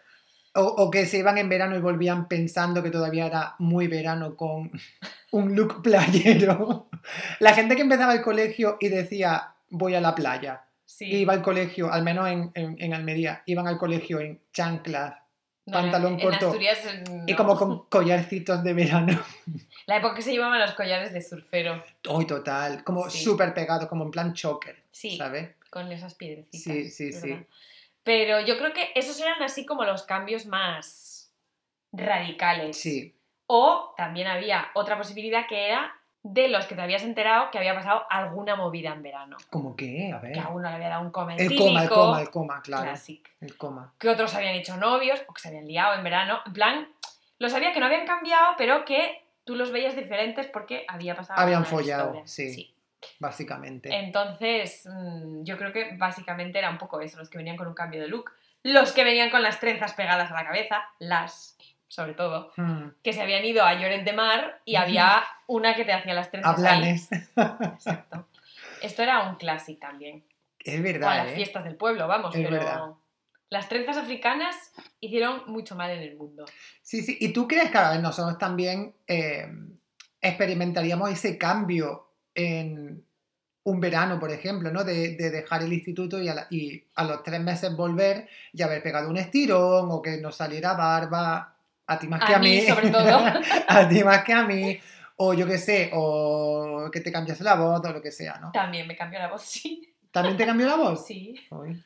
O, 0.54 0.62
o 0.62 0.90
que 0.90 1.04
se 1.06 1.18
iban 1.18 1.36
en 1.38 1.48
verano 1.48 1.76
y 1.76 1.80
volvían 1.80 2.26
pensando 2.26 2.82
que 2.82 2.90
todavía 2.90 3.26
era 3.26 3.54
muy 3.58 3.86
verano 3.86 4.34
con 4.34 4.72
un 5.32 5.54
look 5.54 5.82
playero. 5.82 6.88
La 7.40 7.52
gente 7.54 7.76
que 7.76 7.82
empezaba 7.82 8.14
el 8.14 8.22
colegio 8.22 8.76
y 8.80 8.88
decía 8.88 9.54
voy 9.70 9.94
a 9.94 10.00
la 10.00 10.14
playa. 10.14 10.64
Sí. 10.86 11.04
Y 11.04 11.16
iba 11.18 11.34
al 11.34 11.42
colegio, 11.42 11.92
al 11.92 12.02
menos 12.02 12.26
en, 12.28 12.50
en- 12.54 12.76
en 12.80 12.94
Almería, 12.94 13.42
iban 13.44 13.68
al 13.68 13.76
colegio 13.76 14.20
en 14.20 14.40
chanclas 14.54 15.14
No, 15.66 15.74
pantalón 15.74 16.14
en 16.14 16.20
corto 16.20 16.46
Asturias, 16.46 16.78
eh, 16.86 17.04
y 17.26 17.32
no. 17.32 17.36
como 17.36 17.54
con 17.56 17.86
collarcitos 17.90 18.64
de 18.64 18.72
verano. 18.72 19.20
La 19.88 19.96
época 19.96 20.16
que 20.16 20.22
se 20.22 20.32
llevaban 20.32 20.60
los 20.60 20.72
collares 20.72 21.14
de 21.14 21.22
surfero. 21.22 21.82
Hoy 22.10 22.26
total, 22.26 22.84
como 22.84 23.08
Sí. 23.08 23.24
súper 23.24 23.54
pegado, 23.54 23.88
como 23.88 24.04
en 24.04 24.10
plan 24.10 24.34
choker, 24.34 24.82
Sí, 24.90 25.16
¿sabes? 25.16 25.54
con 25.70 25.90
esas 25.90 26.14
piedrecitas. 26.14 26.60
Sí, 26.60 26.90
sí, 26.90 27.08
es 27.08 27.20
sí. 27.22 27.30
verdad. 27.30 27.46
Pero 28.02 28.40
yo 28.40 28.58
creo 28.58 28.74
que 28.74 28.90
esos 28.94 29.18
eran 29.18 29.42
así 29.42 29.64
como 29.64 29.84
los 29.84 30.02
cambios 30.02 30.44
más 30.44 31.32
radicales. 31.92 32.78
Sí, 32.78 33.14
O 33.46 33.94
también 33.96 34.26
había 34.26 34.68
otra 34.74 34.98
posibilidad 34.98 35.46
que 35.48 35.68
era 35.68 35.94
de 36.22 36.48
los 36.48 36.66
que 36.66 36.74
te 36.74 36.82
habías 36.82 37.02
enterado 37.02 37.50
que 37.50 37.56
había 37.56 37.74
pasado 37.74 38.04
alguna 38.10 38.56
movida 38.56 38.90
en 38.92 39.02
verano. 39.02 39.38
como 39.48 39.74
que, 39.74 40.12
a 40.12 40.18
ver. 40.18 40.32
Que 40.32 40.40
a 40.40 40.48
uno 40.48 40.68
le 40.68 40.74
había 40.74 40.90
dado 40.90 41.00
un 41.02 41.10
coma 41.10 41.34
El 41.34 41.56
coma, 41.56 41.82
el 41.84 41.88
coma, 41.88 42.20
el 42.20 42.28
coma, 42.30 42.60
claro. 42.62 42.82
Classic. 42.84 43.26
El 43.40 43.56
coma. 43.56 43.94
Que 43.98 44.10
otros 44.10 44.34
habían 44.34 44.54
hecho 44.54 44.76
novios 44.76 45.22
o 45.28 45.32
que 45.32 45.40
se 45.40 45.48
habían 45.48 45.66
liado 45.66 45.94
en 45.94 46.04
verano. 46.04 46.40
En 46.44 46.52
plan, 46.52 46.88
lo 47.38 47.48
sabía 47.48 47.72
que 47.72 47.80
no 47.80 47.86
habían 47.86 48.06
cambiado, 48.06 48.54
pero 48.58 48.84
que 48.84 49.24
tú 49.48 49.54
los 49.56 49.72
veías 49.72 49.96
diferentes 49.96 50.46
porque 50.46 50.84
había 50.86 51.14
pasado. 51.16 51.40
Habían 51.40 51.64
follado, 51.64 52.08
historia. 52.08 52.26
sí. 52.26 52.74
Básicamente. 53.18 53.88
Entonces, 53.96 54.82
mm, 54.84 55.42
yo 55.42 55.56
creo 55.56 55.72
que 55.72 55.96
básicamente 55.96 56.58
era 56.58 56.68
un 56.68 56.76
poco 56.76 57.00
eso, 57.00 57.16
los 57.16 57.30
que 57.30 57.38
venían 57.38 57.56
con 57.56 57.66
un 57.66 57.72
cambio 57.74 57.98
de 58.02 58.08
look, 58.08 58.32
los 58.62 58.92
que 58.92 59.04
venían 59.04 59.30
con 59.30 59.42
las 59.42 59.58
trenzas 59.58 59.94
pegadas 59.94 60.30
a 60.30 60.34
la 60.34 60.44
cabeza, 60.44 60.82
las, 60.98 61.56
sobre 61.86 62.12
todo, 62.12 62.52
Hmm. 62.56 62.88
que 63.02 63.14
se 63.14 63.22
habían 63.22 63.42
ido 63.46 63.64
a 63.64 63.72
Lloret 63.72 64.04
de 64.04 64.12
Mar 64.12 64.60
y 64.66 64.76
había 64.76 65.24
una 65.46 65.74
que 65.74 65.86
te 65.86 65.94
hacía 65.94 66.12
las 66.12 66.30
trenzas 66.30 66.56
planes. 66.56 67.08
Exacto. 67.36 68.26
Esto 68.82 69.02
era 69.02 69.22
un 69.30 69.36
clásico 69.36 69.80
también. 69.80 70.24
Es 70.58 70.74
O 70.74 70.78
a 70.80 70.82
verdad, 70.82 71.16
las 71.24 71.28
¿eh? 71.32 71.36
fiestas 71.36 71.64
del 71.64 71.76
pueblo, 71.76 72.06
vamos, 72.06 72.34
Es 72.34 72.42
pero 72.42 72.50
verdad. 72.58 72.80
Las 73.50 73.68
trenzas 73.68 73.96
africanas 73.96 74.56
hicieron 75.00 75.42
mucho 75.46 75.74
mal 75.76 75.90
en 75.90 76.00
el 76.02 76.16
mundo. 76.16 76.44
Sí, 76.82 77.02
sí. 77.02 77.16
¿Y 77.20 77.32
tú 77.32 77.46
crees 77.48 77.70
que 77.70 77.78
a 77.78 77.90
ver, 77.92 78.00
nosotros 78.00 78.38
también 78.38 78.94
eh, 79.06 79.46
experimentaríamos 80.20 81.10
ese 81.10 81.38
cambio 81.38 82.12
en 82.34 83.04
un 83.64 83.80
verano, 83.80 84.18
por 84.18 84.30
ejemplo, 84.30 84.70
¿no? 84.70 84.84
De, 84.84 85.16
de 85.16 85.30
dejar 85.30 85.62
el 85.62 85.72
instituto 85.72 86.20
y 86.22 86.28
a, 86.28 86.34
la- 86.34 86.46
y 86.50 86.82
a 86.94 87.04
los 87.04 87.22
tres 87.22 87.40
meses 87.40 87.74
volver 87.76 88.28
y 88.52 88.62
haber 88.62 88.82
pegado 88.82 89.10
un 89.10 89.16
estirón 89.18 89.88
o 89.90 90.00
que 90.02 90.16
nos 90.18 90.36
saliera 90.36 90.74
barba. 90.74 91.54
A 91.86 91.98
ti 91.98 92.06
más 92.06 92.22
que 92.24 92.32
A 92.34 92.36
a 92.36 92.38
mí. 92.40 92.50
mí, 92.50 92.60
sobre 92.66 92.90
todo. 92.90 93.24
a 93.68 93.88
ti 93.88 94.04
más 94.04 94.24
que 94.24 94.32
a 94.32 94.42
mí. 94.44 94.78
O 95.16 95.34
yo 95.34 95.46
qué 95.46 95.58
sé, 95.58 95.90
o 95.94 96.88
que 96.92 97.00
te 97.00 97.10
cambiase 97.10 97.42
la 97.42 97.54
voz 97.56 97.84
o 97.84 97.92
lo 97.92 98.00
que 98.00 98.12
sea, 98.12 98.38
¿no? 98.38 98.52
También 98.52 98.86
me 98.86 98.94
cambió 98.96 99.18
la 99.18 99.28
voz, 99.28 99.42
sí. 99.42 99.94
¿También 100.12 100.36
te 100.36 100.46
cambió 100.46 100.66
la 100.66 100.76
voz? 100.76 101.06
Sí. 101.06 101.34
Uy. 101.50 101.82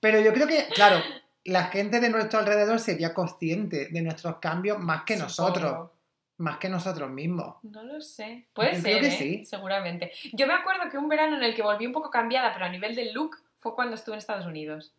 Pero 0.00 0.20
yo 0.20 0.32
creo 0.32 0.46
que, 0.46 0.66
claro, 0.74 1.00
la 1.44 1.64
gente 1.64 2.00
de 2.00 2.08
nuestro 2.10 2.40
alrededor 2.40 2.80
sería 2.80 3.14
consciente 3.14 3.88
de 3.90 4.02
nuestros 4.02 4.36
cambios 4.36 4.78
más 4.78 5.02
que 5.04 5.16
nosotros, 5.16 5.90
más 6.38 6.58
que 6.58 6.68
nosotros 6.68 7.10
mismos. 7.10 7.56
No 7.62 7.82
lo 7.82 8.00
sé. 8.00 8.46
Puede 8.52 8.74
Yo 8.76 8.80
ser, 8.80 8.98
creo 8.98 9.00
que 9.00 9.14
¿eh? 9.14 9.18
sí. 9.18 9.44
seguramente. 9.44 10.12
Yo 10.32 10.46
me 10.46 10.54
acuerdo 10.54 10.90
que 10.90 10.98
un 10.98 11.08
verano 11.08 11.36
en 11.36 11.42
el 11.42 11.54
que 11.54 11.62
volví 11.62 11.86
un 11.86 11.92
poco 11.92 12.10
cambiada, 12.10 12.52
pero 12.52 12.64
a 12.64 12.70
nivel 12.70 12.94
del 12.94 13.12
look, 13.12 13.36
fue 13.58 13.74
cuando 13.74 13.94
estuve 13.94 14.14
en 14.14 14.20
Estados 14.20 14.46
Unidos. 14.46 14.92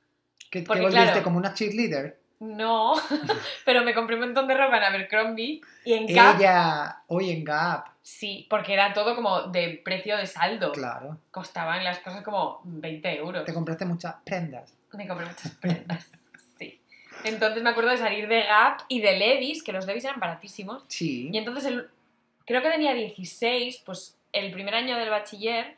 Que, 0.50 0.60
que 0.60 0.68
Porque, 0.68 0.82
volviste 0.84 1.04
claro, 1.06 1.24
como 1.24 1.38
una 1.38 1.54
cheerleader. 1.54 2.20
No, 2.40 2.94
pero 3.66 3.84
me 3.84 3.94
compré 3.94 4.16
un 4.16 4.22
montón 4.22 4.48
de 4.48 4.56
ropa 4.56 4.78
en 4.78 4.84
Abercrombie 4.84 5.62
y 5.86 5.94
en 5.94 6.08
Gap. 6.08 6.40
Ella, 6.40 7.04
hoy 7.08 7.30
en 7.30 7.44
Gap, 7.44 7.86
Sí, 8.02 8.48
porque 8.50 8.74
era 8.74 8.94
todo 8.94 9.16
como 9.16 9.44
de 9.44 9.80
precio 9.84 10.18
de 10.18 10.26
saldo. 10.26 10.72
claro. 10.72 11.18
Costaban 11.30 11.84
las 11.84 12.00
cosas 12.00 12.24
como 12.24 12.62
20 12.64 13.18
euros. 13.18 13.46
Te 13.46 13.54
compraste 13.54 13.86
muchas 13.86 14.16
prendas. 14.26 14.74
Me 14.94 15.08
compré 15.08 15.26
muchas 15.26 15.52
prendas. 15.56 16.08
Sí. 16.58 16.80
Entonces 17.24 17.64
me 17.64 17.70
acuerdo 17.70 17.92
de 17.92 17.98
salir 17.98 18.28
de 18.28 18.44
Gap 18.44 18.82
y 18.88 19.02
de 19.02 19.18
Levis, 19.18 19.64
que 19.64 19.72
los 19.74 19.86
Levis 19.86 20.06
eran 20.06 20.20
baratísimos. 20.20 20.84
Sí. 20.88 21.30
Y 21.32 21.38
entonces 21.38 21.66
el, 21.66 21.88
creo 22.46 22.62
que 22.62 22.70
tenía 22.70 22.94
16, 22.94 23.84
pues 23.86 24.18
el 24.34 24.52
primer 24.52 24.76
año 24.76 24.98
del 24.98 25.10
bachiller 25.10 25.76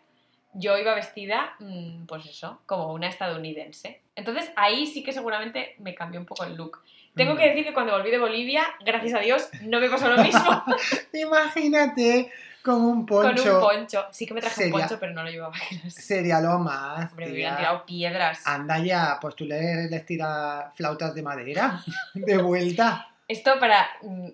yo 0.55 0.77
iba 0.77 0.93
vestida, 0.93 1.55
mm, 1.59 2.05
pues 2.05 2.25
eso, 2.27 2.61
como 2.67 2.93
una 2.93 3.07
estadounidense. 3.07 4.01
Entonces 4.15 4.51
ahí 4.55 4.85
sí 4.87 5.03
que 5.03 5.11
seguramente 5.11 5.75
me 5.79 5.95
cambió 5.95 6.19
un 6.19 6.25
poco 6.27 6.43
el 6.43 6.55
look. 6.55 6.79
Tengo 7.15 7.33
Mm. 7.33 7.37
que 7.37 7.47
decir 7.49 7.63
que 7.65 7.73
cuando 7.73 7.93
volví 7.93 8.11
de 8.11 8.19
Bolivia, 8.19 8.63
gracias 8.85 9.13
a 9.15 9.19
Dios, 9.19 9.49
no 9.63 9.79
me 9.79 9.89
pasó 9.89 10.09
lo 10.09 10.21
mismo 10.23 10.63
Imagínate 11.13 12.31
con 12.63 12.75
un 12.81 13.05
con 13.05 13.21
poncho. 13.35 13.55
un 13.55 13.61
poncho. 13.61 14.05
Sí 14.11 14.25
que 14.25 14.33
me 14.33 14.41
traje 14.41 14.55
Sería- 14.55 14.73
un 14.75 14.79
poncho, 14.81 14.99
pero 14.99 15.13
no 15.13 15.23
lo 15.23 15.29
llevaba. 15.29 15.53
Sería 15.89 16.39
lo 16.39 16.59
más. 16.59 17.09
Hombre, 17.11 17.25
me 17.27 17.31
hubieran 17.33 17.57
tirado 17.57 17.85
piedras. 17.85 18.41
Anda 18.45 18.79
ya, 18.79 19.17
pues 19.21 19.35
tú 19.35 19.45
le, 19.45 19.89
les 19.89 20.05
tiras 20.05 20.73
flautas 20.75 21.13
de 21.13 21.21
madera 21.23 21.81
de 22.13 22.37
vuelta. 22.37 23.07
Esto 23.27 23.59
para... 23.59 23.85
mm, 24.01 24.29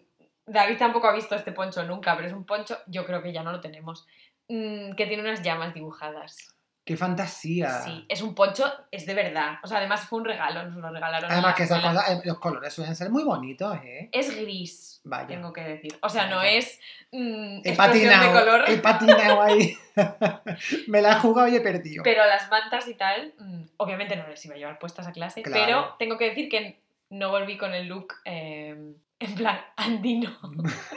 David 0.46 0.78
tampoco 0.80 1.08
ha 1.08 1.14
visto 1.14 1.36
este 1.36 1.52
poncho 1.52 1.84
nunca, 1.84 2.16
pero 2.16 2.28
es 2.28 2.34
un 2.34 2.44
poncho, 2.44 2.78
yo 2.88 3.06
creo 3.06 3.22
que 3.22 3.32
ya 3.32 3.44
no 3.44 3.52
lo 3.52 3.60
tenemos, 3.62 4.08
mm, 4.48 4.94
que 4.94 5.06
tiene 5.06 5.22
unas 5.22 5.44
llamas 5.44 5.74
dibujadas. 5.76 6.56
¡Qué 6.90 6.98
fantasía! 6.98 7.82
Sí, 7.84 8.04
es 8.10 8.24
un 8.24 8.34
poncho, 8.34 8.66
es 8.90 9.06
de 9.06 9.14
verdad. 9.14 9.60
O 9.64 9.68
sea, 9.68 9.78
además 9.78 10.02
fue 10.08 10.18
un 10.18 10.26
regalo, 10.26 10.64
nos 10.64 10.82
lo 10.82 10.90
regalaron. 10.90 11.32
Además 11.32 11.54
que 11.54 11.62
esas 11.64 11.84
cosas, 11.84 12.10
eh, 12.10 12.22
los 12.26 12.40
colores 12.40 12.74
suelen 12.74 12.96
ser 12.96 13.12
muy 13.12 13.24
bonitos, 13.24 13.78
¿eh? 13.84 14.10
Es 14.12 14.36
gris, 14.36 15.00
Vaya. 15.04 15.28
tengo 15.28 15.54
que 15.54 15.62
decir. 15.62 16.00
O 16.02 16.10
sea, 16.10 16.26
no 16.26 16.42
es 16.42 16.80
mm, 17.12 17.60
He 17.64 17.70
de 17.70 17.74
patinado, 17.78 18.34
color, 18.34 18.64
he 18.68 18.78
patinado 18.78 19.40
ahí. 19.44 19.78
Me 20.88 21.02
la 21.04 21.12
he 21.12 21.16
jugado 21.20 21.48
y 21.48 21.58
he 21.58 21.62
perdido. 21.62 22.02
pero 22.04 22.26
las 22.26 22.50
mantas 22.50 22.88
y 22.88 22.96
tal, 22.96 23.34
mm, 23.38 23.62
obviamente 23.78 24.16
no 24.16 24.28
les 24.28 24.44
iba 24.46 24.56
a 24.56 24.58
llevar 24.58 24.80
puestas 24.80 25.06
a 25.06 25.12
clase, 25.12 25.44
Claro. 25.44 25.64
pero 25.64 25.96
tengo 26.00 26.18
que 26.18 26.26
decir 26.26 26.50
que 26.50 26.80
no 27.12 27.30
volví 27.30 27.56
con 27.58 27.76
el 27.76 27.88
look 27.88 28.16
eh, 28.26 28.76
en 29.20 29.36
plan 29.36 29.60
andino. 29.76 30.38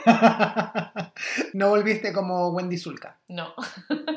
no 1.53 1.69
volviste 1.69 2.13
como 2.13 2.49
Wendy 2.49 2.77
Sulca. 2.77 3.19
No, 3.27 3.53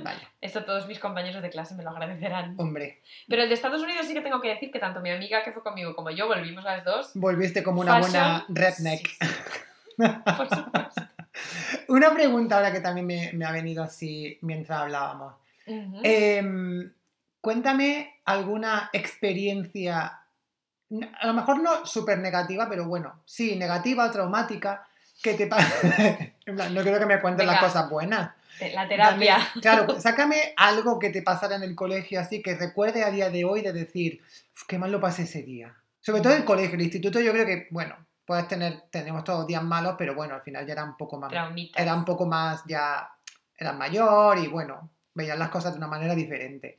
Vaya, 0.02 0.30
esto 0.40 0.64
todos 0.64 0.86
mis 0.86 0.98
compañeros 0.98 1.42
de 1.42 1.50
clase 1.50 1.74
me 1.74 1.82
lo 1.82 1.90
agradecerán. 1.90 2.54
hombre. 2.58 3.02
Pero 3.28 3.42
el 3.42 3.48
de 3.48 3.54
Estados 3.54 3.82
Unidos 3.82 4.06
sí 4.06 4.14
que 4.14 4.20
tengo 4.20 4.40
que 4.40 4.48
decir 4.48 4.70
que 4.70 4.78
tanto 4.78 5.00
mi 5.00 5.10
amiga 5.10 5.42
que 5.42 5.52
fue 5.52 5.62
conmigo 5.62 5.94
como 5.94 6.10
yo 6.10 6.28
volvimos 6.28 6.64
las 6.64 6.84
dos. 6.84 7.10
Volviste 7.14 7.62
como 7.62 7.80
una 7.80 7.98
buena 8.00 8.44
redneck. 8.48 9.08
sí, 9.08 9.16
sí. 9.20 10.02
Por 10.36 10.48
supuesto. 10.48 11.02
Una 11.88 12.12
pregunta 12.14 12.56
ahora 12.56 12.72
que 12.72 12.80
también 12.80 13.06
me, 13.06 13.32
me 13.34 13.44
ha 13.44 13.52
venido 13.52 13.82
así 13.82 14.38
mientras 14.42 14.80
hablábamos. 14.80 15.34
Em, 15.66 16.92
cuéntame 17.40 18.20
alguna 18.24 18.88
experiencia, 18.92 20.20
a 21.20 21.26
lo 21.26 21.34
mejor 21.34 21.60
no 21.62 21.84
súper 21.86 22.18
negativa, 22.18 22.68
pero 22.68 22.86
bueno, 22.86 23.20
sí, 23.24 23.56
negativa 23.56 24.10
traumática, 24.10 24.86
que 25.22 25.34
te 25.34 25.46
pasa. 25.46 25.66
En 26.46 26.54
plan, 26.54 26.72
no 26.72 26.82
quiero 26.82 27.00
que 27.00 27.06
me 27.06 27.20
cuentes 27.20 27.44
las 27.44 27.60
cosas 27.60 27.90
buenas. 27.90 28.30
La 28.72 28.86
terapia. 28.86 29.38
Dame- 29.38 29.60
claro, 29.60 30.00
sácame 30.00 30.54
algo 30.56 30.98
que 31.00 31.10
te 31.10 31.22
pasara 31.22 31.56
en 31.56 31.64
el 31.64 31.74
colegio 31.74 32.20
así, 32.20 32.40
que 32.40 32.54
recuerde 32.56 33.02
a 33.02 33.10
día 33.10 33.30
de 33.30 33.44
hoy 33.44 33.62
de 33.62 33.72
decir, 33.72 34.22
"Uf, 34.54 34.62
qué 34.68 34.78
mal 34.78 34.92
lo 34.92 35.00
pasé 35.00 35.24
ese 35.24 35.42
día. 35.42 35.74
Sobre 36.00 36.20
todo 36.22 36.32
en 36.34 36.38
el 36.38 36.44
colegio, 36.44 36.76
el 36.76 36.82
instituto 36.82 37.18
yo 37.20 37.32
creo 37.32 37.44
que, 37.44 37.66
bueno, 37.72 37.96
puedes 38.24 38.46
tener, 38.46 38.82
tenemos 38.90 39.24
todos 39.24 39.44
días 39.46 39.62
malos, 39.64 39.96
pero 39.98 40.14
bueno, 40.14 40.34
al 40.36 40.42
final 40.42 40.64
ya 40.64 40.74
era 40.74 40.84
un 40.84 40.96
poco 40.96 41.18
más, 41.18 41.30
Traumitas. 41.30 41.82
era 41.82 41.94
un 41.96 42.04
poco 42.04 42.26
más 42.26 42.62
ya, 42.66 43.10
eras 43.58 43.74
mayor 43.76 44.38
y 44.38 44.46
bueno, 44.46 44.88
veías 45.14 45.36
las 45.38 45.48
cosas 45.48 45.72
de 45.72 45.78
una 45.78 45.88
manera 45.88 46.14
diferente. 46.14 46.78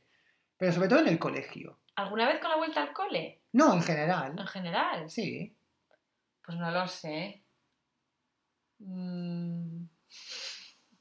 Pero 0.56 0.72
sobre 0.72 0.88
todo 0.88 1.00
en 1.00 1.08
el 1.08 1.18
colegio. 1.18 1.78
¿Alguna 1.96 2.26
vez 2.26 2.38
con 2.40 2.50
la 2.50 2.56
vuelta 2.56 2.80
al 2.82 2.92
cole? 2.94 3.37
No, 3.58 3.74
en 3.74 3.82
general. 3.82 4.34
En 4.38 4.46
general. 4.46 5.10
Sí. 5.10 5.52
Pues 6.44 6.56
no 6.56 6.70
lo 6.70 6.86
sé. 6.86 7.42
Mm, 8.78 9.84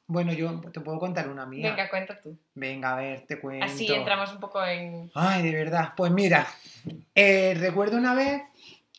Bueno, 0.07 0.33
yo 0.33 0.59
te 0.71 0.79
puedo 0.79 0.97
contar 0.99 1.29
una 1.29 1.45
mía. 1.45 1.69
Venga, 1.69 1.87
cuenta 1.89 2.19
tú. 2.19 2.35
Venga, 2.55 2.93
a 2.93 2.95
ver, 2.95 3.27
te 3.27 3.39
cuento. 3.39 3.63
Así 3.65 3.93
entramos 3.93 4.31
un 4.33 4.39
poco 4.39 4.63
en... 4.65 5.11
Ay, 5.13 5.43
de 5.43 5.51
verdad. 5.53 5.93
Pues 5.95 6.11
mira, 6.11 6.47
eh, 7.13 7.53
recuerdo 7.59 7.97
una 7.97 8.15
vez 8.15 8.41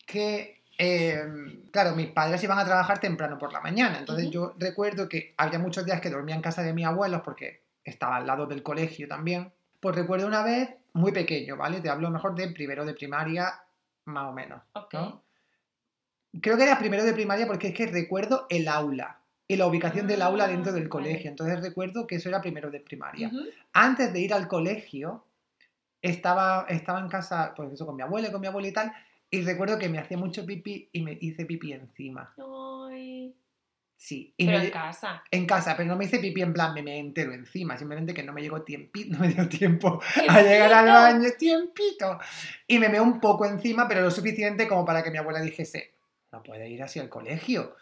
que, 0.06 0.62
eh, 0.78 1.18
claro, 1.72 1.96
mis 1.96 2.08
padres 2.08 2.44
iban 2.44 2.58
a 2.60 2.64
trabajar 2.64 3.00
temprano 3.00 3.38
por 3.38 3.52
la 3.52 3.60
mañana. 3.60 3.98
Entonces 3.98 4.30
yo 4.30 4.54
recuerdo 4.58 5.08
que 5.08 5.34
había 5.36 5.58
muchos 5.58 5.84
días 5.84 6.00
que 6.00 6.10
dormía 6.10 6.36
en 6.36 6.42
casa 6.42 6.62
de 6.62 6.72
mis 6.74 6.86
abuelos 6.86 7.22
porque 7.24 7.64
estaba 7.82 8.16
al 8.16 8.26
lado 8.26 8.46
del 8.46 8.62
colegio 8.62 9.08
también. 9.08 9.52
Pues 9.80 9.96
recuerdo 9.96 10.26
una 10.28 10.42
vez, 10.42 10.68
muy 10.94 11.12
pequeño, 11.12 11.56
¿vale? 11.56 11.80
Te 11.80 11.88
hablo 11.90 12.10
mejor 12.10 12.34
de 12.34 12.48
primero 12.50 12.84
de 12.84 12.94
primaria, 12.94 13.52
más 14.06 14.26
o 14.28 14.32
menos. 14.32 14.62
Ok. 14.72 14.94
¿no? 14.94 15.22
Creo 16.40 16.56
que 16.56 16.64
era 16.64 16.78
primero 16.78 17.04
de 17.04 17.12
primaria 17.14 17.46
porque 17.46 17.68
es 17.68 17.74
que 17.74 17.86
recuerdo 17.86 18.46
el 18.50 18.68
aula 18.68 19.18
y 19.46 19.56
la 19.56 19.66
ubicación 19.66 20.06
del 20.06 20.20
aula 20.22 20.44
Ah, 20.44 20.48
dentro 20.48 20.72
del 20.72 20.82
vale. 20.88 20.90
colegio. 20.90 21.30
Entonces 21.30 21.60
recuerdo 21.60 22.06
que 22.06 22.16
eso 22.16 22.28
era 22.28 22.40
primero 22.40 22.70
de 22.70 22.80
primaria. 22.80 23.30
Antes 23.72 24.12
de 24.12 24.20
ir 24.20 24.34
al 24.34 24.46
colegio, 24.46 25.24
estaba, 26.02 26.66
estaba 26.68 27.00
en 27.00 27.08
casa, 27.08 27.54
pues 27.56 27.72
eso, 27.72 27.86
con 27.86 27.96
mi 27.96 28.02
abuela 28.02 28.28
y 28.28 28.32
con 28.32 28.40
mi 28.40 28.46
abuela 28.46 28.68
y 28.68 28.72
tal, 28.72 28.92
y 29.30 29.42
recuerdo 29.42 29.78
que 29.78 29.88
me 29.88 29.98
hacía 29.98 30.16
mucho 30.16 30.44
pipí 30.46 30.88
y 30.92 31.02
me 31.02 31.16
hice 31.20 31.44
pipí 31.46 31.72
encima. 31.72 32.32
Ay, 32.36 32.44
Sí, 34.00 34.32
y 34.36 34.46
pero 34.46 34.58
me- 34.58 34.64
en 34.66 34.70
casa. 34.70 35.24
en 35.28 35.44
casa, 35.44 35.76
pero 35.76 35.88
no 35.88 35.96
me 35.96 36.04
hice 36.04 36.20
pipí 36.20 36.40
en 36.40 36.52
plan, 36.52 36.72
me, 36.72 36.82
me 36.84 36.98
entero 36.98 37.32
encima, 37.32 37.76
simplemente 37.76 38.14
que 38.14 38.22
no 38.22 38.32
me 38.32 38.40
llegó 38.40 38.62
tiempi, 38.62 39.04
no 39.10 39.18
me 39.18 39.28
dio 39.28 39.48
tiempo 39.48 40.00
a 40.28 40.40
llegar 40.40 40.72
al 40.72 40.84
¡Tiempito! 40.86 40.92
baño, 40.92 41.28
tiempito. 41.36 42.18
Y 42.68 42.78
me 42.78 42.88
meó 42.88 43.02
un 43.02 43.20
poco 43.20 43.44
encima, 43.44 43.88
pero 43.88 44.00
lo 44.02 44.10
suficiente 44.12 44.68
como 44.68 44.84
para 44.84 45.02
que 45.02 45.10
mi 45.10 45.18
abuela 45.18 45.40
dijese, 45.40 45.94
no 46.30 46.44
puede 46.44 46.68
ir 46.70 46.80
así 46.82 47.00
al 47.00 47.08
colegio. 47.08 47.74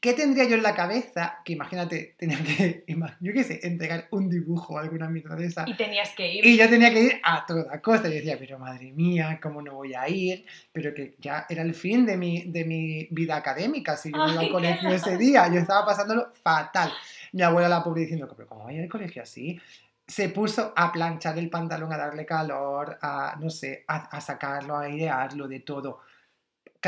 ¿Qué 0.00 0.14
tendría 0.14 0.44
yo 0.44 0.54
en 0.56 0.62
la 0.62 0.74
cabeza? 0.74 1.38
Que 1.44 1.52
imagínate, 1.54 2.14
tenía 2.18 2.38
que, 2.38 2.84
yo 3.20 3.32
qué 3.32 3.44
sé, 3.44 3.60
entregar 3.62 4.08
un 4.10 4.28
dibujo 4.28 4.74
o 4.74 4.78
alguna 4.78 5.08
mierda 5.08 5.36
de 5.36 5.46
esa. 5.46 5.64
Y 5.66 5.74
tenías 5.74 6.10
que 6.14 6.32
ir. 6.32 6.46
Y 6.46 6.56
yo 6.56 6.68
tenía 6.68 6.92
que 6.92 7.00
ir 7.02 7.20
a 7.22 7.44
toda 7.46 7.80
costa. 7.80 8.08
Y 8.08 8.14
decía, 8.14 8.36
pero 8.38 8.58
madre 8.58 8.92
mía, 8.92 9.38
¿cómo 9.42 9.60
no 9.62 9.74
voy 9.74 9.94
a 9.94 10.08
ir? 10.08 10.46
Pero 10.72 10.94
que 10.94 11.14
ya 11.18 11.46
era 11.48 11.62
el 11.62 11.74
fin 11.74 12.06
de 12.06 12.16
mi, 12.16 12.44
de 12.44 12.64
mi 12.64 13.08
vida 13.10 13.36
académica. 13.36 13.96
Si 13.96 14.10
yo 14.10 14.18
no 14.18 14.32
iba 14.32 14.40
al 14.40 14.46
qué 14.46 14.52
colegio 14.52 14.88
ese 14.90 15.16
día, 15.16 15.48
yo 15.48 15.60
estaba 15.60 15.84
pasándolo 15.84 16.32
fatal. 16.42 16.92
Mi 17.32 17.42
abuela, 17.42 17.68
la 17.68 17.82
pobre, 17.82 18.02
diciendo, 18.02 18.32
pero 18.36 18.48
¿cómo 18.48 18.64
voy 18.64 18.74
a 18.74 18.76
ir 18.76 18.82
al 18.84 18.88
colegio 18.88 19.22
así? 19.22 19.60
Se 20.06 20.28
puso 20.28 20.72
a 20.76 20.92
planchar 20.92 21.38
el 21.38 21.48
pantalón, 21.50 21.92
a 21.92 21.96
darle 21.96 22.26
calor, 22.26 22.98
a, 23.00 23.36
no 23.40 23.50
sé, 23.50 23.84
a, 23.88 24.16
a 24.16 24.20
sacarlo, 24.20 24.76
a 24.76 24.82
airearlo, 24.82 25.48
de 25.48 25.60
todo. 25.60 26.00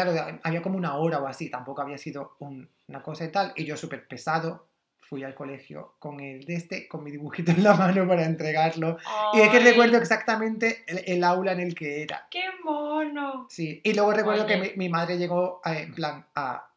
Claro, 0.04 0.38
había 0.42 0.60
como 0.60 0.76
una 0.76 0.94
hora 0.96 1.20
o 1.20 1.26
así, 1.26 1.48
tampoco 1.48 1.80
había 1.80 1.96
sido 1.96 2.36
un- 2.40 2.68
una 2.88 3.02
cosa 3.02 3.24
y 3.24 3.32
tal. 3.32 3.54
Y 3.56 3.64
yo 3.64 3.78
súper 3.78 4.06
pesado, 4.06 4.68
fui 5.00 5.24
al 5.24 5.34
colegio 5.34 5.94
con 5.98 6.20
el 6.20 6.44
de 6.44 6.54
este, 6.54 6.86
con 6.86 7.02
mi 7.02 7.10
dibujito 7.10 7.50
en 7.52 7.64
la 7.64 7.72
mano 7.74 8.06
para 8.06 8.24
entregarlo. 8.26 8.98
Y 9.32 9.40
es 9.40 9.48
que 9.48 9.56
Ay, 9.56 9.64
recuerdo 9.64 9.96
exactamente 9.96 10.84
el, 10.86 10.98
el 11.06 11.24
aula 11.24 11.52
en 11.52 11.60
el 11.60 11.74
que 11.74 12.02
era. 12.02 12.26
¡Qué 12.30 12.44
mono! 12.62 13.46
Sí. 13.48 13.80
Y 13.82 13.94
luego 13.94 14.12
recuerdo 14.12 14.44
que 14.46 14.56
Oye. 14.56 14.72
mi, 14.72 14.76
mi 14.76 14.88
madre 14.90 15.16
llegó 15.16 15.62
eh, 15.64 15.84
en 15.84 15.94
plan 15.94 16.26
a, 16.34 16.68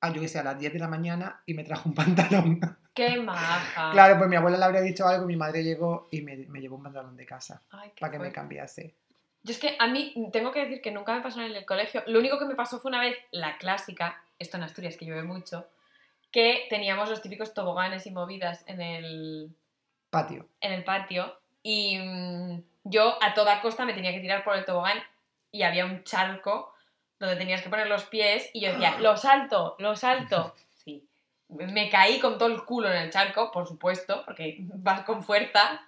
a, 0.00 0.12
yo 0.12 0.20
qué 0.20 0.26
sé, 0.26 0.40
a 0.40 0.42
las 0.42 0.58
10 0.58 0.72
de 0.72 0.80
la 0.80 0.88
mañana 0.88 1.40
y 1.46 1.54
me 1.54 1.62
trajo 1.62 1.88
un 1.88 1.94
pantalón. 1.94 2.58
¡Qué 2.92 3.20
maja! 3.20 3.92
Claro, 3.92 4.18
pues 4.18 4.28
mi 4.28 4.34
abuela 4.34 4.58
le 4.58 4.64
habría 4.64 4.80
dicho 4.80 5.06
algo, 5.06 5.26
mi 5.26 5.36
madre 5.36 5.62
llegó 5.62 6.08
y 6.10 6.22
me, 6.22 6.36
me 6.48 6.60
llevó 6.60 6.74
un 6.74 6.82
pantalón 6.82 7.16
de 7.16 7.24
casa 7.24 7.62
Ay, 7.70 7.92
para 8.00 8.10
que 8.10 8.18
me 8.18 8.32
cambiase. 8.32 8.96
Yo 9.42 9.52
es 9.52 9.58
que 9.58 9.76
a 9.78 9.86
mí 9.86 10.14
tengo 10.32 10.52
que 10.52 10.60
decir 10.60 10.80
que 10.80 10.90
nunca 10.90 11.14
me 11.14 11.20
pasó 11.20 11.40
en 11.40 11.54
el 11.54 11.64
colegio. 11.64 12.02
Lo 12.06 12.18
único 12.18 12.38
que 12.38 12.44
me 12.44 12.54
pasó 12.54 12.80
fue 12.80 12.90
una 12.90 13.00
vez 13.00 13.16
la 13.30 13.56
clásica, 13.58 14.22
esto 14.38 14.56
en 14.56 14.64
Asturias 14.64 14.96
que 14.96 15.06
llueve 15.06 15.22
mucho, 15.22 15.66
que 16.30 16.66
teníamos 16.68 17.08
los 17.08 17.22
típicos 17.22 17.54
toboganes 17.54 18.06
y 18.06 18.10
movidas 18.10 18.64
en 18.66 18.80
el, 18.80 19.50
Patio. 20.10 20.48
en 20.60 20.72
el 20.72 20.84
patio 20.84 21.38
y 21.62 21.98
mm, 21.98 22.62
yo 22.84 23.22
a 23.22 23.34
toda 23.34 23.60
costa 23.60 23.84
me 23.84 23.94
tenía 23.94 24.12
que 24.12 24.20
tirar 24.20 24.44
por 24.44 24.56
el 24.56 24.64
tobogán 24.64 24.98
y 25.52 25.62
había 25.62 25.84
un 25.84 26.04
charco 26.04 26.74
donde 27.18 27.36
tenías 27.36 27.62
que 27.62 27.70
poner 27.70 27.88
los 27.88 28.04
pies 28.04 28.50
y 28.52 28.60
yo 28.60 28.72
decía, 28.72 28.98
lo 29.00 29.16
salto, 29.16 29.76
lo 29.78 29.96
salto. 29.96 30.54
Sí. 30.84 31.04
Me 31.48 31.90
caí 31.90 32.18
con 32.20 32.38
todo 32.38 32.48
el 32.48 32.64
culo 32.64 32.90
en 32.90 32.96
el 32.96 33.10
charco, 33.10 33.50
por 33.50 33.66
supuesto, 33.66 34.22
porque 34.24 34.56
vas 34.60 35.02
con 35.02 35.22
fuerza 35.22 35.86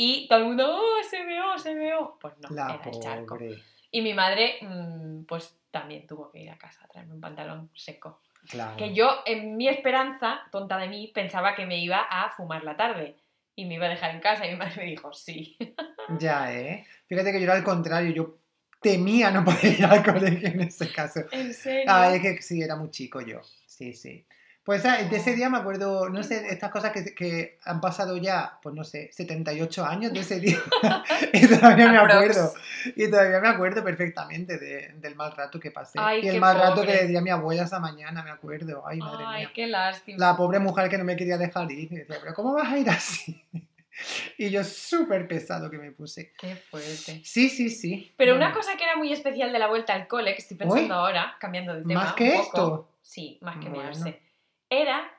y 0.00 0.28
todo 0.28 0.38
el 0.38 0.44
mundo, 0.44 0.76
¡oh, 0.80 1.02
se 1.10 1.24
veó, 1.24 1.58
se 1.58 1.74
veó! 1.74 2.16
Pues 2.20 2.34
no, 2.38 2.54
La 2.54 2.74
era 2.80 2.84
el 2.88 3.00
charco. 3.00 3.34
pobre. 3.34 3.56
Y 3.90 4.00
mi 4.00 4.14
madre, 4.14 4.58
mm, 4.60 5.24
pues 5.24 5.56
también 5.72 6.06
tuvo 6.06 6.30
que 6.30 6.38
ir 6.38 6.50
a 6.50 6.56
casa 6.56 6.84
a 6.84 6.86
traerme 6.86 7.14
un 7.14 7.20
pantalón 7.20 7.68
seco. 7.74 8.20
Claro. 8.48 8.76
Que 8.76 8.94
yo, 8.94 9.22
en 9.26 9.56
mi 9.56 9.66
esperanza, 9.66 10.42
tonta 10.52 10.78
de 10.78 10.86
mí, 10.86 11.10
pensaba 11.12 11.56
que 11.56 11.66
me 11.66 11.78
iba 11.78 11.98
a 11.98 12.30
fumar 12.30 12.62
la 12.62 12.76
tarde 12.76 13.16
y 13.56 13.64
me 13.64 13.74
iba 13.74 13.86
a 13.86 13.88
dejar 13.88 14.14
en 14.14 14.20
casa. 14.20 14.46
Y 14.46 14.52
mi 14.52 14.56
madre 14.56 14.74
me 14.76 14.84
dijo, 14.84 15.12
sí. 15.12 15.56
Ya, 16.20 16.54
¿eh? 16.54 16.86
Fíjate 17.08 17.32
que 17.32 17.38
yo 17.40 17.44
era 17.46 17.54
al 17.54 17.64
contrario, 17.64 18.12
yo 18.12 18.38
temía 18.80 19.32
no 19.32 19.44
poder 19.44 19.80
ir 19.80 19.84
al 19.84 20.04
colegio 20.14 20.48
en 20.48 20.60
ese 20.60 20.92
caso. 20.92 21.22
¿En 21.32 21.52
serio? 21.52 21.86
Ah, 21.88 22.14
es 22.14 22.22
que 22.22 22.40
sí, 22.40 22.62
era 22.62 22.76
muy 22.76 22.90
chico 22.92 23.20
yo. 23.20 23.40
Sí, 23.66 23.92
sí. 23.94 24.24
Pues 24.68 24.84
ah, 24.84 24.98
de 25.02 25.16
ese 25.16 25.34
día 25.34 25.48
me 25.48 25.56
acuerdo, 25.56 26.10
no 26.10 26.22
sé, 26.22 26.46
estas 26.50 26.70
cosas 26.70 26.92
que, 26.92 27.14
que 27.14 27.58
han 27.64 27.80
pasado 27.80 28.18
ya, 28.18 28.58
pues 28.62 28.74
no 28.74 28.84
sé, 28.84 29.08
78 29.14 29.82
años 29.86 30.12
de 30.12 30.20
ese 30.20 30.40
día. 30.40 30.58
y 31.32 31.46
todavía 31.46 31.90
me 31.90 31.96
acuerdo. 31.96 32.52
Y 32.94 33.08
todavía 33.10 33.40
me 33.40 33.48
acuerdo 33.48 33.82
perfectamente 33.82 34.58
de- 34.58 34.92
del 34.96 35.16
mal 35.16 35.32
rato 35.32 35.58
que 35.58 35.70
pasé. 35.70 35.98
Ay, 35.98 36.20
y 36.22 36.28
el 36.28 36.38
mal 36.38 36.58
rato 36.58 36.82
que 36.82 36.88
pobre. 36.88 37.00
le 37.00 37.08
di 37.08 37.16
a 37.16 37.22
mi 37.22 37.30
abuela 37.30 37.62
esa 37.62 37.80
mañana, 37.80 38.22
me 38.22 38.30
acuerdo. 38.30 38.86
Ay, 38.86 38.98
madre 38.98 39.24
Ay, 39.26 39.40
mía. 39.44 39.52
qué 39.54 39.66
lástima. 39.68 40.18
La 40.18 40.36
pobre 40.36 40.58
mujer 40.58 40.90
que 40.90 40.98
no 40.98 41.04
me 41.04 41.16
quería 41.16 41.38
dejar 41.38 41.72
ir. 41.72 41.90
Y 41.90 41.96
decía, 41.96 42.18
pero 42.20 42.34
¿cómo 42.34 42.52
vas 42.52 42.70
a 42.70 42.76
ir 42.76 42.90
así? 42.90 43.42
y 44.36 44.50
yo 44.50 44.62
súper 44.64 45.26
pesado 45.26 45.70
que 45.70 45.78
me 45.78 45.92
puse. 45.92 46.34
Qué 46.38 46.56
fuerte. 46.56 47.22
Sí, 47.24 47.48
sí, 47.48 47.70
sí. 47.70 48.12
Pero 48.18 48.34
Bueno, 48.34 48.44
una 48.48 48.54
cosa 48.54 48.76
que 48.76 48.84
era 48.84 48.96
muy 48.96 49.14
especial 49.14 49.50
de 49.50 49.60
la 49.60 49.68
vuelta 49.68 49.94
al 49.94 50.06
cole, 50.06 50.34
que 50.34 50.42
estoy 50.42 50.58
pensando 50.58 50.92
ahora, 50.92 51.36
cambiando 51.40 51.74
de 51.74 51.84
tema. 51.86 52.04
¿Más 52.04 52.12
que 52.12 52.24
un 52.24 52.32
poco, 52.32 52.42
esto? 52.42 52.88
Sí, 53.00 53.38
más 53.40 53.56
que 53.56 53.70
Bueno. 53.70 54.27
Era 54.70 55.10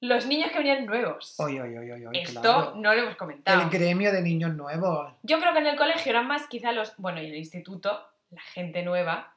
los 0.00 0.26
niños 0.26 0.50
que 0.52 0.58
venían 0.58 0.86
nuevos. 0.86 1.34
Oy, 1.38 1.58
oy, 1.58 1.76
oy, 1.76 1.90
oy, 1.90 2.06
oy, 2.06 2.18
Esto 2.18 2.40
claro. 2.40 2.74
no 2.76 2.94
lo 2.94 3.02
hemos 3.02 3.16
comentado. 3.16 3.62
El 3.62 3.70
gremio 3.70 4.12
de 4.12 4.22
niños 4.22 4.54
nuevos. 4.54 5.12
Yo 5.22 5.40
creo 5.40 5.52
que 5.52 5.60
en 5.60 5.66
el 5.68 5.76
colegio 5.76 6.10
eran 6.10 6.26
más 6.26 6.46
quizá 6.48 6.72
los, 6.72 6.94
bueno, 6.98 7.20
y 7.20 7.26
en 7.26 7.32
el 7.32 7.38
instituto, 7.38 8.06
la 8.30 8.42
gente 8.42 8.82
nueva, 8.82 9.36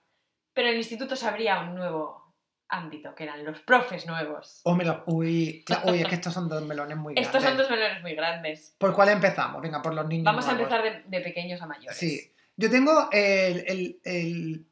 pero 0.53 0.67
en 0.67 0.73
el 0.73 0.79
instituto 0.79 1.15
se 1.15 1.27
abría 1.27 1.59
un 1.61 1.75
nuevo 1.75 2.19
ámbito, 2.67 3.15
que 3.15 3.23
eran 3.23 3.43
los 3.45 3.59
profes 3.61 4.05
nuevos. 4.05 4.61
Oh, 4.63 4.77
Uy, 5.07 5.63
cla- 5.65 5.81
uy, 5.85 6.01
es 6.01 6.07
que 6.07 6.15
estos 6.21 6.33
son 6.33 6.49
dos 6.49 6.61
melones 6.63 6.97
muy 6.97 7.13
grandes. 7.13 7.27
Estos 7.35 7.43
son 7.43 7.57
dos 7.57 7.69
melones 7.69 8.01
muy 8.01 8.13
grandes. 8.13 8.75
¿Por 8.77 8.93
cuál 8.93 9.09
empezamos? 9.09 9.61
Venga, 9.61 9.81
por 9.81 9.93
los 9.93 10.07
niños 10.07 10.25
Vamos 10.25 10.47
a 10.47 10.51
empezar 10.51 10.83
de, 10.83 11.03
de 11.05 11.21
pequeños 11.21 11.61
a 11.61 11.65
mayores. 11.67 11.97
Sí. 11.97 12.31
Yo 12.57 12.69
tengo 12.69 13.09
el, 13.11 13.63
el- 13.67 13.99
el- 14.03 14.65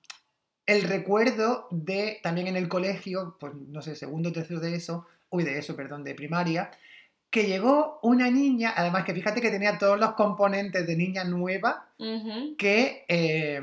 el 0.68 0.84
recuerdo 0.84 1.68
de, 1.72 2.20
también 2.22 2.48
en 2.48 2.58
el 2.58 2.68
colegio, 2.68 3.38
pues 3.40 3.54
no 3.54 3.82
sé, 3.82 3.96
segundo 3.96 4.30
o 4.30 4.34
tercero 4.34 4.60
de 4.60 4.76
eso, 4.76 5.08
uy, 5.30 5.44
de 5.44 5.58
eso, 5.58 5.76
perdón, 5.76 6.04
de 6.04 6.14
primaria, 6.14 6.72
que 7.30 7.46
llegó 7.46 8.00
una 8.04 8.30
niña, 8.30 8.74
además 8.76 9.06
que 9.06 9.14
fíjate 9.14 9.42
que 9.42 9.50
tenía 9.50 9.78
todos 9.78 9.98
los 9.98 10.14
componentes 10.14 10.86
de 10.86 10.96
niña 10.96 11.24
nueva, 11.24 11.88
que 12.58 13.06
eh, 13.08 13.62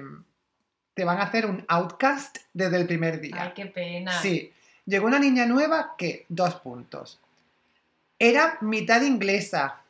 te 0.95 1.05
van 1.05 1.19
a 1.19 1.25
hacer 1.25 1.47
un 1.47 1.65
outcast 1.69 2.39
desde 2.55 2.79
el 2.79 2.87
primer 2.87 3.21
día. 3.21 3.37
Ay, 3.39 3.53
qué 3.55 3.67
pena. 3.67 4.13
Sí, 4.21 4.51
llegó 4.87 5.07
una 5.07 5.19
niña 5.19 5.45
nueva 5.47 5.95
que, 5.99 6.25
dos 6.29 6.55
puntos. 6.57 7.21
Era 8.19 8.59
mitad 8.63 9.03
inglesa. 9.03 9.83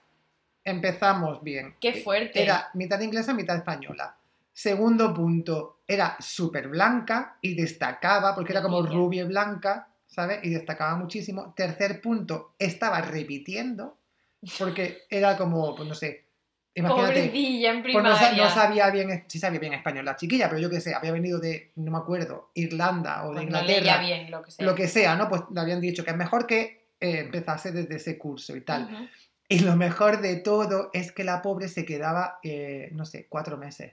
Empezamos 0.64 1.42
bien. 1.42 1.74
Qué 1.80 2.02
fuerte. 2.02 2.42
Era 2.42 2.70
mitad 2.74 3.00
inglesa, 3.00 3.34
mitad 3.34 3.56
española. 3.56 4.16
Segundo 4.56 5.12
punto, 5.12 5.80
era 5.86 6.16
súper 6.20 6.68
blanca 6.68 7.38
y 7.40 7.56
destacaba, 7.56 8.36
porque 8.36 8.52
era 8.52 8.62
como 8.62 8.82
rubia 8.86 9.22
y 9.24 9.26
blanca, 9.26 9.88
¿sabes? 10.06 10.38
Y 10.44 10.50
destacaba 10.50 10.94
muchísimo. 10.96 11.52
Tercer 11.56 12.00
punto, 12.00 12.54
estaba 12.56 13.00
repitiendo, 13.00 13.98
porque 14.56 15.02
era 15.10 15.36
como, 15.36 15.74
pues 15.74 15.88
no 15.88 15.94
sé, 15.96 16.28
imagínate, 16.72 17.14
Pobrecilla 17.14 17.70
en 17.72 17.82
pues 17.82 17.94
no, 17.94 18.00
primaria. 18.14 18.16
sa- 18.30 18.32
no 18.36 18.48
sabía 18.48 18.90
bien, 18.90 19.24
sí 19.26 19.40
sabía 19.40 19.58
bien 19.58 19.72
español 19.74 20.04
la 20.04 20.14
chiquilla, 20.14 20.48
pero 20.48 20.60
yo 20.60 20.70
qué 20.70 20.80
sé, 20.80 20.94
había 20.94 21.10
venido 21.10 21.40
de, 21.40 21.72
no 21.74 21.90
me 21.90 21.98
acuerdo, 21.98 22.52
Irlanda 22.54 23.24
o 23.24 23.30
de 23.30 23.34
Pues 23.34 23.50
no 23.50 23.58
Inglaterra, 23.58 23.80
leía 23.80 23.98
bien 23.98 24.30
lo 24.30 24.40
que 24.42 24.50
sea. 24.52 24.66
lo 24.66 24.74
que 24.76 24.86
sea, 24.86 25.16
¿no? 25.16 25.28
Pues 25.28 25.42
le 25.52 25.60
habían 25.60 25.80
dicho 25.80 26.04
que 26.04 26.12
es 26.12 26.16
mejor 26.16 26.46
que 26.46 26.90
eh, 27.00 27.18
empezase 27.18 27.72
desde 27.72 27.96
ese 27.96 28.16
curso 28.16 28.54
y 28.56 28.60
tal. 28.60 29.10
Y 29.48 29.58
lo 29.58 29.74
mejor 29.76 30.20
de 30.20 30.36
todo 30.36 30.90
es 30.92 31.10
que 31.10 31.24
la 31.24 31.42
pobre 31.42 31.66
se 31.68 31.84
quedaba, 31.84 32.38
eh, 32.44 32.88
no 32.92 33.04
sé, 33.04 33.26
cuatro 33.28 33.56
meses. 33.58 33.92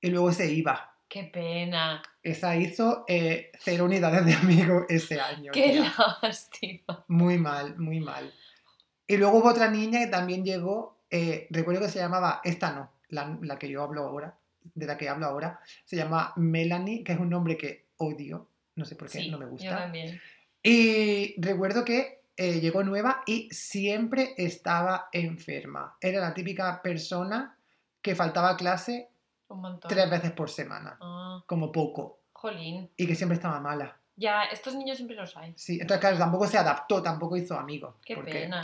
Y 0.00 0.08
luego 0.10 0.32
se 0.32 0.50
iba. 0.52 0.94
Qué 1.08 1.24
pena. 1.24 2.02
Esa 2.22 2.56
hizo 2.56 3.04
eh, 3.08 3.50
cero 3.58 3.84
unidades 3.84 4.24
de 4.24 4.34
amigo 4.34 4.86
ese 4.88 5.20
año. 5.20 5.50
Qué 5.52 5.70
tía. 5.72 5.92
lástima. 6.22 7.04
Muy 7.08 7.36
mal, 7.38 7.76
muy 7.78 8.00
mal. 8.00 8.32
Y 9.06 9.16
luego 9.16 9.38
hubo 9.38 9.48
otra 9.48 9.68
niña 9.70 9.98
que 10.00 10.06
también 10.06 10.44
llegó, 10.44 10.98
eh, 11.10 11.48
recuerdo 11.50 11.80
que 11.82 11.88
se 11.88 11.98
llamaba, 11.98 12.40
esta 12.44 12.72
no, 12.72 12.92
la, 13.08 13.36
la 13.42 13.58
que 13.58 13.68
yo 13.68 13.82
hablo 13.82 14.04
ahora, 14.06 14.36
de 14.74 14.86
la 14.86 14.96
que 14.96 15.08
hablo 15.08 15.26
ahora, 15.26 15.58
se 15.84 15.96
llama 15.96 16.32
Melanie, 16.36 17.02
que 17.02 17.12
es 17.12 17.18
un 17.18 17.28
nombre 17.30 17.56
que 17.56 17.86
odio, 17.96 18.46
no 18.76 18.84
sé 18.84 18.94
por 18.94 19.10
qué, 19.10 19.18
Sí, 19.22 19.30
no 19.30 19.38
me 19.38 19.46
Yo 19.46 19.50
gusta. 19.50 19.78
también. 19.78 20.20
Y 20.62 21.34
recuerdo 21.42 21.84
que 21.84 22.20
eh, 22.36 22.60
llegó 22.60 22.84
nueva 22.84 23.22
y 23.26 23.48
siempre 23.50 24.34
estaba 24.36 25.08
enferma. 25.12 25.96
Era 26.00 26.20
la 26.20 26.32
típica 26.32 26.80
persona 26.80 27.56
que 28.00 28.14
faltaba 28.14 28.56
clase 28.56 29.08
Un 29.50 29.60
montón. 29.60 29.88
tres 29.88 30.08
veces 30.10 30.32
por 30.32 30.48
semana, 30.50 30.96
Ah, 31.00 31.42
como 31.46 31.70
poco, 31.70 32.20
jolín. 32.32 32.90
y 32.96 33.06
que 33.06 33.14
siempre 33.14 33.36
estaba 33.36 33.60
mala. 33.60 33.96
Ya, 34.16 34.44
estos 34.44 34.74
niños 34.74 34.96
siempre 34.96 35.16
los 35.16 35.36
hay. 35.36 35.52
Sí, 35.56 35.78
entonces 35.80 36.00
claro, 36.00 36.18
tampoco 36.18 36.46
se 36.46 36.58
adaptó, 36.58 37.02
tampoco 37.02 37.36
hizo 37.36 37.58
amigos. 37.58 37.94
Qué 38.04 38.14
porque 38.14 38.32
pena. 38.32 38.60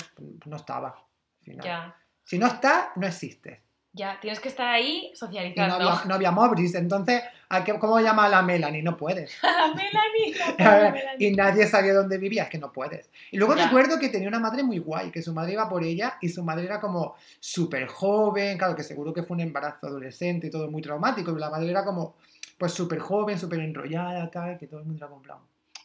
No 0.47 0.57
estaba. 0.57 0.89
al 0.89 1.45
final. 1.45 1.65
Ya. 1.65 1.97
Si 2.25 2.39
no 2.39 2.47
está, 2.47 2.93
no 2.97 3.07
existe. 3.07 3.63
Ya, 3.97 4.19
tienes 4.21 4.41
que 4.41 4.49
estar 4.49 4.69
ahí 4.69 5.07
Y 5.07 5.11
no 5.11 5.17
socializando. 5.17 5.75
había, 5.75 6.05
no 6.05 6.15
había 6.15 6.31
Mobris, 6.31 6.75
entonces, 6.75 7.23
¿a 7.49 7.65
qué- 7.65 7.79
¿cómo 7.79 7.99
llama 7.99 8.27
a 8.27 8.29
la 8.29 8.43
Melanie? 8.43 8.83
No 8.83 8.95
puedes. 8.97 9.39
la 9.43 9.69
Melanie, 9.75 10.35
la 10.59 10.71
A 10.71 10.79
ver, 10.79 10.93
Melanie. 10.93 11.29
y 11.29 11.35
nadie 11.35 11.67
sabía 11.67 11.95
dónde 11.95 12.19
vivía, 12.19 12.43
es 12.45 12.51
que 12.51 12.59
no 12.59 12.71
puedes. 12.73 13.11
Y 13.31 13.39
luego 13.39 13.57
Ya. 13.57 13.65
recuerdo 13.65 13.99
que 13.99 14.11
tenía 14.11 14.29
una 14.29 14.39
madre 14.39 14.63
muy 14.63 14.79
guay, 14.81 15.11
que 15.11 15.23
su 15.23 15.33
madre 15.33 15.55
iba 15.55 15.67
por 15.69 15.83
ella 15.83 16.19
y 16.21 16.29
su 16.29 16.45
madre 16.45 16.67
era 16.67 16.79
como 16.79 17.17
súper 17.41 17.87
joven, 17.87 18.59
claro 18.59 18.77
que 18.77 18.83
seguro 18.83 19.15
que 19.15 19.23
fue 19.23 19.35
un 19.37 19.41
embarazo 19.41 19.87
adolescente 19.87 20.49
y 20.49 20.51
todo 20.51 20.71
muy 20.71 20.83
traumático, 20.83 21.29
pero 21.33 21.39
la 21.39 21.49
madre 21.51 21.71
era 21.71 21.83
como 21.83 22.17
pues 22.59 22.73
súper 22.73 22.99
joven, 22.99 23.39
súper 23.39 23.61
enrollada, 23.61 24.31
tal, 24.31 24.59
que 24.59 24.67
todo 24.67 24.81
el 24.81 24.87
mundo 24.87 24.99
era 25.05 25.09
como, 25.09 25.23
plan, 25.23 25.39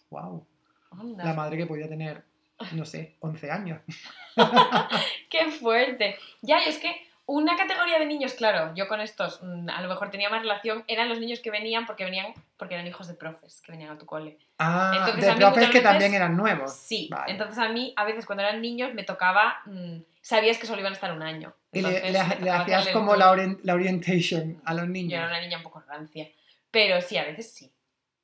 wow, 0.09 0.45
la 1.17 1.33
madre 1.33 1.55
que 1.57 1.65
podía 1.65 1.87
tener, 1.87 2.23
no 2.73 2.83
sé, 2.83 3.15
11 3.21 3.49
años. 3.51 3.79
Qué 5.29 5.49
fuerte. 5.51 6.15
Ya, 6.41 6.59
y 6.65 6.69
es 6.69 6.77
que 6.77 6.91
una 7.33 7.55
categoría 7.55 7.97
de 7.99 8.05
niños, 8.05 8.33
claro, 8.33 8.73
yo 8.75 8.87
con 8.87 8.99
estos 9.01 9.41
mm, 9.41 9.69
a 9.69 9.81
lo 9.81 9.87
mejor 9.89 10.09
tenía 10.11 10.29
más 10.29 10.41
relación, 10.41 10.83
eran 10.87 11.07
los 11.09 11.19
niños 11.19 11.39
que 11.39 11.49
venían 11.51 11.85
porque 11.85 12.03
venían 12.03 12.33
porque 12.57 12.73
eran 12.75 12.85
hijos 12.87 13.07
de 13.07 13.13
profes 13.13 13.61
que 13.61 13.71
venían 13.71 13.91
a 13.91 13.97
tu 13.97 14.05
cole. 14.05 14.37
Ah, 14.59 14.91
Entonces, 14.95 15.25
de 15.25 15.31
a 15.31 15.33
mí 15.35 15.39
profes 15.39 15.63
que 15.65 15.67
veces- 15.79 15.83
también 15.83 16.13
eran 16.13 16.35
nuevos. 16.37 16.73
Sí, 16.75 17.07
Vale. 17.11 17.31
entonces 17.31 17.57
a 17.57 17.69
mí 17.69 17.93
a 17.95 18.03
veces 18.05 18.25
cuando 18.25 18.43
eran 18.43 18.61
niños 18.61 18.93
me 18.93 19.03
tocaba, 19.03 19.59
mm, 19.65 19.97
sabías 20.21 20.57
que 20.57 20.67
solo 20.67 20.81
iban 20.81 20.93
a 20.93 20.95
estar 20.95 21.11
un 21.11 21.21
año. 21.23 21.53
Y 21.71 21.81
le, 21.81 21.87
Entonces, 22.07 22.39
le- 22.39 22.45
le 22.45 22.51
hacías 22.51 22.87
como 22.89 23.15
la, 23.15 23.27
tour. 23.29 23.37
orien- 23.39 23.59
la 23.63 23.73
orientation 23.75 24.61
a 24.65 24.73
los 24.73 24.83
Yo 24.85 24.91
niños. 24.91 25.13
era 25.17 25.27
una 25.27 25.39
niña 25.41 25.57
un 25.57 25.63
poco 25.63 25.79
rancia, 25.87 26.27
pero 26.69 27.01
sí, 27.01 27.17
a 27.17 27.23
veces 27.23 27.53
sí. 27.53 27.71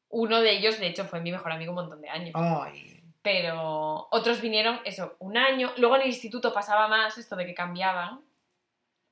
Uno 0.10 0.42
de 0.42 0.52
ellos, 0.52 0.80
de 0.80 0.88
hecho, 0.88 1.06
fue 1.06 1.20
mi 1.22 1.32
mejor 1.32 1.52
amigo 1.52 1.72
un 1.72 1.76
montón 1.76 2.02
de 2.02 2.10
años. 2.10 2.32
Ay, 2.36 3.02
pero 3.22 4.08
otros 4.12 4.40
vinieron, 4.42 4.80
eso, 4.86 5.16
un 5.20 5.38
año. 5.38 5.72
Luego 5.78 5.96
en 5.98 6.04
el 6.04 6.08
instituto 6.08 6.54
pasaba 6.54 6.88
más 6.88 7.18
esto 7.18 7.36
de 7.36 7.46
que 7.46 7.54
cambiaban, 7.54 8.22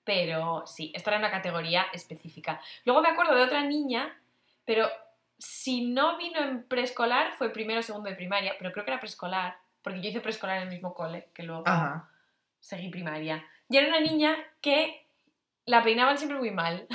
pero 0.05 0.65
sí, 0.65 0.91
esta 0.95 1.09
era 1.09 1.19
una 1.19 1.31
categoría 1.31 1.87
específica. 1.91 2.61
Luego 2.85 3.01
me 3.01 3.09
acuerdo 3.09 3.35
de 3.35 3.43
otra 3.43 3.63
niña, 3.63 4.17
pero 4.63 4.87
si 5.37 5.87
no 5.87 6.17
vino 6.17 6.39
en 6.39 6.63
preescolar, 6.67 7.33
fue 7.37 7.49
primero 7.49 7.81
o 7.81 7.83
segundo 7.83 8.09
de 8.09 8.15
primaria, 8.15 8.55
pero 8.57 8.71
creo 8.71 8.85
que 8.85 8.91
era 8.91 8.99
preescolar, 9.01 9.55
porque 9.81 9.99
yo 10.01 10.09
hice 10.09 10.21
preescolar 10.21 10.57
en 10.57 10.63
el 10.63 10.69
mismo 10.69 10.93
cole 10.93 11.29
que 11.33 11.43
luego 11.43 11.63
ajá. 11.65 12.09
seguí 12.61 12.89
primaria. 12.89 13.45
Y 13.69 13.77
era 13.77 13.89
una 13.89 13.99
niña 13.99 14.37
que 14.61 15.05
la 15.65 15.83
peinaban 15.83 16.17
siempre 16.17 16.37
muy 16.37 16.51
mal. 16.51 16.87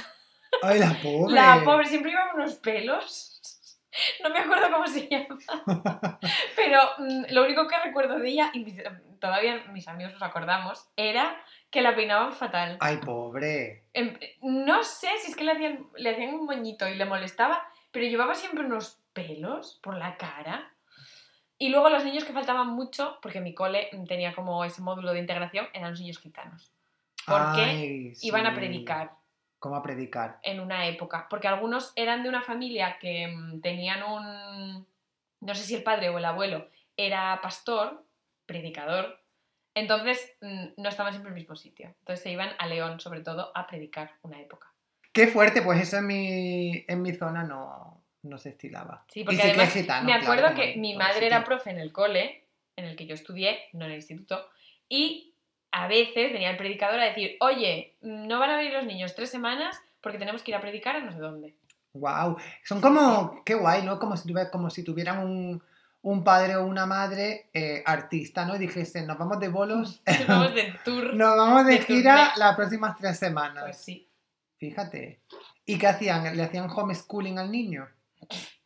Ay, 0.62 0.78
la 0.78 0.94
pobre. 1.02 1.34
La 1.34 1.62
pobre 1.64 1.86
siempre 1.86 2.12
iba 2.12 2.30
con 2.30 2.40
unos 2.40 2.54
pelos. 2.54 3.26
No 4.22 4.30
me 4.30 4.38
acuerdo 4.38 4.70
cómo 4.70 4.86
se 4.86 5.08
llama. 5.08 5.36
Pero 6.54 6.78
mm, 6.98 7.24
lo 7.30 7.42
único 7.44 7.66
que 7.66 7.76
recuerdo 7.76 8.20
de 8.20 8.28
ella, 8.28 8.50
y 8.54 8.60
mis- 8.64 8.80
todavía 9.18 9.64
mis 9.72 9.88
amigos 9.88 10.12
nos 10.12 10.22
acordamos, 10.22 10.88
era 10.96 11.36
que 11.70 11.82
la 11.82 11.94
peinaban 11.94 12.32
fatal. 12.32 12.76
Ay, 12.80 12.98
pobre. 12.98 13.84
Em- 13.92 14.18
No 14.42 14.82
sé 14.82 15.08
si 15.22 15.30
es 15.30 15.36
que 15.36 15.44
le 15.44 15.52
hacían, 15.52 15.86
le 15.96 16.10
hacían 16.10 16.34
un 16.34 16.46
moñito 16.46 16.88
y 16.88 16.94
le 16.96 17.04
molestaba, 17.04 17.64
pero 17.92 18.06
llevaba 18.06 18.34
siempre 18.34 18.64
unos 18.64 18.98
pelos 19.12 19.78
por 19.82 19.96
la 19.96 20.16
cara. 20.16 20.72
Y 21.58 21.68
luego 21.68 21.90
los 21.90 22.04
niños 22.04 22.24
que 22.24 22.32
faltaban 22.32 22.68
mucho, 22.68 23.18
porque 23.20 23.40
mi 23.40 23.54
cole 23.54 23.90
tenía 24.08 24.34
como 24.34 24.64
ese 24.64 24.82
módulo 24.82 25.12
de 25.12 25.20
integración, 25.20 25.68
eran 25.74 25.90
los 25.90 26.00
niños 26.00 26.18
gitanos. 26.18 26.72
Porque 27.26 27.60
Ay, 27.60 28.12
iban 28.22 28.46
a 28.46 28.54
predicar 28.54 29.12
¿Cómo 29.58 29.76
a 29.76 29.82
predicar? 29.82 30.38
en 30.42 30.58
una 30.58 30.86
época, 30.86 31.26
porque 31.28 31.46
algunos 31.46 31.92
eran 31.94 32.22
de 32.22 32.30
una 32.30 32.40
familia 32.40 32.96
que 32.98 33.28
mm, 33.28 33.60
tenían 33.60 34.02
un, 34.02 34.86
no 35.40 35.54
sé 35.54 35.64
si 35.64 35.74
el 35.74 35.82
padre 35.82 36.08
o 36.08 36.16
el 36.16 36.24
abuelo 36.24 36.66
era 36.96 37.38
pastor, 37.42 38.02
predicador, 38.46 39.19
entonces 39.74 40.32
mm, 40.40 40.66
no 40.76 40.88
estaban 40.88 41.12
siempre 41.12 41.30
en 41.30 41.36
el 41.36 41.40
mismo 41.42 41.56
sitio, 41.56 41.86
entonces 42.00 42.22
se 42.22 42.30
iban 42.30 42.50
a 42.58 42.66
León 42.66 43.00
sobre 43.00 43.20
todo 43.20 43.52
a 43.54 43.66
predicar 43.66 44.12
una 44.22 44.40
época. 44.40 44.68
Qué 45.12 45.26
fuerte, 45.26 45.62
pues 45.62 45.80
eso 45.80 45.98
en 45.98 46.06
mi, 46.06 46.84
en 46.86 47.02
mi 47.02 47.12
zona 47.14 47.42
no, 47.42 48.02
no 48.22 48.38
se 48.38 48.50
estilaba. 48.50 49.04
Sí, 49.08 49.20
Y 49.20 49.24
porque 49.24 49.36
sí 49.38 49.42
que 49.42 49.48
además 49.50 49.68
es 49.68 49.82
gitano, 49.82 50.06
me 50.06 50.14
acuerdo 50.14 50.54
que 50.54 50.76
mi 50.76 50.94
madre 50.96 51.26
era 51.26 51.44
profe 51.44 51.70
en 51.70 51.78
el 51.80 51.92
cole, 51.92 52.44
en 52.76 52.84
el 52.84 52.96
que 52.96 53.06
yo 53.06 53.14
estudié, 53.14 53.58
no 53.72 53.84
en 53.86 53.90
el 53.92 53.96
instituto, 53.96 54.48
y 54.88 55.34
a 55.72 55.86
veces 55.88 56.32
venía 56.32 56.50
el 56.50 56.56
predicador 56.56 56.98
a 57.00 57.04
decir, 57.04 57.36
oye, 57.40 57.94
no 58.00 58.38
van 58.38 58.50
a 58.50 58.56
venir 58.56 58.72
los 58.72 58.84
niños 58.86 59.14
tres 59.14 59.30
semanas 59.30 59.80
porque 60.00 60.18
tenemos 60.18 60.42
que 60.42 60.50
ir 60.50 60.56
a 60.56 60.60
predicar 60.60 60.96
a 60.96 61.00
no 61.00 61.12
sé 61.12 61.18
dónde. 61.18 61.54
Wow. 61.92 62.36
Son 62.64 62.80
como, 62.80 63.42
qué 63.44 63.54
guay, 63.54 63.82
¿no? 63.82 63.98
Como 63.98 64.16
si, 64.16 64.26
tuviera- 64.28 64.50
como 64.50 64.70
si 64.70 64.84
tuvieran 64.84 65.18
un, 65.24 65.62
un 66.02 66.24
padre 66.24 66.56
o 66.56 66.64
una 66.64 66.86
madre 66.86 67.50
eh, 67.52 67.82
artista, 67.84 68.46
¿no? 68.46 68.56
Y 68.56 68.58
dijesen, 68.58 69.06
nos 69.06 69.18
vamos 69.18 69.38
de 69.38 69.48
bolos, 69.48 70.02
Nos 70.06 70.26
vamos 70.26 70.54
de 70.54 70.74
tour. 70.84 71.14
nos 71.14 71.36
vamos 71.36 71.66
de 71.66 71.72
de 71.74 71.82
gira 71.82 72.32
las 72.36 72.56
próximas 72.56 72.96
tres 72.98 73.18
semanas. 73.18 73.64
Pues 73.64 73.76
sí. 73.76 74.08
Fíjate. 74.58 75.20
¿Y 75.64 75.78
qué 75.78 75.86
hacían? 75.86 76.36
¿Le 76.36 76.42
hacían 76.42 76.68
homeschooling 76.70 77.38
al 77.38 77.50
niño? 77.50 77.88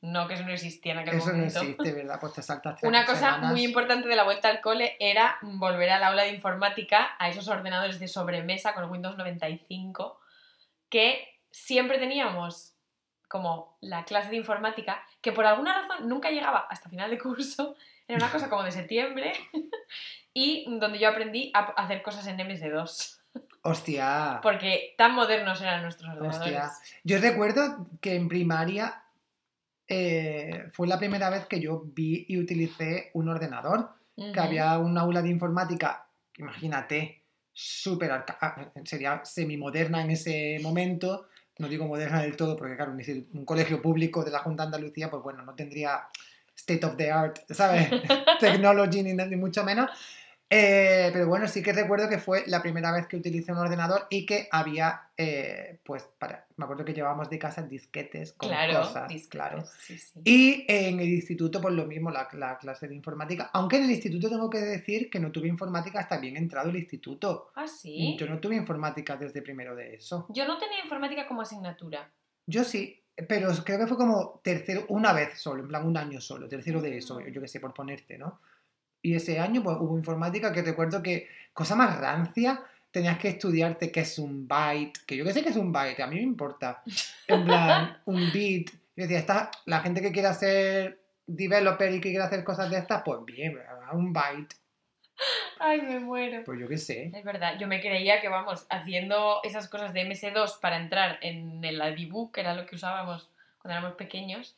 No, 0.01 0.27
que 0.29 0.35
eso 0.35 0.45
no 0.45 0.53
existía 0.53 0.93
en 0.93 0.99
aquel 0.99 1.15
Eso 1.15 1.29
no 1.29 1.35
momento. 1.35 1.61
existe, 1.61 1.93
¿verdad? 1.95 2.19
Pues 2.21 2.33
te 2.35 2.43
saltas 2.43 2.77
tres 2.77 2.89
Una 2.89 3.07
cosa 3.07 3.35
semanas. 3.35 3.51
muy 3.53 3.65
importante 3.65 4.09
de 4.09 4.17
la 4.17 4.25
vuelta 4.25 4.49
al 4.49 4.61
cole 4.61 4.97
era 5.01 5.37
volver 5.43 5.91
al 5.91 6.05
aula 6.05 6.25
de 6.25 6.31
informática, 6.31 7.11
a 7.19 7.29
esos 7.29 7.49
ordenadores 7.49 7.99
de 8.01 8.09
sobremesa 8.09 8.75
con 8.75 8.91
Windows 8.91 9.17
95, 9.17 10.21
que 10.89 11.27
siempre 11.51 11.99
teníamos 11.99 12.74
como 13.35 13.77
la 13.81 14.05
clase 14.05 14.31
de 14.31 14.37
informática, 14.37 15.05
que 15.21 15.33
por 15.33 15.45
alguna 15.45 15.75
razón 15.75 16.09
nunca 16.09 16.31
llegaba 16.31 16.69
hasta 16.71 16.89
final 16.89 17.11
de 17.11 17.19
curso, 17.19 17.75
era 18.07 18.19
una 18.19 18.31
cosa 18.31 18.49
como 18.49 18.63
de 18.63 18.71
septiembre, 18.71 19.33
y 20.33 20.65
donde 20.79 21.01
yo 21.01 21.09
aprendí 21.09 21.51
a 21.53 21.65
hacer 21.77 22.01
cosas 22.01 22.29
en 22.29 22.39
MS2, 22.39 23.19
Hostia. 23.63 24.39
porque 24.41 24.95
tan 24.97 25.17
modernos 25.17 25.61
eran 25.61 25.83
nuestros 25.83 26.11
ordenadores. 26.11 26.55
Hostia. 26.63 26.71
Yo 27.03 27.19
recuerdo 27.19 27.89
que 28.01 28.15
en 28.15 28.29
primaria 28.29 29.03
eh, 29.89 30.71
fue 30.73 30.87
la 30.87 31.01
primera 31.01 31.29
vez 31.29 31.47
que 31.47 31.61
yo 31.61 31.83
vi 31.87 32.27
y 32.29 32.39
utilicé 32.39 33.11
un 33.15 33.29
ordenador, 33.29 33.95
que 34.15 34.31
Ujú. 34.31 34.41
había 34.41 34.79
un 34.79 34.97
aula 34.97 35.23
de 35.23 35.31
informática, 35.31 36.07
imagínate, 36.39 37.25
súper 37.53 38.13
sería 38.85 39.25
semimoderna 39.25 40.03
en 40.03 40.13
ese 40.13 40.61
momento, 40.63 41.27
no 41.59 41.69
digo 41.69 41.87
moderna 41.87 42.23
del 42.23 42.37
todo, 42.37 42.57
porque 42.57 42.77
claro, 42.77 42.93
un, 42.93 43.45
colegio 43.45 43.81
público 43.81 44.25
de 44.25 44.31
la 44.31 44.41
Junta 44.41 44.65
de 44.65 44.67
Andalucía, 44.69 45.11
pues 45.11 45.23
bueno, 45.23 45.43
no 45.43 45.55
tendría 45.55 46.09
state 46.57 46.85
of 46.85 46.97
the 46.97 47.11
art, 47.11 47.39
¿sabes? 47.51 47.89
Technology 48.41 49.03
ni, 49.03 49.13
ni 49.13 49.37
mucho 49.37 49.65
menos. 49.65 49.91
Eh, 50.57 51.11
pero 51.13 51.27
bueno, 51.27 51.49
sí 51.49 51.65
que 51.65 51.73
recuerdo 51.73 52.09
que 52.09 52.19
fue 52.19 52.45
la 52.47 52.63
primera 52.63 52.93
vez 52.93 53.09
que 53.09 53.17
utilicé 53.17 53.51
un 53.51 53.59
ordenador 53.59 54.07
y 54.09 54.25
que 54.25 54.47
había, 54.53 55.09
eh, 55.17 55.81
pues, 55.83 56.05
para, 56.17 56.47
me 56.57 56.65
acuerdo 56.65 56.85
que 56.85 56.95
llevábamos 56.95 57.29
de 57.29 57.41
casa 57.41 57.63
disquetes 57.63 58.35
con 58.35 58.51
Claro, 58.51 58.83
cosas, 58.83 59.09
disquetes, 59.09 59.29
claro. 59.29 59.65
sí, 59.81 59.99
sí. 59.99 60.21
Y 60.25 60.65
en 60.69 61.01
el 61.01 61.09
instituto, 61.09 61.61
pues 61.61 61.75
lo 61.75 61.87
mismo, 61.87 62.11
la, 62.13 62.29
la 62.35 62.57
clase 62.59 62.87
de 62.87 62.95
informática. 62.95 63.51
Aunque 63.53 63.79
en 63.79 63.85
el 63.85 63.91
instituto 63.91 64.29
tengo 64.31 64.49
que 64.49 64.59
decir 64.61 65.11
que 65.11 65.19
no 65.19 65.33
tuve 65.33 65.49
informática 65.49 65.99
hasta 65.99 66.19
bien 66.19 66.37
entrado 66.37 66.71
el 66.71 66.77
instituto. 66.77 67.51
Ah, 67.57 67.67
sí. 67.67 68.17
Yo 68.17 68.27
no 68.29 68.39
tuve 68.39 68.55
informática 68.55 69.17
desde 69.17 69.43
primero 69.43 69.75
de 69.75 69.95
eso. 69.97 70.27
Yo 70.29 70.47
no 70.47 70.57
tenía 70.59 70.79
informática 70.85 71.27
como 71.27 71.43
asignatura. 71.43 72.13
Yo 72.47 72.63
sí, 72.63 73.03
pero 73.29 73.51
creo 73.65 73.79
que 73.81 73.87
fue 73.89 73.97
como 73.97 74.41
tercero, 74.45 74.85
una 74.89 75.13
vez 75.13 75.37
solo, 75.39 75.63
en 75.63 75.69
plan 75.69 75.85
un 75.87 75.97
año 75.97 76.21
solo, 76.21 76.49
tercero 76.49 76.81
de 76.81 76.99
eso, 76.99 77.19
Mm. 77.19 77.27
yo 77.33 77.41
que 77.41 77.49
sé, 77.49 77.59
por 77.59 77.75
ponerte, 77.75 78.19
¿no? 78.19 78.41
Y 79.05 79.15
ese 79.15 79.39
año 79.39 79.63
pues 79.63 79.77
hubo 79.79 79.99
informática 79.99 80.51
que 80.51 80.63
recuerdo 80.63 81.03
que, 81.03 81.29
cosa 81.53 81.77
más 81.77 82.01
rancia, 82.01 82.63
tenías 82.91 83.19
que 83.19 83.29
estudiarte 83.29 83.93
qué 83.93 84.01
es 84.01 84.19
un 84.19 84.49
byte, 84.49 85.01
que 85.07 85.15
yo 85.15 85.27
que 85.27 85.35
sé 85.35 85.43
que 85.43 85.51
es 85.51 85.57
un 85.57 85.71
byte, 85.71 86.01
a 86.01 86.07
mí 86.07 86.17
me 86.17 86.23
importa. 86.23 86.83
En 87.29 87.45
plan, 87.45 87.99
un 88.07 88.33
bit. 88.33 88.71
Y 88.97 89.03
decía, 89.03 89.19
esta, 89.19 89.51
la 89.67 89.81
gente 89.81 90.01
que 90.01 90.11
quiera 90.11 90.33
ser 90.33 91.01
developer 91.27 91.93
y 91.93 92.01
que 92.01 92.09
quiera 92.09 92.25
hacer 92.25 92.43
cosas 92.45 92.71
de 92.71 92.79
estas, 92.79 93.03
pues 93.05 93.23
bien, 93.27 93.59
un 93.93 94.11
byte. 94.15 94.57
Ay, 95.59 95.83
me 95.83 96.01
muero. 96.01 96.43
Pues 96.47 96.59
yo 96.59 96.67
qué 96.67 96.79
sé. 96.79 97.11
Es 97.15 97.25
verdad, 97.25 97.59
yo 97.59 97.69
me 97.69 97.83
creía 97.83 98.23
que, 98.23 98.31
vamos, 98.31 98.67
haciendo 98.71 99.41
esas 99.43 99.69
cosas 99.69 99.93
de 99.93 100.09
MS2 100.09 100.61
para 100.61 100.79
entrar 100.79 101.19
en 101.21 101.63
el 101.63 101.79
Adibu, 101.83 102.33
que 102.33 102.41
era 102.41 102.55
lo 102.55 102.65
que 102.65 102.77
usábamos 102.77 103.29
cuando 103.59 103.79
éramos 103.79 103.99
pequeños, 103.99 104.57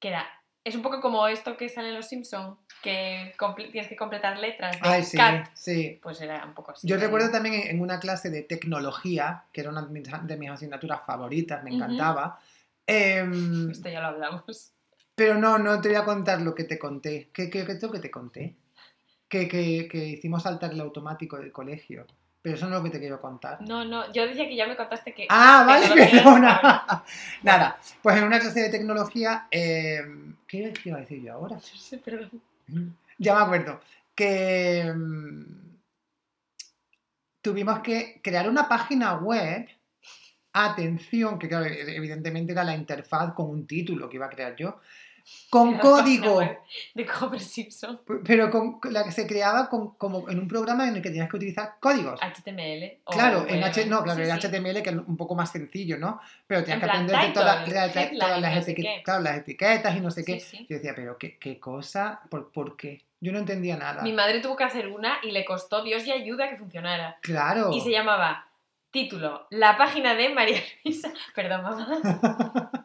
que 0.00 0.08
era, 0.08 0.28
es 0.64 0.74
un 0.74 0.82
poco 0.82 1.00
como 1.00 1.26
esto 1.26 1.56
que 1.56 1.68
sale 1.68 1.88
en 1.88 1.94
Los 1.94 2.08
Simpson, 2.08 2.58
que 2.82 3.34
tienes 3.72 3.88
que 3.88 3.96
completar 3.96 4.38
letras 4.38 4.80
de 4.80 4.88
Ay, 4.88 5.02
sí, 5.04 5.16
cat, 5.16 5.48
sí. 5.54 5.98
pues 6.02 6.20
era 6.20 6.44
un 6.44 6.54
poco 6.54 6.72
así. 6.72 6.86
Yo 6.86 6.96
recuerdo 6.98 7.30
también 7.30 7.54
en 7.68 7.80
una 7.80 7.98
clase 7.98 8.30
de 8.30 8.42
tecnología, 8.42 9.44
que 9.52 9.62
era 9.62 9.70
una 9.70 9.82
de 9.82 10.36
mis- 10.36 10.50
asignaturas 10.50 11.00
favoritas, 11.06 11.62
me 11.64 11.70
encantaba. 11.74 12.38
em, 12.86 13.70
Esto 13.70 13.88
ya 13.88 14.00
lo 14.00 14.08
hablamos. 14.08 14.72
pero 15.14 15.34
no, 15.36 15.58
no 15.58 15.80
te 15.80 15.88
voy 15.88 15.96
a 15.96 16.04
contar 16.04 16.40
lo 16.40 16.54
que 16.54 16.64
te 16.64 16.78
conté. 16.78 17.30
¿Qué, 17.32 17.48
qué, 17.50 17.64
qué 17.64 17.72
es 17.72 17.82
lo 17.82 17.90
que 17.90 18.00
te 18.00 18.10
conté? 18.10 18.56
que, 19.28 19.46
que, 19.46 19.86
que 19.88 19.98
hicimos 20.08 20.42
saltar 20.42 20.72
el 20.72 20.80
automático 20.80 21.36
del 21.38 21.52
colegio. 21.52 22.04
Pero 22.42 22.56
eso 22.56 22.66
no 22.66 22.76
es 22.76 22.82
lo 22.82 22.84
que 22.84 22.90
te 22.90 23.00
quiero 23.00 23.20
contar. 23.20 23.60
No, 23.60 23.84
no, 23.84 24.10
yo 24.12 24.26
decía 24.26 24.48
que 24.48 24.56
ya 24.56 24.66
me 24.66 24.76
contaste 24.76 25.12
que... 25.12 25.26
Ah, 25.28 25.64
vale, 25.66 25.88
perdona. 26.10 27.04
Nada, 27.42 27.78
pues 28.02 28.16
en 28.16 28.24
una 28.24 28.40
clase 28.40 28.60
de 28.60 28.70
tecnología, 28.70 29.46
eh, 29.50 30.00
¿qué 30.46 30.72
iba 30.84 30.96
a 30.96 31.00
decir 31.00 31.22
yo 31.22 31.34
ahora? 31.34 31.58
Perdón. 32.04 32.42
Ya 33.22 33.34
me 33.34 33.42
acuerdo. 33.42 33.80
Que 34.14 34.90
mm, 34.96 35.76
tuvimos 37.42 37.80
que 37.80 38.18
crear 38.22 38.48
una 38.48 38.66
página 38.66 39.14
web. 39.16 39.68
Atención, 40.54 41.38
que 41.38 41.46
claro, 41.46 41.66
evidentemente 41.66 42.52
era 42.52 42.64
la 42.64 42.74
interfaz 42.74 43.34
con 43.34 43.50
un 43.50 43.66
título 43.66 44.08
que 44.08 44.16
iba 44.16 44.24
a 44.24 44.30
crear 44.30 44.56
yo. 44.56 44.80
Con 45.50 45.78
código. 45.78 46.38
De 46.94 47.08
Homer 47.20 47.40
Simpson. 47.40 48.00
Pero 48.24 48.50
con, 48.50 48.78
la 48.92 49.02
que 49.04 49.10
se 49.10 49.26
creaba 49.26 49.68
con- 49.68 49.94
como 49.96 50.28
en 50.30 50.38
un 50.38 50.46
programa 50.46 50.86
en 50.86 50.94
el 50.96 51.02
que 51.02 51.08
tenías 51.10 51.28
que 51.28 51.36
utilizar 51.36 51.74
códigos. 51.80 52.20
HTML. 52.20 52.98
o 53.04 53.10
Claro, 53.12 53.44
en. 53.48 53.64
H, 53.64 53.84
no, 53.86 54.02
claro, 54.04 54.22
Sí, 54.24 54.30
en 54.30 54.40
sí. 54.40 54.46
HTML 54.46 54.82
que 54.82 54.90
es 54.90 54.96
un 54.96 55.16
poco 55.16 55.34
más 55.34 55.50
sencillo, 55.50 55.98
¿no? 55.98 56.20
Pero 56.46 56.60
tenías 56.62 56.76
En 56.76 56.80
que 56.80 56.90
aprender 56.90 57.20
de 57.20 57.28
todas, 57.32 57.68
las, 57.68 57.68
no 57.90 58.62
sé 58.62 58.72
etiquet- 58.72 58.96
qué. 58.98 59.02
claro, 59.02 59.22
las 59.22 59.38
etiquetas 59.38 59.96
y 59.96 60.00
no 60.00 60.10
sé 60.12 60.24
qué. 60.24 60.38
sí. 60.40 60.66
Yo 60.70 60.76
decía, 60.76 60.92
pero 60.94 61.18
qué, 61.18 61.36
qué 61.38 61.58
cosa, 61.58 62.20
¿Por, 62.30 62.52
por 62.52 62.76
qué? 62.76 63.02
Yo 63.20 63.32
no 63.32 63.38
entendía 63.38 63.76
nada. 63.76 64.02
Mi 64.02 64.12
madre 64.12 64.40
tuvo 64.40 64.56
que 64.56 64.64
hacer 64.64 64.86
una 64.88 65.18
y 65.22 65.32
le 65.32 65.44
costó 65.44 65.82
Dios 65.82 66.06
y 66.06 66.12
ayuda 66.12 66.48
que 66.48 66.56
funcionara. 66.56 67.18
Claro. 67.22 67.70
Y 67.72 67.80
se 67.80 67.90
llamaba, 67.90 68.46
título, 68.92 69.46
La 69.50 69.76
página 69.76 70.14
de 70.14 70.28
María 70.30 70.60
Luisa. 70.84 71.12
Perdón, 71.34 71.62
mamá. 71.62 72.70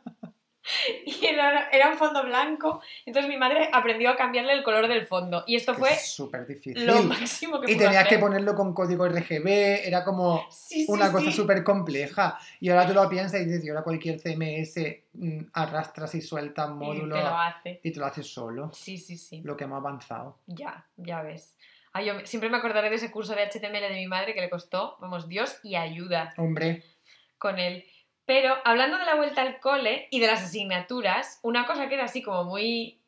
Y 1.05 1.25
era, 1.25 1.69
era 1.69 1.89
un 1.91 1.97
fondo 1.97 2.23
blanco. 2.23 2.81
Entonces 3.05 3.29
mi 3.29 3.37
madre 3.37 3.69
aprendió 3.71 4.09
a 4.09 4.15
cambiarle 4.15 4.53
el 4.53 4.63
color 4.63 4.87
del 4.87 5.05
fondo. 5.05 5.43
Y 5.47 5.55
esto 5.55 5.73
que 5.73 5.79
fue 5.79 5.95
súper 5.95 6.45
difícil. 6.47 6.85
lo 6.85 7.03
máximo 7.03 7.61
que 7.61 7.71
Y 7.71 7.77
tenías 7.77 8.03
que 8.03 8.15
hacer. 8.15 8.19
ponerlo 8.19 8.55
con 8.55 8.73
código 8.73 9.05
RGB, 9.07 9.47
era 9.85 10.03
como 10.03 10.45
Sí, 10.49 10.85
sí, 10.85 10.91
una 10.91 11.11
cosa 11.11 11.29
sí. 11.29 11.37
súper 11.37 11.63
compleja. 11.63 12.37
Y 12.59 12.69
ahora 12.69 12.87
tú 12.87 12.93
lo 12.93 13.07
piensas 13.09 13.41
y 13.41 13.45
dices, 13.45 13.63
y 13.65 13.69
ahora 13.69 13.83
cualquier 13.83 14.19
CMS 14.19 15.03
mm, 15.13 15.39
arrastras 15.53 16.15
y 16.15 16.21
sueltas 16.21 16.69
Y 16.69 16.73
módulo 16.73 17.15
te 17.15 17.21
lo 17.21 17.37
hace. 17.37 17.79
y 17.83 17.91
te 17.91 17.99
lo 17.99 18.05
haces 18.05 18.27
solo. 18.33 18.71
Sí, 18.73 18.97
sí, 18.97 19.17
sí. 19.17 19.41
Lo 19.43 19.55
que 19.55 19.65
hemos 19.65 19.77
avanzado. 19.77 20.39
Ya, 20.47 20.85
ya 20.97 21.21
ves. 21.21 21.55
Ay, 21.93 22.07
yo 22.07 22.15
me- 22.15 22.25
siempre 22.25 22.49
me 22.49 22.57
acordaré 22.57 22.89
de 22.89 22.95
ese 22.97 23.09
curso 23.11 23.33
de 23.35 23.43
HTML 23.43 23.87
de 23.89 23.95
mi 23.95 24.07
madre 24.07 24.33
que 24.33 24.41
le 24.41 24.49
costó, 24.49 24.97
vamos, 24.99 25.29
Dios 25.29 25.57
y 25.63 25.75
ayuda 25.75 26.33
Hombre, 26.37 26.83
con 27.37 27.57
él. 27.59 27.85
Pero 28.25 28.55
hablando 28.65 28.97
de 28.97 29.05
la 29.05 29.15
vuelta 29.15 29.41
al 29.41 29.59
cole 29.59 30.07
y 30.11 30.19
de 30.19 30.27
las 30.27 30.41
asignaturas, 30.43 31.39
una 31.43 31.65
cosa 31.65 31.87
que 31.87 31.95
era 31.95 32.05
así 32.05 32.21
como 32.23 32.43
muy 32.45 32.99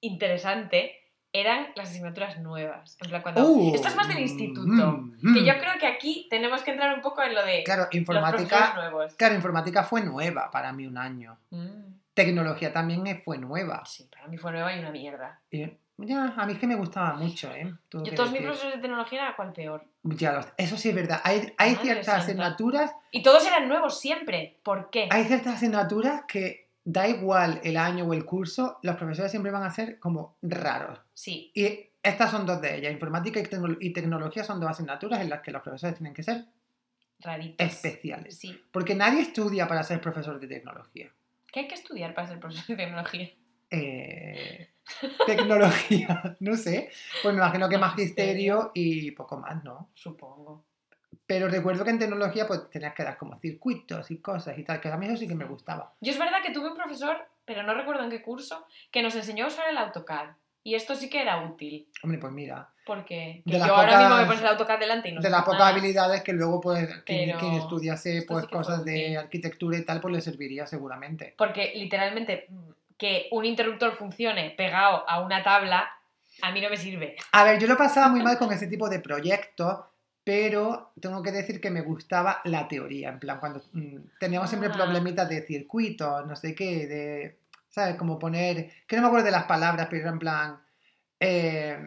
interesante 0.00 1.00
eran 1.32 1.68
las 1.74 1.90
asignaturas 1.90 2.38
nuevas. 2.40 2.96
En 3.02 3.08
plan, 3.10 3.22
cuando... 3.22 3.44
Uh, 3.44 3.74
Esto 3.74 3.88
es 3.88 3.96
más 3.96 4.06
del 4.06 4.20
instituto. 4.20 4.92
mm, 4.92 5.34
Que 5.34 5.40
mm. 5.40 5.44
yo 5.44 5.58
creo 5.58 5.72
que 5.80 5.86
aquí 5.88 6.28
tenemos 6.30 6.62
que 6.62 6.70
entrar 6.70 6.94
un 6.94 7.00
poco 7.02 7.22
en 7.24 7.34
lo 7.34 7.44
de 7.44 7.64
Claro, 7.64 7.84
los 7.86 7.94
informática, 7.94 8.74
nuevos. 8.76 9.14
claro, 9.16 9.34
informática 9.34 9.82
fue 9.82 10.02
nueva 10.02 10.50
para 10.52 10.72
mí 10.72 10.86
un 10.86 10.96
año. 10.96 11.38
Mm, 11.50 11.94
Tecnología 12.14 12.72
también 12.72 13.20
fue 13.24 13.38
nueva. 13.38 13.84
sí, 13.84 14.08
para 14.12 14.28
mí 14.28 14.38
fue 14.38 14.52
nueva 14.52 14.76
y 14.76 14.78
una 14.78 14.92
mierda. 14.92 15.40
Ya, 15.96 16.34
a 16.36 16.46
mí 16.46 16.52
es 16.54 16.58
que 16.58 16.66
me 16.66 16.74
gustaba 16.74 17.14
mucho, 17.14 17.52
¿eh? 17.54 17.72
Yo 17.92 18.14
todos 18.14 18.30
mis 18.32 18.40
profesores 18.42 18.74
de 18.76 18.80
tecnología 18.80 19.22
era 19.22 19.36
cuál 19.36 19.52
peor. 19.52 19.84
Ya 20.02 20.52
eso 20.56 20.76
sí 20.76 20.88
es 20.90 20.94
verdad. 20.94 21.20
Hay, 21.24 21.52
hay 21.56 21.76
ciertas 21.76 22.08
asignaturas 22.24 22.92
Y 23.10 23.22
todos 23.22 23.46
eran 23.46 23.68
nuevos 23.68 23.98
siempre. 24.00 24.58
¿Por 24.62 24.90
qué? 24.90 25.08
Hay 25.10 25.24
ciertas 25.24 25.54
asignaturas 25.56 26.24
que 26.26 26.68
da 26.84 27.08
igual 27.08 27.60
el 27.64 27.76
año 27.76 28.04
o 28.04 28.12
el 28.12 28.24
curso, 28.24 28.78
los 28.82 28.96
profesores 28.96 29.30
siempre 29.30 29.50
van 29.52 29.62
a 29.62 29.70
ser 29.70 29.98
como 29.98 30.36
raros. 30.42 30.98
Sí, 31.14 31.50
Y 31.54 31.88
estas 32.02 32.30
son 32.30 32.44
dos 32.44 32.60
de 32.60 32.76
ellas. 32.76 32.92
Informática 32.92 33.40
y, 33.40 33.44
tecno- 33.44 33.78
y 33.80 33.92
tecnología 33.92 34.44
son 34.44 34.60
dos 34.60 34.68
asignaturas 34.70 35.20
en 35.20 35.30
las 35.30 35.40
que 35.40 35.50
los 35.52 35.62
profesores 35.62 35.96
tienen 35.96 36.12
que 36.12 36.22
ser 36.22 36.44
raritos. 37.20 37.66
especiales. 37.66 38.36
Sí. 38.38 38.60
Porque 38.70 38.94
nadie 38.94 39.22
estudia 39.22 39.66
para 39.66 39.82
ser 39.84 40.00
profesor 40.00 40.38
de 40.40 40.46
tecnología. 40.48 41.08
¿Qué 41.50 41.60
hay 41.60 41.68
que 41.68 41.74
estudiar 41.76 42.12
para 42.14 42.26
ser 42.26 42.40
profesor 42.40 42.66
de 42.66 42.76
tecnología? 42.76 43.30
Eh, 43.70 44.68
tecnología, 45.26 46.36
no 46.40 46.56
sé. 46.56 46.90
Pues 47.22 47.34
me 47.34 47.40
imagino 47.40 47.68
que 47.68 47.78
magisterio 47.78 48.70
y 48.74 49.10
poco 49.12 49.36
más, 49.38 49.62
¿no? 49.64 49.90
Supongo. 49.94 50.64
Pero 51.26 51.48
recuerdo 51.48 51.84
que 51.84 51.90
en 51.90 51.98
tecnología 51.98 52.46
pues 52.46 52.68
tenías 52.70 52.94
que 52.94 53.02
dar 53.02 53.16
como 53.16 53.38
circuitos 53.38 54.10
y 54.10 54.18
cosas 54.18 54.58
y 54.58 54.62
tal, 54.62 54.80
que 54.80 54.88
a 54.88 54.96
mí 54.96 55.06
eso 55.06 55.16
sí 55.16 55.26
que 55.26 55.34
me 55.34 55.46
gustaba. 55.46 55.94
Yo 56.00 56.12
es 56.12 56.18
verdad 56.18 56.42
que 56.42 56.52
tuve 56.52 56.68
un 56.68 56.76
profesor, 56.76 57.16
pero 57.44 57.62
no 57.62 57.74
recuerdo 57.74 58.04
en 58.04 58.10
qué 58.10 58.20
curso, 58.20 58.66
que 58.90 59.02
nos 59.02 59.14
enseñó 59.14 59.46
a 59.46 59.48
usar 59.48 59.68
el 59.70 59.78
AutoCAD. 59.78 60.30
Y 60.66 60.74
esto 60.74 60.94
sí 60.94 61.10
que 61.10 61.20
era 61.20 61.42
útil. 61.42 61.88
Hombre, 62.02 62.18
pues 62.18 62.32
mira, 62.32 62.70
Porque 62.86 63.42
que 63.46 63.52
De 63.52 63.58
yo 63.58 63.74
ahora 63.74 63.98
mismo 63.98 64.16
me 64.16 64.24
pones 64.24 64.40
el 64.40 64.46
AutoCAD 64.48 64.78
delante 64.78 65.08
y 65.10 65.12
no 65.12 65.20
de 65.20 65.30
las 65.30 65.44
pocas 65.44 65.60
habilidades 65.60 66.22
que 66.22 66.32
luego 66.32 66.60
pues 66.60 66.88
quien, 67.04 67.36
quien 67.38 67.54
estudiase 67.54 68.24
pues 68.26 68.44
sí 68.44 68.50
cosas 68.50 68.84
de 68.84 69.18
arquitectura 69.18 69.76
y 69.78 69.84
tal 69.84 70.00
pues 70.00 70.14
le 70.14 70.20
serviría 70.22 70.66
seguramente. 70.66 71.34
Porque 71.36 71.72
literalmente 71.74 72.46
mm, 72.48 72.70
que 72.96 73.28
un 73.32 73.44
interruptor 73.44 73.92
funcione 73.92 74.50
pegado 74.56 75.08
a 75.08 75.20
una 75.20 75.42
tabla, 75.42 75.88
a 76.42 76.52
mí 76.52 76.60
no 76.60 76.70
me 76.70 76.76
sirve. 76.76 77.16
A 77.32 77.44
ver, 77.44 77.58
yo 77.60 77.66
lo 77.66 77.76
pasaba 77.76 78.08
muy 78.08 78.22
mal 78.22 78.38
con 78.38 78.52
ese 78.52 78.66
tipo 78.66 78.88
de 78.88 79.00
proyectos, 79.00 79.78
pero 80.22 80.92
tengo 81.00 81.22
que 81.22 81.32
decir 81.32 81.60
que 81.60 81.70
me 81.70 81.82
gustaba 81.82 82.40
la 82.44 82.66
teoría, 82.66 83.10
en 83.10 83.18
plan 83.18 83.38
cuando 83.40 83.62
mm, 83.72 84.18
teníamos 84.18 84.48
siempre 84.48 84.70
Ah. 84.70 84.76
problemitas 84.76 85.28
de 85.28 85.42
circuitos, 85.42 86.26
no 86.26 86.34
sé 86.34 86.54
qué, 86.54 86.86
de 86.86 87.38
¿sabes? 87.68 87.96
Como 87.96 88.18
poner, 88.18 88.70
que 88.86 88.96
no 88.96 89.02
me 89.02 89.08
acuerdo 89.08 89.26
de 89.26 89.32
las 89.32 89.44
palabras, 89.44 89.88
pero 89.90 90.02
era 90.02 90.10
en 90.12 90.18
plan 90.20 90.60
eh, 91.20 91.78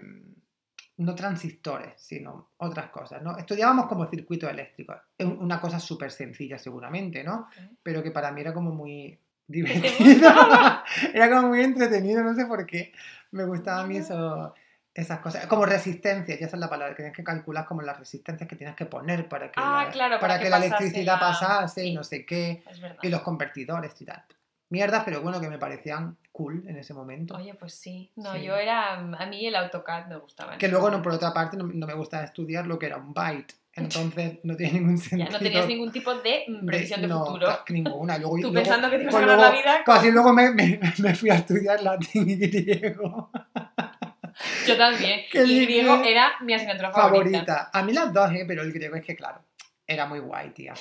no 0.97 1.15
transistores, 1.15 1.93
sino 1.97 2.49
otras 2.57 2.89
cosas, 2.89 3.21
¿no? 3.21 3.37
Estudiábamos 3.37 3.85
como 3.87 4.05
circuitos 4.07 4.49
eléctricos. 4.49 4.97
Es 5.17 5.25
una 5.27 5.61
cosa 5.61 5.79
súper 5.79 6.11
sencilla 6.11 6.57
seguramente, 6.57 7.23
¿no? 7.23 7.47
Pero 7.83 8.01
que 8.03 8.11
para 8.11 8.31
mí 8.31 8.41
era 8.41 8.53
como 8.53 8.71
muy 8.71 9.17
divertido. 9.47 10.29
era 11.13 11.29
como 11.29 11.49
muy 11.49 11.61
entretenido, 11.61 12.23
no 12.23 12.33
sé 12.35 12.45
por 12.45 12.65
qué. 12.65 12.93
Me 13.31 13.45
gustaba 13.45 13.81
a 13.81 13.85
mí 13.87 13.97
eso, 13.97 14.53
esas 14.93 15.19
cosas. 15.19 15.45
Como 15.47 15.65
resistencia, 15.65 16.37
ya 16.39 16.45
esa 16.45 16.55
es 16.55 16.59
la 16.59 16.69
palabra, 16.69 16.93
que 16.95 17.03
tienes 17.03 17.15
que 17.15 17.23
calcular 17.23 17.65
como 17.65 17.81
las 17.81 17.97
resistencias 17.99 18.47
que 18.49 18.55
tienes 18.55 18.75
que 18.75 18.85
poner 18.85 19.27
para 19.27 19.47
que, 19.51 19.59
Ah, 19.61 19.83
la, 19.85 19.91
claro, 19.91 20.19
para 20.19 20.33
para 20.33 20.37
que 20.39 20.43
que 20.45 20.49
la 20.49 20.57
electricidad 20.57 21.13
la- 21.15 21.19
pasase 21.19 21.85
y 21.85 21.89
sí. 21.89 21.93
no 21.95 22.03
sé 22.03 22.25
qué. 22.25 22.63
Y 23.01 23.09
los 23.09 23.21
convertidores 23.21 23.99
y 24.01 24.05
tal. 24.05 24.23
Mierdas, 24.69 25.03
pero 25.05 25.21
bueno, 25.21 25.39
que 25.39 25.47
me 25.49 25.57
parecían 25.57 26.17
cool 26.33 26.63
en 26.67 26.75
ese 26.77 26.93
momento. 26.93 27.35
Oye, 27.37 27.53
pues 27.53 27.73
sí. 27.73 28.11
No, 28.17 28.33
Sí. 28.33 28.43
yo 28.43 28.55
era. 28.57 28.95
A 28.95 29.25
mí 29.25 29.45
el 29.47 29.55
AutoCAD 29.55 30.07
me 30.07 30.17
gustaba. 30.17 30.57
Que 30.57 30.67
luego, 30.67 30.89
no, 30.91 31.01
por 31.01 31.13
otra 31.13 31.33
parte, 31.33 31.55
no, 31.55 31.63
no 31.67 31.87
me 31.87 31.93
gustaba 31.93 32.23
estudiar 32.25 32.67
lo 32.67 32.77
que 32.77 32.87
era 32.87 32.97
un 32.97 33.13
byte. 33.13 33.53
Entonces 33.83 34.39
no 34.43 34.55
tiene 34.55 34.73
ningún 34.79 34.97
Ya 34.97 35.03
sentido. 35.03 35.31
no 35.31 35.39
tenías 35.39 35.67
ningún 35.67 35.91
tipo 35.91 36.13
de 36.15 36.45
previsión 36.65 37.01
de, 37.01 37.07
no, 37.07 37.25
futuro. 37.25 37.59
ninguna. 37.69 38.17
Luego, 38.17 38.35
Tú 38.35 38.41
luego- 38.41 38.53
pensando 38.55 38.89
que 38.89 38.97
te 38.97 39.03
ibas 39.03 39.13
pues 39.15 39.23
a 39.23 39.27
ganar 39.27 39.51
luego- 39.51 39.65
la 39.65 39.73
vida. 39.77 39.83
así 39.99 40.11
luego 40.11 40.33
me, 40.33 40.51
me- 40.51 40.79
me 40.99 41.15
fui 41.15 41.29
a 41.29 41.35
estudiar 41.35 41.81
latín 41.81 42.29
y 42.29 42.35
griego. 42.35 43.29
Yo 44.67 44.77
también. 44.77 45.21
Que 45.31 45.43
Y 45.43 45.65
griego 45.65 46.01
era 46.03 46.33
mi 46.41 46.53
asignatura 46.53 46.91
favorita. 46.91 47.39
Favorita. 47.45 47.69
A 47.73 47.83
mí 47.83 47.93
las 47.93 48.13
dos, 48.13 48.31
¿eh? 48.31 48.45
pero 48.47 48.61
el 48.63 48.71
griego 48.73 48.95
es 48.95 49.05
que, 49.05 49.15
claro, 49.15 49.41
era 49.85 50.05
muy 50.05 50.19
guay, 50.19 50.49
tía. 50.51 50.73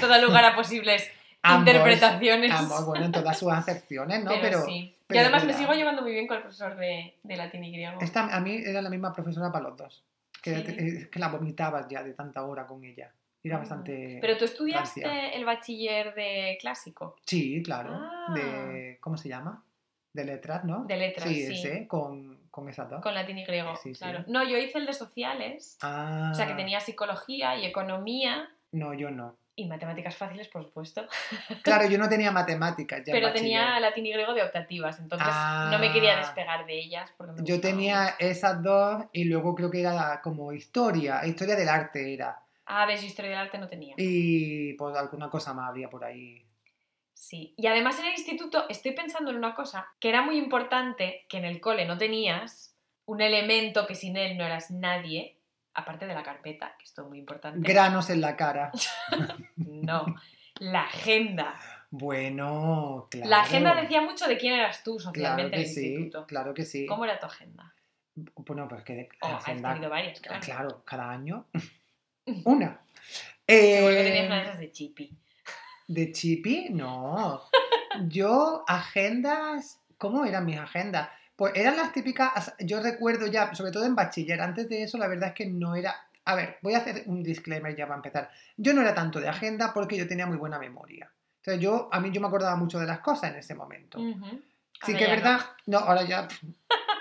Todo 0.00 0.08
da 0.08 0.18
lugar 0.18 0.44
a 0.44 0.54
posibles 0.54 1.10
Ambos, 1.42 1.68
interpretaciones. 1.72 2.52
Ambos, 2.52 2.84
bueno, 2.86 3.06
en 3.06 3.12
todas 3.12 3.38
sus 3.38 3.50
acepciones, 3.52 4.22
¿no? 4.24 4.30
pero, 4.30 4.42
Pero, 4.42 4.64
sí. 4.66 4.94
pero 5.06 5.20
y 5.20 5.22
además 5.22 5.44
me 5.44 5.54
sigo 5.54 5.72
llevando 5.72 6.02
muy 6.02 6.12
bien 6.12 6.26
con 6.26 6.36
el 6.36 6.42
profesor 6.42 6.76
de, 6.76 7.16
de 7.22 7.36
latín 7.36 7.64
y 7.64 7.72
griego. 7.72 7.98
esta, 8.00 8.34
a 8.34 8.40
mí 8.40 8.60
era 8.64 8.82
la 8.82 8.90
misma 8.90 9.12
profesora 9.12 9.50
para 9.52 9.68
los 9.68 9.76
dos. 9.76 10.04
Que, 10.42 10.54
Sí. 10.56 10.74
es 10.78 11.08
que 11.08 11.18
la 11.18 11.28
vomitabas 11.28 11.86
ya 11.88 12.02
de 12.02 12.14
tanta 12.14 12.44
hora 12.44 12.66
con 12.66 12.84
ella. 12.84 13.12
Era 13.42 13.56
Ah. 13.56 13.58
bastante... 13.60 14.18
Pero 14.20 14.36
tú 14.36 14.44
estudiaste 14.44 15.02
rancia. 15.02 15.30
el 15.30 15.44
bachiller 15.44 16.14
de 16.14 16.58
clásico, 16.60 17.16
Sí, 17.26 17.62
claro. 17.62 17.90
Ah. 17.94 18.32
De, 18.34 18.98
¿Cómo 19.00 19.16
se 19.16 19.28
llama? 19.28 19.64
De 20.12 20.24
letras, 20.24 20.64
¿no? 20.64 20.84
de 20.84 20.96
letras, 20.96 21.28
sí, 21.28 21.46
sí. 21.46 21.52
ese, 21.54 21.86
con, 21.86 22.38
con 22.50 22.68
esas 22.68 22.88
dos. 22.90 23.00
Con 23.02 23.14
latín 23.14 23.38
y 23.38 23.44
griego, 23.44 23.76
Sí, 23.76 23.94
sí. 23.94 24.00
claro. 24.00 24.24
No, 24.26 24.42
yo 24.42 24.56
hice 24.58 24.78
el 24.78 24.86
de 24.86 24.92
sociales, 24.94 25.78
Ah, 25.82 26.30
o 26.32 26.34
sea 26.34 26.46
que 26.46 26.54
tenía 26.54 26.80
psicología 26.80 27.56
y 27.56 27.64
economía 27.66 28.48
No, 28.72 28.92
yo 28.94 29.10
no. 29.10 29.36
Y 29.58 29.66
matemáticas 29.66 30.16
fáciles, 30.16 30.48
por 30.48 30.64
supuesto. 30.64 31.06
Claro, 31.62 31.88
yo 31.88 31.98
no 31.98 32.08
tenía 32.08 32.30
matemáticas 32.30 33.02
ya 33.04 33.12
Pero 33.12 33.32
tenía 33.32 33.78
latín 33.80 34.06
y 34.06 34.12
griego 34.12 34.32
de 34.34 34.42
optativas, 34.42 34.98
entonces 35.00 35.28
no 35.28 35.78
me 35.78 35.88
Ah. 35.88 35.92
quería 35.92 36.16
despegar 36.16 36.64
de 36.66 36.78
ellas. 36.78 37.12
Porque 37.16 37.32
me 37.32 37.44
Yo 37.46 37.60
tenía 37.60 38.02
mucho. 38.02 38.14
esas 38.20 38.62
dos 38.62 39.04
y 39.12 39.24
luego 39.24 39.54
creo 39.54 39.70
que 39.70 39.80
era 39.80 40.20
como 40.22 40.52
historia, 40.52 41.24
historia 41.26 41.56
del 41.56 41.68
arte 41.68 42.14
era. 42.14 42.38
Ah, 42.66 42.86
ves, 42.86 43.02
historia 43.02 43.30
del 43.30 43.40
arte 43.40 43.58
no 43.58 43.66
tenía. 43.66 43.94
Y 43.96 44.74
pues 44.74 44.96
alguna 44.96 45.30
cosa 45.30 45.54
más 45.54 45.70
había 45.70 45.88
por 45.88 46.04
ahí. 46.04 46.44
Sí. 47.14 47.54
Y 47.56 47.66
además 47.66 47.98
en 47.98 48.06
el 48.06 48.12
instituto 48.12 48.66
estoy 48.68 48.92
pensando 48.92 49.30
en 49.30 49.36
una 49.38 49.54
cosa 49.54 49.88
que 49.98 50.08
era 50.08 50.22
muy 50.22 50.36
importante, 50.38 51.24
que 51.28 51.38
en 51.38 51.44
el 51.46 51.60
cole 51.60 51.84
no 51.86 51.98
tenías, 51.98 52.76
un 53.06 53.20
elemento 53.22 53.86
que 53.86 53.94
sin 53.94 54.16
él 54.16 54.36
no 54.36 54.44
eras 54.44 54.70
nadie, 54.70 55.37
aparte 55.78 56.06
de 56.06 56.14
la 56.14 56.22
carpeta, 56.22 56.74
que 56.78 56.84
esto 56.84 57.02
es 57.02 57.08
muy 57.08 57.18
importante. 57.18 57.60
Granos 57.66 58.10
en 58.10 58.20
la 58.20 58.36
cara. 58.36 58.70
no, 59.56 60.06
la 60.60 60.82
agenda. 60.82 61.58
Bueno, 61.90 63.08
claro. 63.10 63.30
La 63.30 63.40
agenda 63.40 63.74
decía 63.74 64.00
mucho 64.02 64.26
de 64.26 64.36
quién 64.36 64.54
eras 64.54 64.82
tú 64.82 64.96
Claro 64.96 65.10
socialmente 65.12 65.50
que 65.56 65.56
en 65.62 65.68
el 65.68 65.74
sí, 65.74 65.86
instituto. 65.94 66.26
claro 66.26 66.52
que 66.54 66.64
sí. 66.64 66.86
¿Cómo 66.86 67.04
era 67.04 67.18
tu 67.18 67.26
agenda? 67.26 67.74
Bueno, 68.14 68.66
pues 68.68 68.82
que 68.84 68.94
de 68.94 69.08
has 69.20 69.42
agenda- 69.42 69.72
tenido 69.74 69.90
varias, 69.90 70.20
claro. 70.20 70.40
claro, 70.44 70.82
cada 70.84 71.10
año 71.10 71.46
una. 72.44 72.80
Seguro 73.46 73.88
que 73.88 74.00
Eh, 74.00 74.04
tenías 74.04 74.26
una 74.26 74.36
de 74.36 74.42
esas 74.42 74.58
de 74.58 74.70
chipi. 74.72 75.16
¿De 75.86 76.12
chipi? 76.12 76.68
No. 76.70 77.40
Yo, 78.08 78.64
agendas. 78.66 79.80
¿Cómo 79.96 80.24
eran 80.26 80.44
mis 80.44 80.58
agendas? 80.58 81.08
Pues 81.38 81.52
eran 81.54 81.76
las 81.76 81.92
típicas. 81.92 82.52
Yo 82.58 82.82
recuerdo 82.82 83.28
ya, 83.28 83.54
sobre 83.54 83.70
todo 83.70 83.84
en 83.86 83.94
bachiller, 83.94 84.40
antes 84.40 84.68
de 84.68 84.82
eso, 84.82 84.98
la 84.98 85.06
verdad 85.06 85.28
es 85.28 85.34
que 85.36 85.46
no 85.46 85.76
era. 85.76 85.94
A 86.24 86.34
ver, 86.34 86.56
voy 86.62 86.74
a 86.74 86.78
hacer 86.78 87.04
un 87.06 87.22
disclaimer 87.22 87.76
ya 87.76 87.86
para 87.86 87.98
empezar. 87.98 88.30
Yo 88.56 88.74
no 88.74 88.80
era 88.80 88.92
tanto 88.92 89.20
de 89.20 89.28
agenda 89.28 89.72
porque 89.72 89.96
yo 89.96 90.08
tenía 90.08 90.26
muy 90.26 90.36
buena 90.36 90.58
memoria. 90.58 91.08
Entonces, 91.36 91.62
yo, 91.62 91.88
a 91.92 92.00
mí 92.00 92.10
yo 92.10 92.20
me 92.20 92.26
acordaba 92.26 92.56
mucho 92.56 92.80
de 92.80 92.86
las 92.86 92.98
cosas 92.98 93.30
en 93.30 93.36
ese 93.36 93.54
momento. 93.54 94.00
Ujú. 94.00 94.26
Sí 94.84 94.94
Ahora 94.94 94.98
que 94.98 95.04
es 95.04 95.10
verdad, 95.10 95.40
no. 95.66 95.78
ahora 95.78 96.02
ya, 96.02 96.26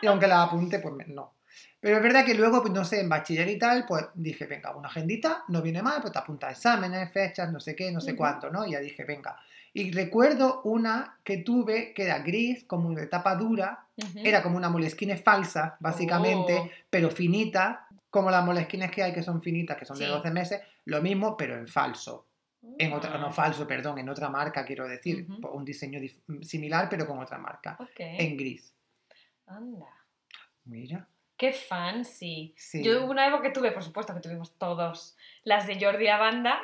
y 0.03 0.05
aunque 0.05 0.27
la 0.27 0.43
apunte, 0.43 0.77
pues 0.77 1.07
no. 1.07 1.33
Pero 1.79 1.97
es 1.97 2.03
verdad 2.03 2.23
que 2.23 2.35
luego, 2.35 2.61
pues 2.61 2.71
no 2.75 2.85
sé, 2.85 2.99
en 3.01 3.09
bachiller 3.09 3.49
y 3.49 3.57
tal, 3.57 3.85
pues 3.88 4.05
dije, 4.13 4.45
venga, 4.45 4.75
una 4.75 4.88
agendita, 4.88 5.45
no 5.47 5.63
viene 5.63 5.81
mal, 5.81 5.99
pues 5.99 6.13
te 6.13 6.19
apunta 6.19 6.51
exámenes, 6.51 7.11
fechas, 7.11 7.51
no 7.51 7.59
sé 7.59 7.75
qué, 7.75 7.91
no 7.91 8.01
sé 8.01 8.11
Ujú. 8.11 8.17
cuánto, 8.19 8.51
¿no? 8.51 8.67
Y 8.67 8.73
ya 8.73 8.79
dije, 8.79 9.03
venga. 9.03 9.35
Y 9.78 9.91
recuerdo 9.91 10.61
una 10.63 11.19
que 11.23 11.38
tuve 11.38 11.93
que 11.93 12.03
era 12.05 12.19
gris, 12.19 12.63
como 12.65 12.93
de 12.95 13.05
tapa 13.07 13.36
dura, 13.36 13.86
era 14.15 14.41
como 14.41 14.57
una 14.57 14.69
molesquine 14.69 15.17
falsa, 15.17 15.78
básicamente, 15.80 16.57
Oh. 16.57 16.69
pero 16.89 17.09
finita, 17.11 17.88
como 18.09 18.32
las 18.32 18.43
molesquines 18.43 18.89
que 18.89 19.03
hay 19.03 19.13
que 19.13 19.21
son 19.21 19.41
finitas, 19.41 19.78
que 19.78 19.86
son 19.86 19.97
de 19.99 20.05
Sí. 20.05 20.11
12 20.11 20.32
meses, 20.32 20.61
lo 20.86 21.01
mismo, 21.01 21.38
pero 21.38 21.55
en 21.57 21.67
falso. 21.67 22.25
En 22.80 22.91
otra, 22.91 23.13
Ah, 23.13 23.17
no 23.19 23.32
falso, 23.32 23.67
perdón, 23.67 23.99
en 23.99 24.09
otra 24.09 24.30
marca, 24.30 24.65
quiero 24.65 24.88
decir, 24.88 25.28
un 25.53 25.63
diseño 25.63 25.99
similar, 26.41 26.88
pero 26.89 27.05
con 27.05 27.19
otra 27.19 27.38
marca, 27.38 27.78
en 27.97 28.36
gris. 28.36 28.73
Anda. 29.45 29.88
Mira. 30.65 31.07
Qué 31.38 31.53
fancy. 31.53 32.55
Sí. 32.57 32.84
Yo 32.84 33.03
hubo 33.03 33.11
una 33.11 33.28
época 33.28 33.43
que 33.43 33.51
tuve, 33.51 33.71
por 33.71 33.84
supuesto 33.84 34.13
que 34.15 34.21
tuvimos 34.21 34.57
todos, 34.57 35.15
las 35.43 35.67
de 35.67 35.80
Jordi 35.80 36.05
Lavanda. 36.05 36.59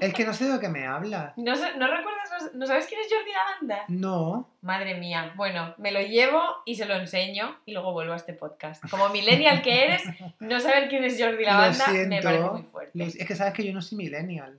Es 0.00 0.14
que 0.14 0.24
no 0.24 0.32
sé 0.34 0.44
de 0.46 0.52
lo 0.54 0.60
que 0.60 0.68
me 0.68 0.86
hablas. 0.86 1.32
¿No, 1.36 1.52
¿no 1.54 1.86
recuerdas? 1.86 2.50
¿No 2.54 2.66
sabes 2.66 2.86
quién 2.86 3.00
es 3.00 3.08
Jordi 3.12 3.30
Lavanda? 3.32 3.84
No. 3.88 4.48
Madre 4.62 4.94
mía. 4.98 5.32
Bueno, 5.36 5.74
me 5.78 5.90
lo 5.92 6.00
llevo 6.00 6.42
y 6.64 6.74
se 6.76 6.86
lo 6.86 6.94
enseño 6.94 7.58
y 7.66 7.72
luego 7.72 7.92
vuelvo 7.92 8.12
a 8.12 8.16
este 8.16 8.32
podcast. 8.32 8.82
Como 8.90 9.08
millennial 9.10 9.62
que 9.62 9.84
eres, 9.84 10.02
no 10.40 10.58
saber 10.60 10.88
quién 10.88 11.04
es 11.04 11.18
Jordi 11.20 11.44
Lo 11.44 11.50
Lavanda 11.50 11.86
me 12.06 12.22
parece 12.22 12.50
muy 12.50 12.62
fuerte. 12.62 13.02
Es 13.04 13.26
que 13.26 13.34
sabes 13.36 13.54
que 13.54 13.64
yo 13.64 13.72
no 13.72 13.82
soy 13.82 13.98
millennial. 13.98 14.58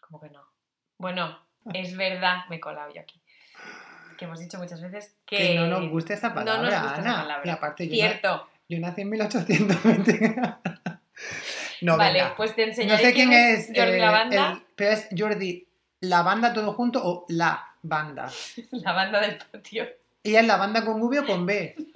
¿Cómo 0.00 0.20
que 0.20 0.30
no? 0.30 0.42
Bueno, 0.98 1.38
es 1.74 1.96
verdad, 1.96 2.44
me 2.48 2.56
he 2.56 2.60
colado 2.60 2.92
yo 2.94 3.00
aquí. 3.00 3.20
Que 4.18 4.24
hemos 4.26 4.38
dicho 4.38 4.58
muchas 4.58 4.80
veces 4.82 5.16
que, 5.24 5.36
Que 5.38 5.54
no 5.54 5.66
nos 5.66 5.88
gusta 5.88 6.12
esa 6.14 6.28
no 6.30 6.34
palabra, 6.34 6.70
nos 6.70 6.82
gusta 6.82 7.00
esa 7.00 7.10
Ana. 7.10 7.22
palabra. 7.22 7.42
Y 7.46 7.50
aparte, 7.50 7.84
yo, 7.86 7.90
na- 7.90 7.96
Cierto. 7.96 8.48
yo 8.68 8.78
nací 8.80 9.00
en 9.02 9.08
1820. 9.10 10.36
No, 11.82 11.96
vale, 11.96 12.20
venga. 12.22 12.34
pues 12.36 12.54
te 12.54 12.62
No 12.62 12.68
enseñaré 12.70 13.02
sé 13.04 13.12
quién 13.14 13.32
es. 13.32 13.66
Jordi 13.74 13.92
eh, 13.92 13.98
Lavanda, 13.98 14.52
el- 14.52 14.62
pero 14.76 14.90
es 14.92 15.08
Jordi, 15.16 15.66
la 16.00 16.22
banda 16.22 16.52
todo 16.52 16.72
junto 16.72 17.00
o 17.04 17.24
la 17.28 17.66
banda. 17.82 18.30
la 18.72 18.92
banda 18.92 19.20
del 19.20 19.38
patio. 19.50 19.86
¿Y 20.22 20.34
es 20.34 20.46
la 20.46 20.56
banda 20.56 20.84
con 20.84 21.00
V 21.02 21.20
o 21.20 21.26
con 21.26 21.46
B? 21.46 21.76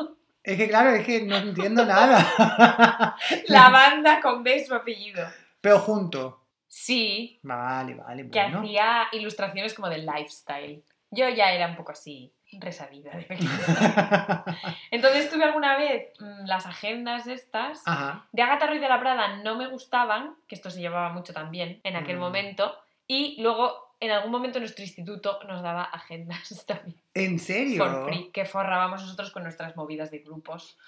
Es 0.46 0.58
que 0.58 0.68
claro, 0.68 0.90
es 0.90 1.06
que 1.06 1.22
no 1.22 1.36
entiendo 1.38 1.86
nada. 1.86 3.16
La 3.48 3.70
banda 3.70 4.20
con 4.20 4.42
B 4.42 4.56
es 4.56 4.66
su 4.66 4.74
apellido. 4.74 5.26
pero 5.62 5.78
junto. 5.78 6.42
Sí, 6.68 7.38
Vale, 7.42 7.94
vale, 7.94 8.28
que 8.28 8.40
bueno. 8.42 8.60
hacía 8.60 9.06
ilustraciones 9.12 9.72
como 9.72 9.88
de 9.88 9.98
lifestyle. 9.98 10.82
Yo 11.10 11.28
ya 11.30 11.50
era 11.50 11.68
un 11.68 11.76
poco 11.76 11.92
así, 11.92 12.30
resabida 12.60 13.10
de 13.12 13.22
pequeña. 13.22 13.50
Entonces 14.90 15.30
tuve 15.30 15.44
alguna 15.44 15.76
vez 15.76 16.08
mm, 16.20 16.46
las 16.46 16.66
agendas 16.66 17.26
estas. 17.26 17.82
Ajá. 17.86 18.26
De 18.32 18.42
Agatha 18.42 18.66
Ruiz 18.66 18.80
de 18.80 18.88
la 18.88 19.00
Prada 19.00 19.36
no 19.38 19.56
me 19.56 19.66
gustaban, 19.68 20.34
que 20.48 20.54
esto 20.54 20.70
se 20.70 20.80
llevaba 20.80 21.10
mucho 21.12 21.32
también 21.32 21.80
en 21.84 21.96
aquel 21.96 22.16
Mm. 22.16 22.20
momento. 22.20 22.76
Y 23.06 23.40
luego, 23.42 23.96
en 24.00 24.10
algún 24.12 24.30
momento, 24.30 24.58
nuestro 24.58 24.82
instituto 24.82 25.38
nos 25.46 25.62
daba 25.62 25.84
agendas 25.84 26.64
también. 26.66 26.96
¿En 27.14 27.38
serio? 27.38 27.84
For 27.84 28.04
free, 28.06 28.30
que 28.32 28.44
forrábamos 28.44 29.02
nosotros 29.02 29.30
con 29.30 29.42
nuestras 29.42 29.76
movidas 29.76 30.10
de 30.10 30.18
grupos. 30.20 30.78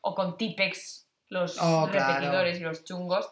O 0.00 0.14
con 0.14 0.36
Tipex, 0.36 1.08
los 1.28 1.58
Oh, 1.60 1.88
claro. 1.90 2.14
repetidores 2.14 2.60
y 2.60 2.62
los 2.62 2.84
chungos. 2.84 3.28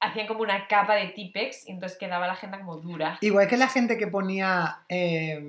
Hacían 0.00 0.26
como 0.28 0.42
una 0.42 0.68
capa 0.68 0.94
de 0.94 1.08
Tipex 1.08 1.66
y 1.66 1.72
entonces 1.72 1.98
quedaba 1.98 2.26
la 2.28 2.34
agenda 2.34 2.58
como 2.58 2.76
dura. 2.76 3.18
Igual 3.20 3.48
que 3.48 3.56
la 3.56 3.66
gente 3.68 3.96
que 3.98 4.06
ponía 4.06 4.84
eh, 4.88 5.42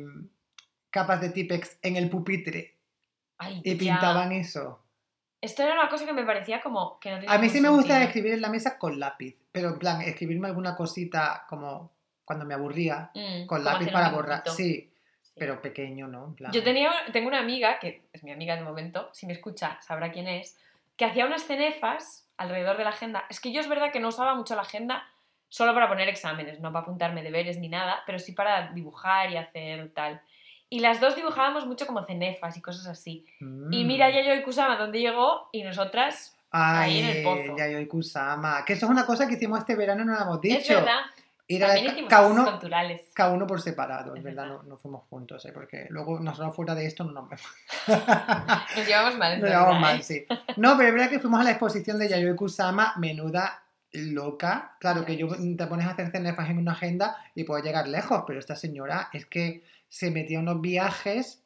capas 0.90 1.22
de 1.22 1.30
Tipex 1.30 1.78
en 1.82 1.96
el 1.96 2.10
pupitre 2.10 2.76
Ay, 3.38 3.62
y 3.64 3.76
pintaban 3.76 4.32
eso. 4.32 4.82
Esto 5.42 5.64
era 5.64 5.74
una 5.74 5.88
cosa 5.88 6.06
que 6.06 6.12
me 6.14 6.26
parecía 6.26 6.60
como 6.60 7.00
que 7.00 7.12
no 7.12 7.20
tenía 7.20 7.34
A 7.34 7.38
mí 7.38 7.50
sí 7.50 7.62
me 7.62 7.70
gusta 7.70 7.94
sentido. 7.94 8.08
escribir 8.08 8.34
en 8.34 8.42
la 8.42 8.50
mesa 8.50 8.78
con 8.78 9.00
lápiz, 9.00 9.38
pero 9.52 9.70
en 9.70 9.80
plan, 9.80 10.02
escribirme 10.02 10.48
alguna 10.48 10.76
cosita 10.76 11.46
como 11.48 11.92
cuando 12.26 12.46
me 12.46 12.54
aburría, 12.54 13.12
Mm, 13.16 13.46
con 13.46 13.64
lápiz 13.64 13.90
para 13.92 14.10
borrar. 14.10 14.44
Sí, 14.50 14.92
Sí. 15.22 15.34
pero 15.40 15.62
pequeño, 15.62 16.08
¿no? 16.08 16.26
En 16.26 16.36
plan- 16.36 16.52
Yo 16.52 16.62
tenía, 16.64 16.92
tengo 17.14 17.28
una 17.30 17.40
amiga, 17.40 17.80
que 17.80 18.02
es 18.12 18.24
mi 18.24 18.32
amiga 18.32 18.56
de 18.58 18.64
momento, 18.64 19.10
si 19.14 19.26
me 19.26 19.34
escucha 19.34 19.80
sabrá 19.82 20.12
quién 20.12 20.28
es, 20.28 20.58
que 20.98 21.06
hacía 21.06 21.26
unas 21.26 21.44
cenefas 21.44 22.28
alrededor 22.36 22.76
de 22.78 22.84
la 22.84 22.90
agenda. 22.90 23.24
Es 23.30 23.40
que 23.40 23.52
yo 23.54 23.62
es 23.62 23.70
verdad 23.70 23.92
que 23.94 24.00
no 24.02 24.10
usaba 24.10 24.36
mucho 24.36 24.56
la 24.56 24.64
agenda 24.64 25.08
solo 25.48 25.74
para 25.74 25.88
poner 25.88 26.10
exámenes, 26.10 26.60
no 26.60 26.72
para 26.74 26.84
apuntarme 26.84 27.24
deberes 27.24 27.58
ni 27.58 27.70
nada, 27.70 28.04
pero 28.06 28.20
sí 28.20 28.34
para 28.34 28.72
dibujar 28.74 29.32
y 29.32 29.38
hacer 29.38 29.90
tal. 29.94 30.22
Y 30.70 30.82
las 30.82 31.00
dos 31.02 31.16
dibujábamos 31.16 31.66
mucho 31.66 31.88
como 31.88 32.04
cenefas 32.04 32.56
y 32.58 32.62
cosas 32.62 32.86
así. 32.88 33.26
Y 33.40 33.44
Mm. 33.44 33.88
mira 33.88 34.10
Yayoi 34.10 34.44
Kusama 34.44 34.76
dónde 34.78 35.00
llegó 35.00 35.50
y 35.52 35.64
nosotras, 35.64 36.36
Ay, 36.52 36.92
ahí 36.92 37.00
en 37.00 37.18
el 37.18 37.24
pozo. 37.24 37.58
Yayoi 37.58 37.88
Kusama. 37.88 38.64
Que 38.66 38.74
eso 38.74 38.86
es 38.86 38.92
una 38.92 39.06
cosa 39.06 39.28
que 39.28 39.34
hicimos 39.36 39.60
este 39.60 39.76
verano 39.76 40.06
no 40.06 40.14
lo 40.14 40.22
hemos 40.22 40.42
dicho. 40.42 40.60
es 40.62 40.70
verdad, 40.70 41.02
cada 42.08 42.28
uno, 42.28 42.46
culturales. 42.46 43.02
cada 43.14 43.32
uno 43.34 43.48
por 43.48 43.60
separado, 43.60 44.16
es 44.16 44.22
verdad, 44.22 44.46
no, 44.46 44.62
no 44.64 44.78
fuimos 44.78 45.04
juntos, 45.10 45.44
¿eh? 45.46 45.52
porque 45.52 45.88
luego 45.90 46.20
nosotros 46.20 46.56
fuera 46.56 46.76
de 46.76 46.86
esto 46.86 47.04
no 47.04 47.12
nos 47.14 47.30
vemos. 47.30 47.46
Nos 48.78 48.88
llevamos 48.88 49.18
mal. 49.18 49.40
Nos 49.42 49.50
llevamos 49.50 49.80
mal, 49.80 50.00
¿eh? 50.00 50.04
sí. 50.04 50.26
No, 50.58 50.78
pero 50.78 50.90
es 50.90 50.94
verdad 50.94 51.10
que 51.10 51.20
fuimos 51.20 51.40
a 51.42 51.44
la 51.44 51.50
exposición 51.52 51.98
de 51.98 52.08
Yayoi 52.10 52.36
Kusama, 52.36 52.94
menuda 52.98 53.64
loca. 53.92 54.76
Claro 54.80 55.04
que 55.06 55.18
yo 55.18 55.28
te 55.30 55.66
pones 55.66 55.88
a 55.88 55.92
hacer 55.92 56.12
cenefas 56.12 56.48
en 56.50 56.60
una 56.60 56.74
agenda 56.74 57.18
y 57.34 57.44
puedes 57.44 57.66
llegar 57.66 57.88
lejos, 57.88 58.24
pero 58.28 58.38
esta 58.38 58.56
señora 58.56 59.10
es 59.14 59.26
que 59.26 59.64
se 59.90 60.12
metía 60.12 60.40
unos 60.40 60.62
viajes 60.62 61.44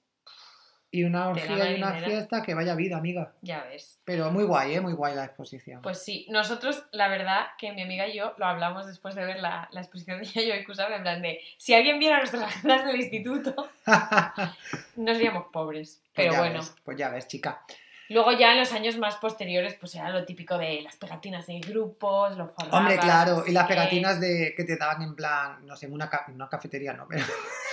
y 0.93 1.05
una 1.05 1.29
orgía 1.29 1.71
y 1.71 1.75
una 1.75 1.93
fiesta 1.93 2.43
que 2.43 2.53
vaya 2.53 2.75
vida, 2.75 2.97
amiga. 2.97 3.33
Ya 3.41 3.63
ves. 3.63 3.99
Pero 4.05 4.29
muy 4.29 4.43
guay, 4.43 4.75
¿eh? 4.75 4.81
Muy 4.81 4.93
guay 4.93 5.15
la 5.15 5.25
exposición. 5.25 5.81
Pues 5.81 6.03
sí, 6.03 6.27
nosotros, 6.29 6.83
la 6.91 7.07
verdad, 7.07 7.47
que 7.57 7.71
mi 7.71 7.81
amiga 7.81 8.07
y 8.07 8.15
yo 8.15 8.35
lo 8.37 8.45
hablamos 8.45 8.85
después 8.85 9.15
de 9.15 9.25
ver 9.25 9.39
la, 9.39 9.67
la 9.71 9.81
exposición 9.81 10.19
de 10.19 10.25
Yayoi 10.33 10.63
Kusama, 10.63 10.95
en 10.95 11.01
plan 11.01 11.21
de, 11.23 11.39
si 11.57 11.73
alguien 11.73 11.97
viera 11.97 12.19
nuestras 12.19 12.43
agendas 12.43 12.85
del 12.85 12.97
instituto, 12.97 13.69
no 14.95 15.13
seríamos 15.15 15.45
pobres. 15.51 15.99
Pues 16.13 16.27
Pero 16.27 16.37
bueno, 16.37 16.59
ves, 16.59 16.75
pues 16.83 16.95
ya 16.95 17.09
ves, 17.09 17.27
chica. 17.27 17.65
Luego 18.13 18.31
ya 18.31 18.53
en 18.53 18.59
los 18.59 18.71
años 18.71 18.97
más 18.97 19.15
posteriores, 19.17 19.75
pues 19.79 19.93
era 19.95 20.09
lo 20.09 20.23
típico 20.25 20.57
de 20.57 20.81
las 20.81 20.95
pegatinas 20.95 21.47
de 21.47 21.59
grupos, 21.59 22.37
los 22.37 22.51
forrabas, 22.53 22.79
Hombre, 22.79 22.97
claro, 22.99 23.43
y 23.45 23.51
las 23.51 23.67
pegatinas 23.67 24.19
de, 24.21 24.53
que 24.55 24.63
te 24.63 24.77
daban 24.77 25.01
en 25.01 25.15
plan, 25.15 25.65
no 25.65 25.75
sé, 25.75 25.87
en 25.87 25.93
una, 25.93 26.09
ca- 26.09 26.25
una 26.33 26.47
cafetería, 26.47 26.93
no, 26.93 27.07
pero... 27.07 27.25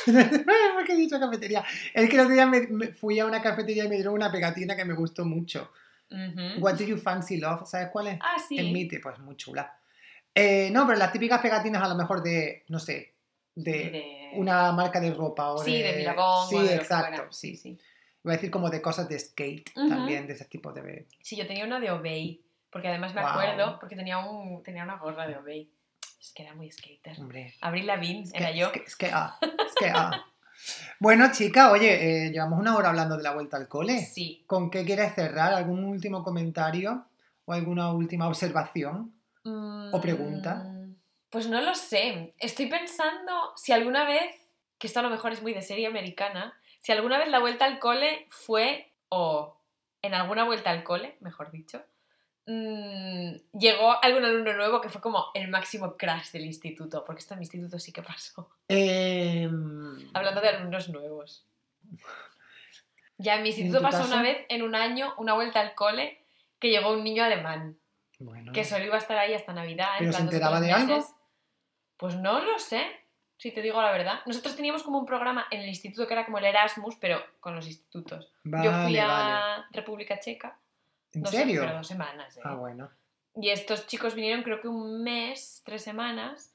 ¿Por 0.06 0.84
qué 0.86 0.92
he 0.92 0.96
dicho 0.96 1.20
cafetería? 1.20 1.64
Es 1.94 2.08
que 2.08 2.14
el 2.16 2.20
otro 2.20 2.32
día 2.34 2.46
me, 2.46 2.66
me 2.68 2.88
fui 2.88 3.18
a 3.20 3.26
una 3.26 3.40
cafetería 3.42 3.84
y 3.84 3.88
me 3.88 3.96
dieron 3.96 4.14
una 4.14 4.32
pegatina 4.32 4.74
que 4.76 4.84
me 4.84 4.94
gustó 4.94 5.24
mucho. 5.24 5.70
Ujú. 6.10 6.58
What 6.64 6.74
do 6.74 6.84
you 6.84 6.96
fancy 6.96 7.36
love? 7.36 7.68
¿Sabes 7.68 7.88
cuál 7.92 8.08
es? 8.08 8.18
Ah, 8.20 8.36
sí. 8.48 8.58
En 8.58 8.72
Mite, 8.72 8.98
pues 9.00 9.18
muy 9.20 9.36
chula. 9.36 9.76
Eh, 10.34 10.70
no, 10.72 10.86
pero 10.86 10.98
las 10.98 11.12
típicas 11.12 11.40
pegatinas 11.40 11.82
a 11.82 11.88
lo 11.88 11.94
mejor 11.94 12.22
de, 12.22 12.64
no 12.68 12.78
sé, 12.78 13.14
de, 13.54 13.72
De- 13.72 14.30
una 14.34 14.72
marca 14.72 15.00
de 15.00 15.12
ropa 15.12 15.50
o 15.52 15.58
Sí, 15.58 15.82
de 15.82 15.92
Billabong 15.96 16.48
Sí, 16.48 16.56
o 16.56 16.62
de 16.62 16.74
exacto, 16.76 17.26
sí. 17.30 17.56
sí. 17.56 17.78
Iba 18.24 18.32
a 18.34 18.36
decir 18.36 18.50
como 18.50 18.68
de 18.70 18.82
cosas 18.82 19.08
de 19.08 19.18
skate 19.18 19.70
Ujú. 19.76 19.88
también, 19.88 20.26
de 20.26 20.34
ese 20.34 20.44
tipo 20.44 20.72
de... 20.72 21.06
Sí, 21.22 21.36
yo 21.36 21.46
tenía 21.46 21.64
una 21.64 21.80
de 21.80 21.90
Obey, 21.90 22.42
porque 22.70 22.88
además 22.88 23.14
me 23.14 23.22
Guau. 23.22 23.32
acuerdo, 23.32 23.78
porque 23.80 23.96
tenía, 23.96 24.18
un, 24.18 24.62
tenía 24.62 24.84
una 24.84 24.96
gorra 24.96 25.26
de 25.26 25.36
Obey. 25.36 25.70
Es 26.20 26.32
que 26.34 26.42
era 26.42 26.54
muy 26.54 26.70
skater. 26.70 27.18
Hombre, 27.18 27.54
Abril 27.62 27.86
Lavigne, 27.86 28.24
es 28.24 28.32
que, 28.32 28.38
era 28.38 28.52
yo. 28.52 28.66
es 28.66 28.72
que, 28.72 28.78
es 28.80 28.96
que, 28.96 29.06
ah, 29.12 29.38
es 29.40 29.74
que, 29.78 29.88
ah. 29.88 30.24
Bueno, 30.98 31.32
chica, 31.32 31.70
oye, 31.72 32.26
eh, 32.26 32.30
llevamos 32.30 32.60
una 32.60 32.76
hora 32.76 32.90
hablando 32.90 33.16
de 33.16 33.22
la 33.22 33.32
vuelta 33.32 33.56
al 33.56 33.66
cole. 33.68 33.98
Sí. 34.00 34.44
¿Con 34.46 34.70
qué 34.70 34.84
quieres 34.84 35.14
cerrar? 35.14 35.54
¿Algún 35.54 35.82
último 35.84 36.22
comentario 36.22 37.06
o 37.46 37.54
alguna 37.54 37.90
última 37.92 38.28
observación? 38.28 39.14
¿O 39.44 39.98
pregunta? 40.02 40.56
Mm, 40.56 40.96
Pues 41.30 41.48
no 41.48 41.62
lo 41.62 41.74
sé. 41.74 42.34
Estoy 42.38 42.66
pensando 42.66 43.32
si 43.56 43.72
alguna 43.72 44.04
vez, 44.04 44.36
que 44.78 44.86
esto 44.86 45.00
a 45.00 45.02
lo 45.02 45.08
mejor 45.08 45.32
es 45.32 45.40
muy 45.40 45.54
de 45.54 45.62
serie 45.62 45.86
americana, 45.86 46.52
si 46.80 46.92
alguna 46.92 47.18
vez 47.18 47.28
la 47.28 47.38
vuelta 47.38 47.64
al 47.64 47.78
cole 47.78 48.26
fue, 48.30 48.92
o 49.08 49.56
en 50.02 50.14
alguna 50.14 50.44
vuelta 50.44 50.70
al 50.70 50.82
cole, 50.82 51.16
mejor 51.20 51.50
dicho, 51.50 51.82
mm, 52.46 53.32
llegó 53.58 54.02
algún 54.02 54.24
alumno 54.24 54.52
nuevo 54.54 54.80
que 54.80 54.88
fue 54.88 55.00
como 55.00 55.26
el 55.34 55.48
máximo 55.48 55.96
crash 55.96 56.30
del 56.32 56.46
instituto, 56.46 57.04
porque 57.04 57.20
esto 57.20 57.34
en 57.34 57.40
mi 57.40 57.44
instituto 57.44 57.78
sí 57.78 57.92
que 57.92 58.02
pasó. 58.02 58.50
Em, 58.68 60.10
Hablando 60.14 60.40
de 60.40 60.48
alumnos 60.48 60.88
nuevos. 60.88 61.46
Ya 63.18 63.36
en 63.36 63.42
mi 63.42 63.50
instituto 63.50 63.78
tu 63.78 63.84
pasó 63.84 63.98
caso? 63.98 64.12
una 64.12 64.22
vez 64.22 64.46
en 64.48 64.62
un 64.62 64.74
año 64.74 65.12
una 65.18 65.34
vuelta 65.34 65.60
al 65.60 65.74
cole 65.74 66.24
que 66.58 66.70
llegó 66.70 66.92
un 66.92 67.04
niño 67.04 67.22
alemán, 67.24 67.78
Bueno. 68.18 68.52
que 68.52 68.64
solo 68.64 68.84
iba 68.84 68.94
a 68.96 68.98
estar 68.98 69.18
ahí 69.18 69.34
hasta 69.34 69.52
Navidad. 69.52 69.88
en 69.98 69.98
¿Pero 69.98 70.12
se 70.12 70.16
plan 70.18 70.26
dos 70.26 70.32
o 70.32 70.36
enteraba 70.36 70.60
de 70.60 70.72
algo? 70.72 70.96
meses. 70.96 71.14
Pues 71.98 72.16
no 72.16 72.40
lo 72.40 72.58
sé, 72.58 72.86
si 73.40 73.52
te 73.52 73.62
digo 73.62 73.80
la 73.80 73.90
verdad. 73.90 74.20
Nosotros 74.26 74.54
teníamos 74.54 74.82
como 74.82 74.98
un 74.98 75.06
programa 75.06 75.46
en 75.50 75.62
el 75.62 75.68
instituto 75.68 76.06
que 76.06 76.12
era 76.14 76.26
como 76.26 76.38
el 76.38 76.44
Erasmus, 76.44 76.96
pero 77.00 77.20
con 77.40 77.54
los 77.56 77.66
institutos. 77.66 78.30
Vale, 78.44 78.64
Yo 78.64 78.72
fui 78.84 78.98
a 78.98 79.06
vale. 79.06 79.64
República 79.72 80.20
Checa. 80.20 80.58
¿En 81.12 81.22
dos- 81.22 81.30
serio? 81.32 81.62
pero 81.62 81.76
dos 81.78 81.86
semanas. 81.88 82.36
¿eh? 82.36 82.40
Ah, 82.44 82.54
bueno. 82.54 82.90
Y 83.34 83.48
estos 83.50 83.86
chicos 83.86 84.14
vinieron 84.14 84.42
creo 84.42 84.60
que 84.60 84.68
un 84.68 85.02
mes, 85.02 85.62
tres 85.64 85.82
semanas, 85.82 86.54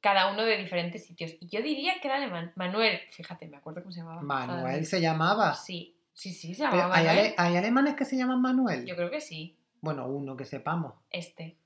cada 0.00 0.30
uno 0.32 0.42
de 0.44 0.56
diferentes 0.56 1.06
sitios. 1.06 1.32
Y 1.40 1.48
yo 1.48 1.62
diría 1.62 2.00
que 2.00 2.08
era 2.08 2.16
alemán. 2.16 2.52
Manuel, 2.56 2.98
fíjate, 3.10 3.46
me 3.46 3.56
acuerdo 3.58 3.82
cómo 3.82 3.92
se 3.92 4.00
llamaba. 4.00 4.20
Manuel 4.22 4.86
se 4.86 5.00
llamaba. 5.00 5.54
Sí, 5.54 5.96
sí, 6.14 6.32
sí, 6.32 6.54
se 6.54 6.64
Pero 6.64 6.76
llamaba 6.78 6.96
¿hay, 6.96 7.06
Manuel. 7.06 7.26
ale- 7.26 7.34
hay 7.38 7.56
alemanes 7.56 7.94
que 7.94 8.04
se 8.04 8.16
llaman 8.16 8.40
Manuel? 8.42 8.84
Yo 8.86 8.96
creo 8.96 9.10
que 9.10 9.20
sí, 9.20 9.56
Bueno, 9.80 10.06
uno 10.08 10.36
que 10.36 10.44
sepamos. 10.44 10.94
este. 11.10 11.56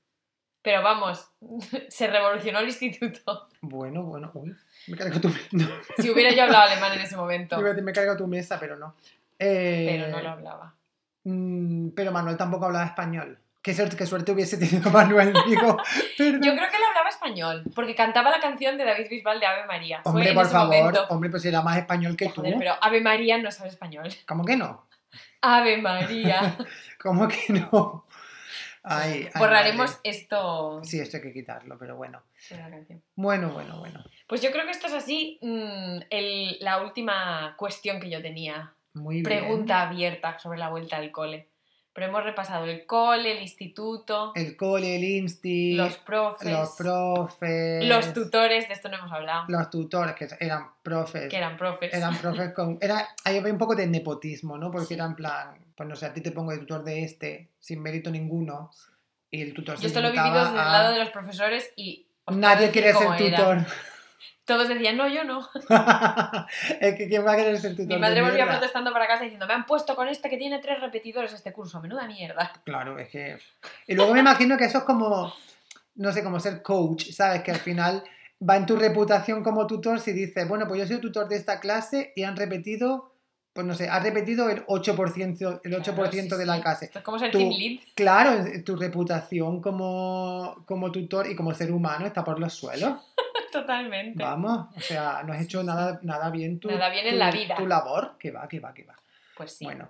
Pero 0.63 0.81
vamos, 0.81 1.29
se 1.89 2.07
revolucionó 2.07 2.59
el 2.59 2.67
instituto. 2.67 3.49
Bueno, 3.61 4.03
bueno, 4.03 4.31
uy, 4.33 4.55
me 4.87 4.97
cargo 4.97 5.19
tu 5.21 5.29
no, 5.51 5.67
Si 5.97 6.09
hubiera 6.09 6.31
yo 6.33 6.43
hablado 6.43 6.63
alemán 6.71 6.93
en 6.93 7.01
ese 7.01 7.15
momento. 7.17 7.59
me 7.61 7.91
cargo 7.93 8.17
tu 8.17 8.27
mesa, 8.27 8.57
pero 8.59 8.75
no. 8.77 8.95
Eh, 9.39 9.85
Pero 9.89 10.07
no 10.15 10.21
lo 10.23 10.29
hablaba. 10.29 10.73
mm, 11.25 11.89
pero 11.89 12.11
Manuel 12.11 12.37
tampoco 12.37 12.65
hablaba 12.65 12.85
español. 12.85 13.37
Qué 13.61 13.73
suerte, 13.73 13.95
qué 13.95 14.05
suerte 14.05 14.31
hubiese 14.33 14.57
tenido 14.57 14.89
Manuel, 14.91 15.33
digo. 15.47 15.77
Perdón. 16.17 16.41
Yo 16.41 16.53
creo 16.55 16.69
que 16.69 16.77
él 16.77 16.83
hablaba 16.87 17.09
español, 17.09 17.63
porque 17.75 17.95
cantaba 17.95 18.29
la 18.29 18.39
canción 18.39 18.77
de 18.77 18.85
David 18.85 19.07
Bisbal 19.09 19.39
de 19.39 19.45
Ave 19.45 19.65
María. 19.65 20.01
Hombre, 20.03 20.33
por 20.33 20.47
favor, 20.47 20.75
momento. 20.77 21.05
hombre, 21.09 21.29
pues 21.29 21.43
era 21.45 21.61
más 21.61 21.77
español 21.77 22.15
que 22.17 22.27
tú. 22.27 22.41
Joder, 22.41 22.55
pero 22.57 22.73
Ave 22.81 23.01
María 23.01 23.37
no 23.37 23.51
sabe 23.51 23.69
español. 23.69 24.09
¿Cómo 24.27 24.43
que 24.45 24.55
no? 24.57 24.85
Ave 25.41 25.77
María. 25.77 26.55
¿Cómo 27.01 27.27
que 27.27 27.53
no? 27.53 28.05
Ay, 28.83 29.29
ay, 29.33 29.39
Borraremos 29.39 29.97
esto 30.03 30.81
Sí, 30.83 30.99
esto 30.99 31.17
hay 31.17 31.23
que 31.23 31.33
quitarlo, 31.33 31.77
pero 31.79 31.95
bueno. 31.95 32.21
Bueno, 33.15 33.51
bueno, 33.51 33.79
bueno. 33.79 34.03
Pues 34.27 34.41
yo 34.41 34.51
creo 34.51 34.65
que 34.65 34.71
esto 34.71 34.87
es 34.87 34.93
así 34.93 35.39
mm, 35.41 35.99
el- 36.09 36.57
la 36.59 36.81
última 36.83 37.55
cuestión 37.57 37.99
que 38.01 38.09
yo 38.09 38.21
tenía. 38.21 38.75
Muy 38.93 39.15
bien. 39.15 39.23
Pregunta 39.23 39.81
abierta 39.87 40.37
sobre 40.37 40.59
la 40.59 40.69
vuelta 40.69 40.97
al 40.97 41.11
cole. 41.11 41.49
Pero 41.93 42.07
hemos 42.07 42.23
repasado 42.23 42.65
el 42.65 42.87
cole, 42.87 43.33
el 43.37 43.41
instituto, 43.43 44.31
El 44.33 44.57
cole, 44.57 44.95
el 44.95 45.03
insti, 45.03 45.75
los 45.75 45.95
profes, 45.97 46.51
los 46.51 46.69
profes, 46.75 47.85
los 47.85 48.13
tutores, 48.13 48.67
de 48.67 48.73
esto 48.73 48.89
no 48.89 48.97
hemos 48.97 49.11
hablado, 49.11 49.45
los 49.47 49.69
tutores 49.69 50.15
que 50.15 50.27
eran 50.39 50.69
profes. 50.81 51.29
que 51.29 51.37
eran 51.37 51.55
profes. 51.55 51.93
Eran 51.93 52.17
profes 52.17 52.51
con. 52.53 52.79
Era, 52.81 53.07
ahí 53.23 53.37
había 53.37 53.51
un 53.53 53.59
poco 53.59 53.75
de 53.75 53.85
nepotismo, 53.85 54.57
¿no? 54.57 54.71
Porque 54.71 54.87
Sí. 54.87 54.93
era 54.95 55.05
en 55.05 55.15
plan, 55.15 55.55
pues 55.75 55.87
no 55.87 55.95
sé, 55.95 56.07
a 56.07 56.13
ti 56.13 56.21
te 56.21 56.31
pongo 56.31 56.51
de 56.51 56.57
tutor 56.57 56.83
de 56.83 57.03
este, 57.03 57.49
sin 57.59 57.81
mérito 57.81 58.09
ninguno, 58.09 58.71
y 59.29 59.41
el 59.43 59.53
tutor 59.53 59.75
Yo 59.75 59.81
se 59.81 59.87
esto 59.87 60.01
lo 60.01 60.07
he 60.07 60.11
vivido 60.11 60.33
desde 60.33 60.49
el 60.49 60.55
lado 60.55 60.93
de 60.93 60.99
los 60.99 61.09
profesores 61.09 61.71
y 61.75 62.07
Nadie 62.27 62.71
quiere 62.71 62.93
ser 62.93 63.21
era. 63.21 63.67
Todos 64.45 64.67
decían, 64.67 64.97
no, 64.97 65.07
yo 65.07 65.23
no. 65.23 65.39
es 66.81 66.95
que 66.95 67.07
¿quién 67.07 67.25
va 67.25 67.33
a 67.33 67.35
querer 67.37 67.57
ser 67.57 67.71
tutor? 67.71 67.87
Mi 67.87 67.97
madre 67.97 68.21
volvía 68.21 68.45
protestando 68.45 68.91
para 68.91 69.07
casa 69.07 69.23
diciendo, 69.23 69.47
me 69.47 69.53
han 69.53 69.65
puesto 69.65 69.95
con 69.95 70.09
este 70.09 70.29
que 70.29 70.37
tiene 70.37 70.59
tres 70.59 70.81
repetidores 70.81 71.31
este 71.31 71.53
curso, 71.53 71.81
menuda 71.81 72.05
mierda. 72.07 72.51
Claro, 72.65 72.99
es 72.99 73.09
que. 73.09 73.37
Y 73.87 73.95
luego 73.95 74.13
me 74.13 74.19
imagino 74.19 74.57
que 74.57 74.65
eso 74.65 74.79
es 74.79 74.83
como, 74.83 75.33
no 75.95 76.11
sé, 76.11 76.23
como 76.23 76.41
ser 76.41 76.61
coach, 76.61 77.11
¿sabes? 77.11 77.41
Que 77.41 77.51
al 77.51 77.59
final 77.59 78.03
va 78.47 78.57
en 78.57 78.65
tu 78.65 78.75
reputación 78.75 79.43
como 79.43 79.65
tutor 79.65 79.99
si 80.01 80.11
dices, 80.11 80.45
bueno, 80.47 80.67
pues 80.67 80.81
yo 80.81 80.87
soy 80.87 80.99
tutor 80.99 81.29
de 81.29 81.37
esta 81.37 81.61
clase 81.61 82.11
y 82.13 82.23
han 82.23 82.35
repetido, 82.35 83.13
pues 83.53 83.65
no 83.65 83.73
sé, 83.75 83.87
has 83.87 84.03
repetido 84.03 84.49
el 84.49 84.65
8%, 84.65 85.61
el 85.63 85.73
8 85.73 85.93
Claro, 85.95 86.11
sí, 86.11 86.27
de 86.29 86.45
la 86.45 86.55
sí. 86.55 86.61
clase. 86.61 86.91
Es 86.93 87.01
como 87.01 87.17
ser 87.17 87.31
team 87.31 87.49
lead. 87.49 87.79
Claro, 87.95 88.43
tu 88.65 88.75
reputación 88.75 89.61
como, 89.61 90.63
como 90.65 90.91
tutor 90.91 91.29
y 91.29 91.35
como 91.37 91.53
ser 91.53 91.71
humano 91.71 92.05
está 92.05 92.25
por 92.25 92.39
los 92.39 92.53
suelos. 92.53 92.95
Totalmente. 93.53 94.21
Vamos, 94.23 94.67
o 94.75 94.79
sea, 94.81 95.23
no 95.25 95.31
has 95.33 95.41
hecho 95.41 95.63
nada, 95.63 95.99
nada 96.03 96.29
bien 96.29 96.59
tu, 96.59 96.69
Nada 96.69 96.89
bien 96.89 97.05
en 97.07 97.13
tu- 97.13 97.17
la 97.19 97.31
vida. 97.31 97.55
tu 97.55 97.67
labor, 97.67 98.17
que 98.19 98.31
va, 98.31 98.47
que 98.47 98.59
va, 98.59 98.73
que 98.73 98.83
va. 98.83 98.95
Pues 99.37 99.53
sí. 99.57 99.65
Bueno, 99.65 99.89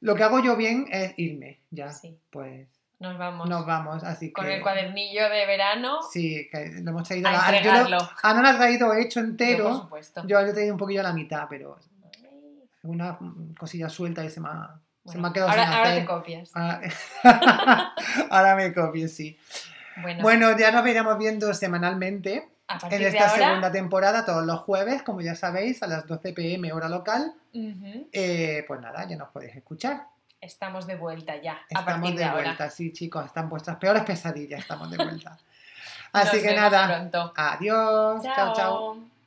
lo 0.00 0.14
que 0.14 0.22
hago 0.22 0.40
yo 0.40 0.56
bien 0.56 0.86
es 0.90 1.14
irme, 1.16 1.60
ya, 1.70 1.90
Sí. 1.90 2.18
pues 2.30 2.68
Nos 3.00 3.16
vamos 3.18 3.48
nos 3.48 3.64
vamos, 3.66 4.04
así 4.04 4.30
con 4.32 4.44
que... 4.46 4.56
el 4.56 4.62
cuadernillo 4.62 5.28
de 5.30 5.46
verano 5.46 5.98
Sí, 6.12 6.48
que 6.50 6.80
lo 6.82 6.90
hemos 6.90 7.08
traído 7.08 7.28
a 7.28 7.32
la- 7.32 7.62
yo 7.62 7.88
lo-. 7.88 8.10
Ana 8.22 8.42
lo 8.42 8.48
ha 8.48 8.56
traído 8.56 8.92
hecho 8.94 9.20
Yo, 9.20 9.26
entero. 9.26 9.64
por 9.64 9.74
supuesto. 9.82 10.22
Yo 10.26 10.40
lo 10.40 10.46
he 10.48 10.52
traído 10.52 10.74
un 10.74 10.78
poquillo 10.78 11.00
a 11.00 11.04
la 11.04 11.12
mitad, 11.12 11.46
pero 11.48 11.78
una 12.82 13.18
cosilla 13.58 13.88
suelta 13.88 14.24
y 14.24 14.30
se 14.30 14.40
me 14.40 14.48
ha, 14.48 14.78
se 15.06 15.18
me 15.18 15.28
ha 15.28 15.32
quedado 15.32 15.50
ahora, 15.50 15.64
sin 15.64 15.72
ahora 15.74 15.94
te 15.94 16.04
copias. 16.04 16.50
Ahora, 16.54 16.80
ahora 18.30 18.56
me 18.56 18.72
copio, 18.74 19.08
sí. 19.08 19.38
Bueno, 20.02 20.22
Bueno, 20.22 20.58
ya 20.58 20.70
nos 20.72 20.86
iremos 20.86 21.16
viendo 21.18 21.52
semanalmente 21.54 22.48
a 22.74 22.78
partir 22.78 22.98
en 22.98 23.02
de 23.12 23.18
esta 23.18 23.30
ahora. 23.30 23.46
segunda 23.46 23.72
temporada, 23.72 24.24
todos 24.24 24.44
los 24.44 24.60
jueves, 24.60 25.02
como 25.02 25.20
ya 25.20 25.34
sabéis, 25.34 25.82
a 25.82 25.86
las 25.86 26.06
12 26.06 26.32
pm 26.32 26.72
hora 26.72 26.88
local. 26.88 27.34
Eh, 27.52 28.64
pues 28.66 28.80
nada, 28.80 29.06
ya 29.08 29.16
nos 29.16 29.28
podéis 29.30 29.56
escuchar. 29.56 30.06
Estamos 30.40 30.86
de 30.86 30.96
vuelta 30.96 31.36
ya. 31.40 31.58
Estamos 31.68 32.10
de, 32.10 32.16
de, 32.18 32.24
ahora. 32.24 32.42
vuelta, 32.42 32.70
sí, 32.70 32.92
chicos, 32.92 33.24
están 33.24 33.48
vuestras 33.48 33.76
peores 33.76 34.02
pesadillas, 34.04 34.60
estamos 34.60 34.90
de 34.90 34.96
vuelta. 34.98 35.38
Nos 36.14 36.28
Así 36.28 36.40
que 36.40 36.46
vemos 36.48 36.60
nada, 36.70 36.86
pronto. 36.86 37.32
adiós, 37.36 38.22
chao, 38.22 38.34
chao. 38.34 38.54
Chao. 38.54 39.13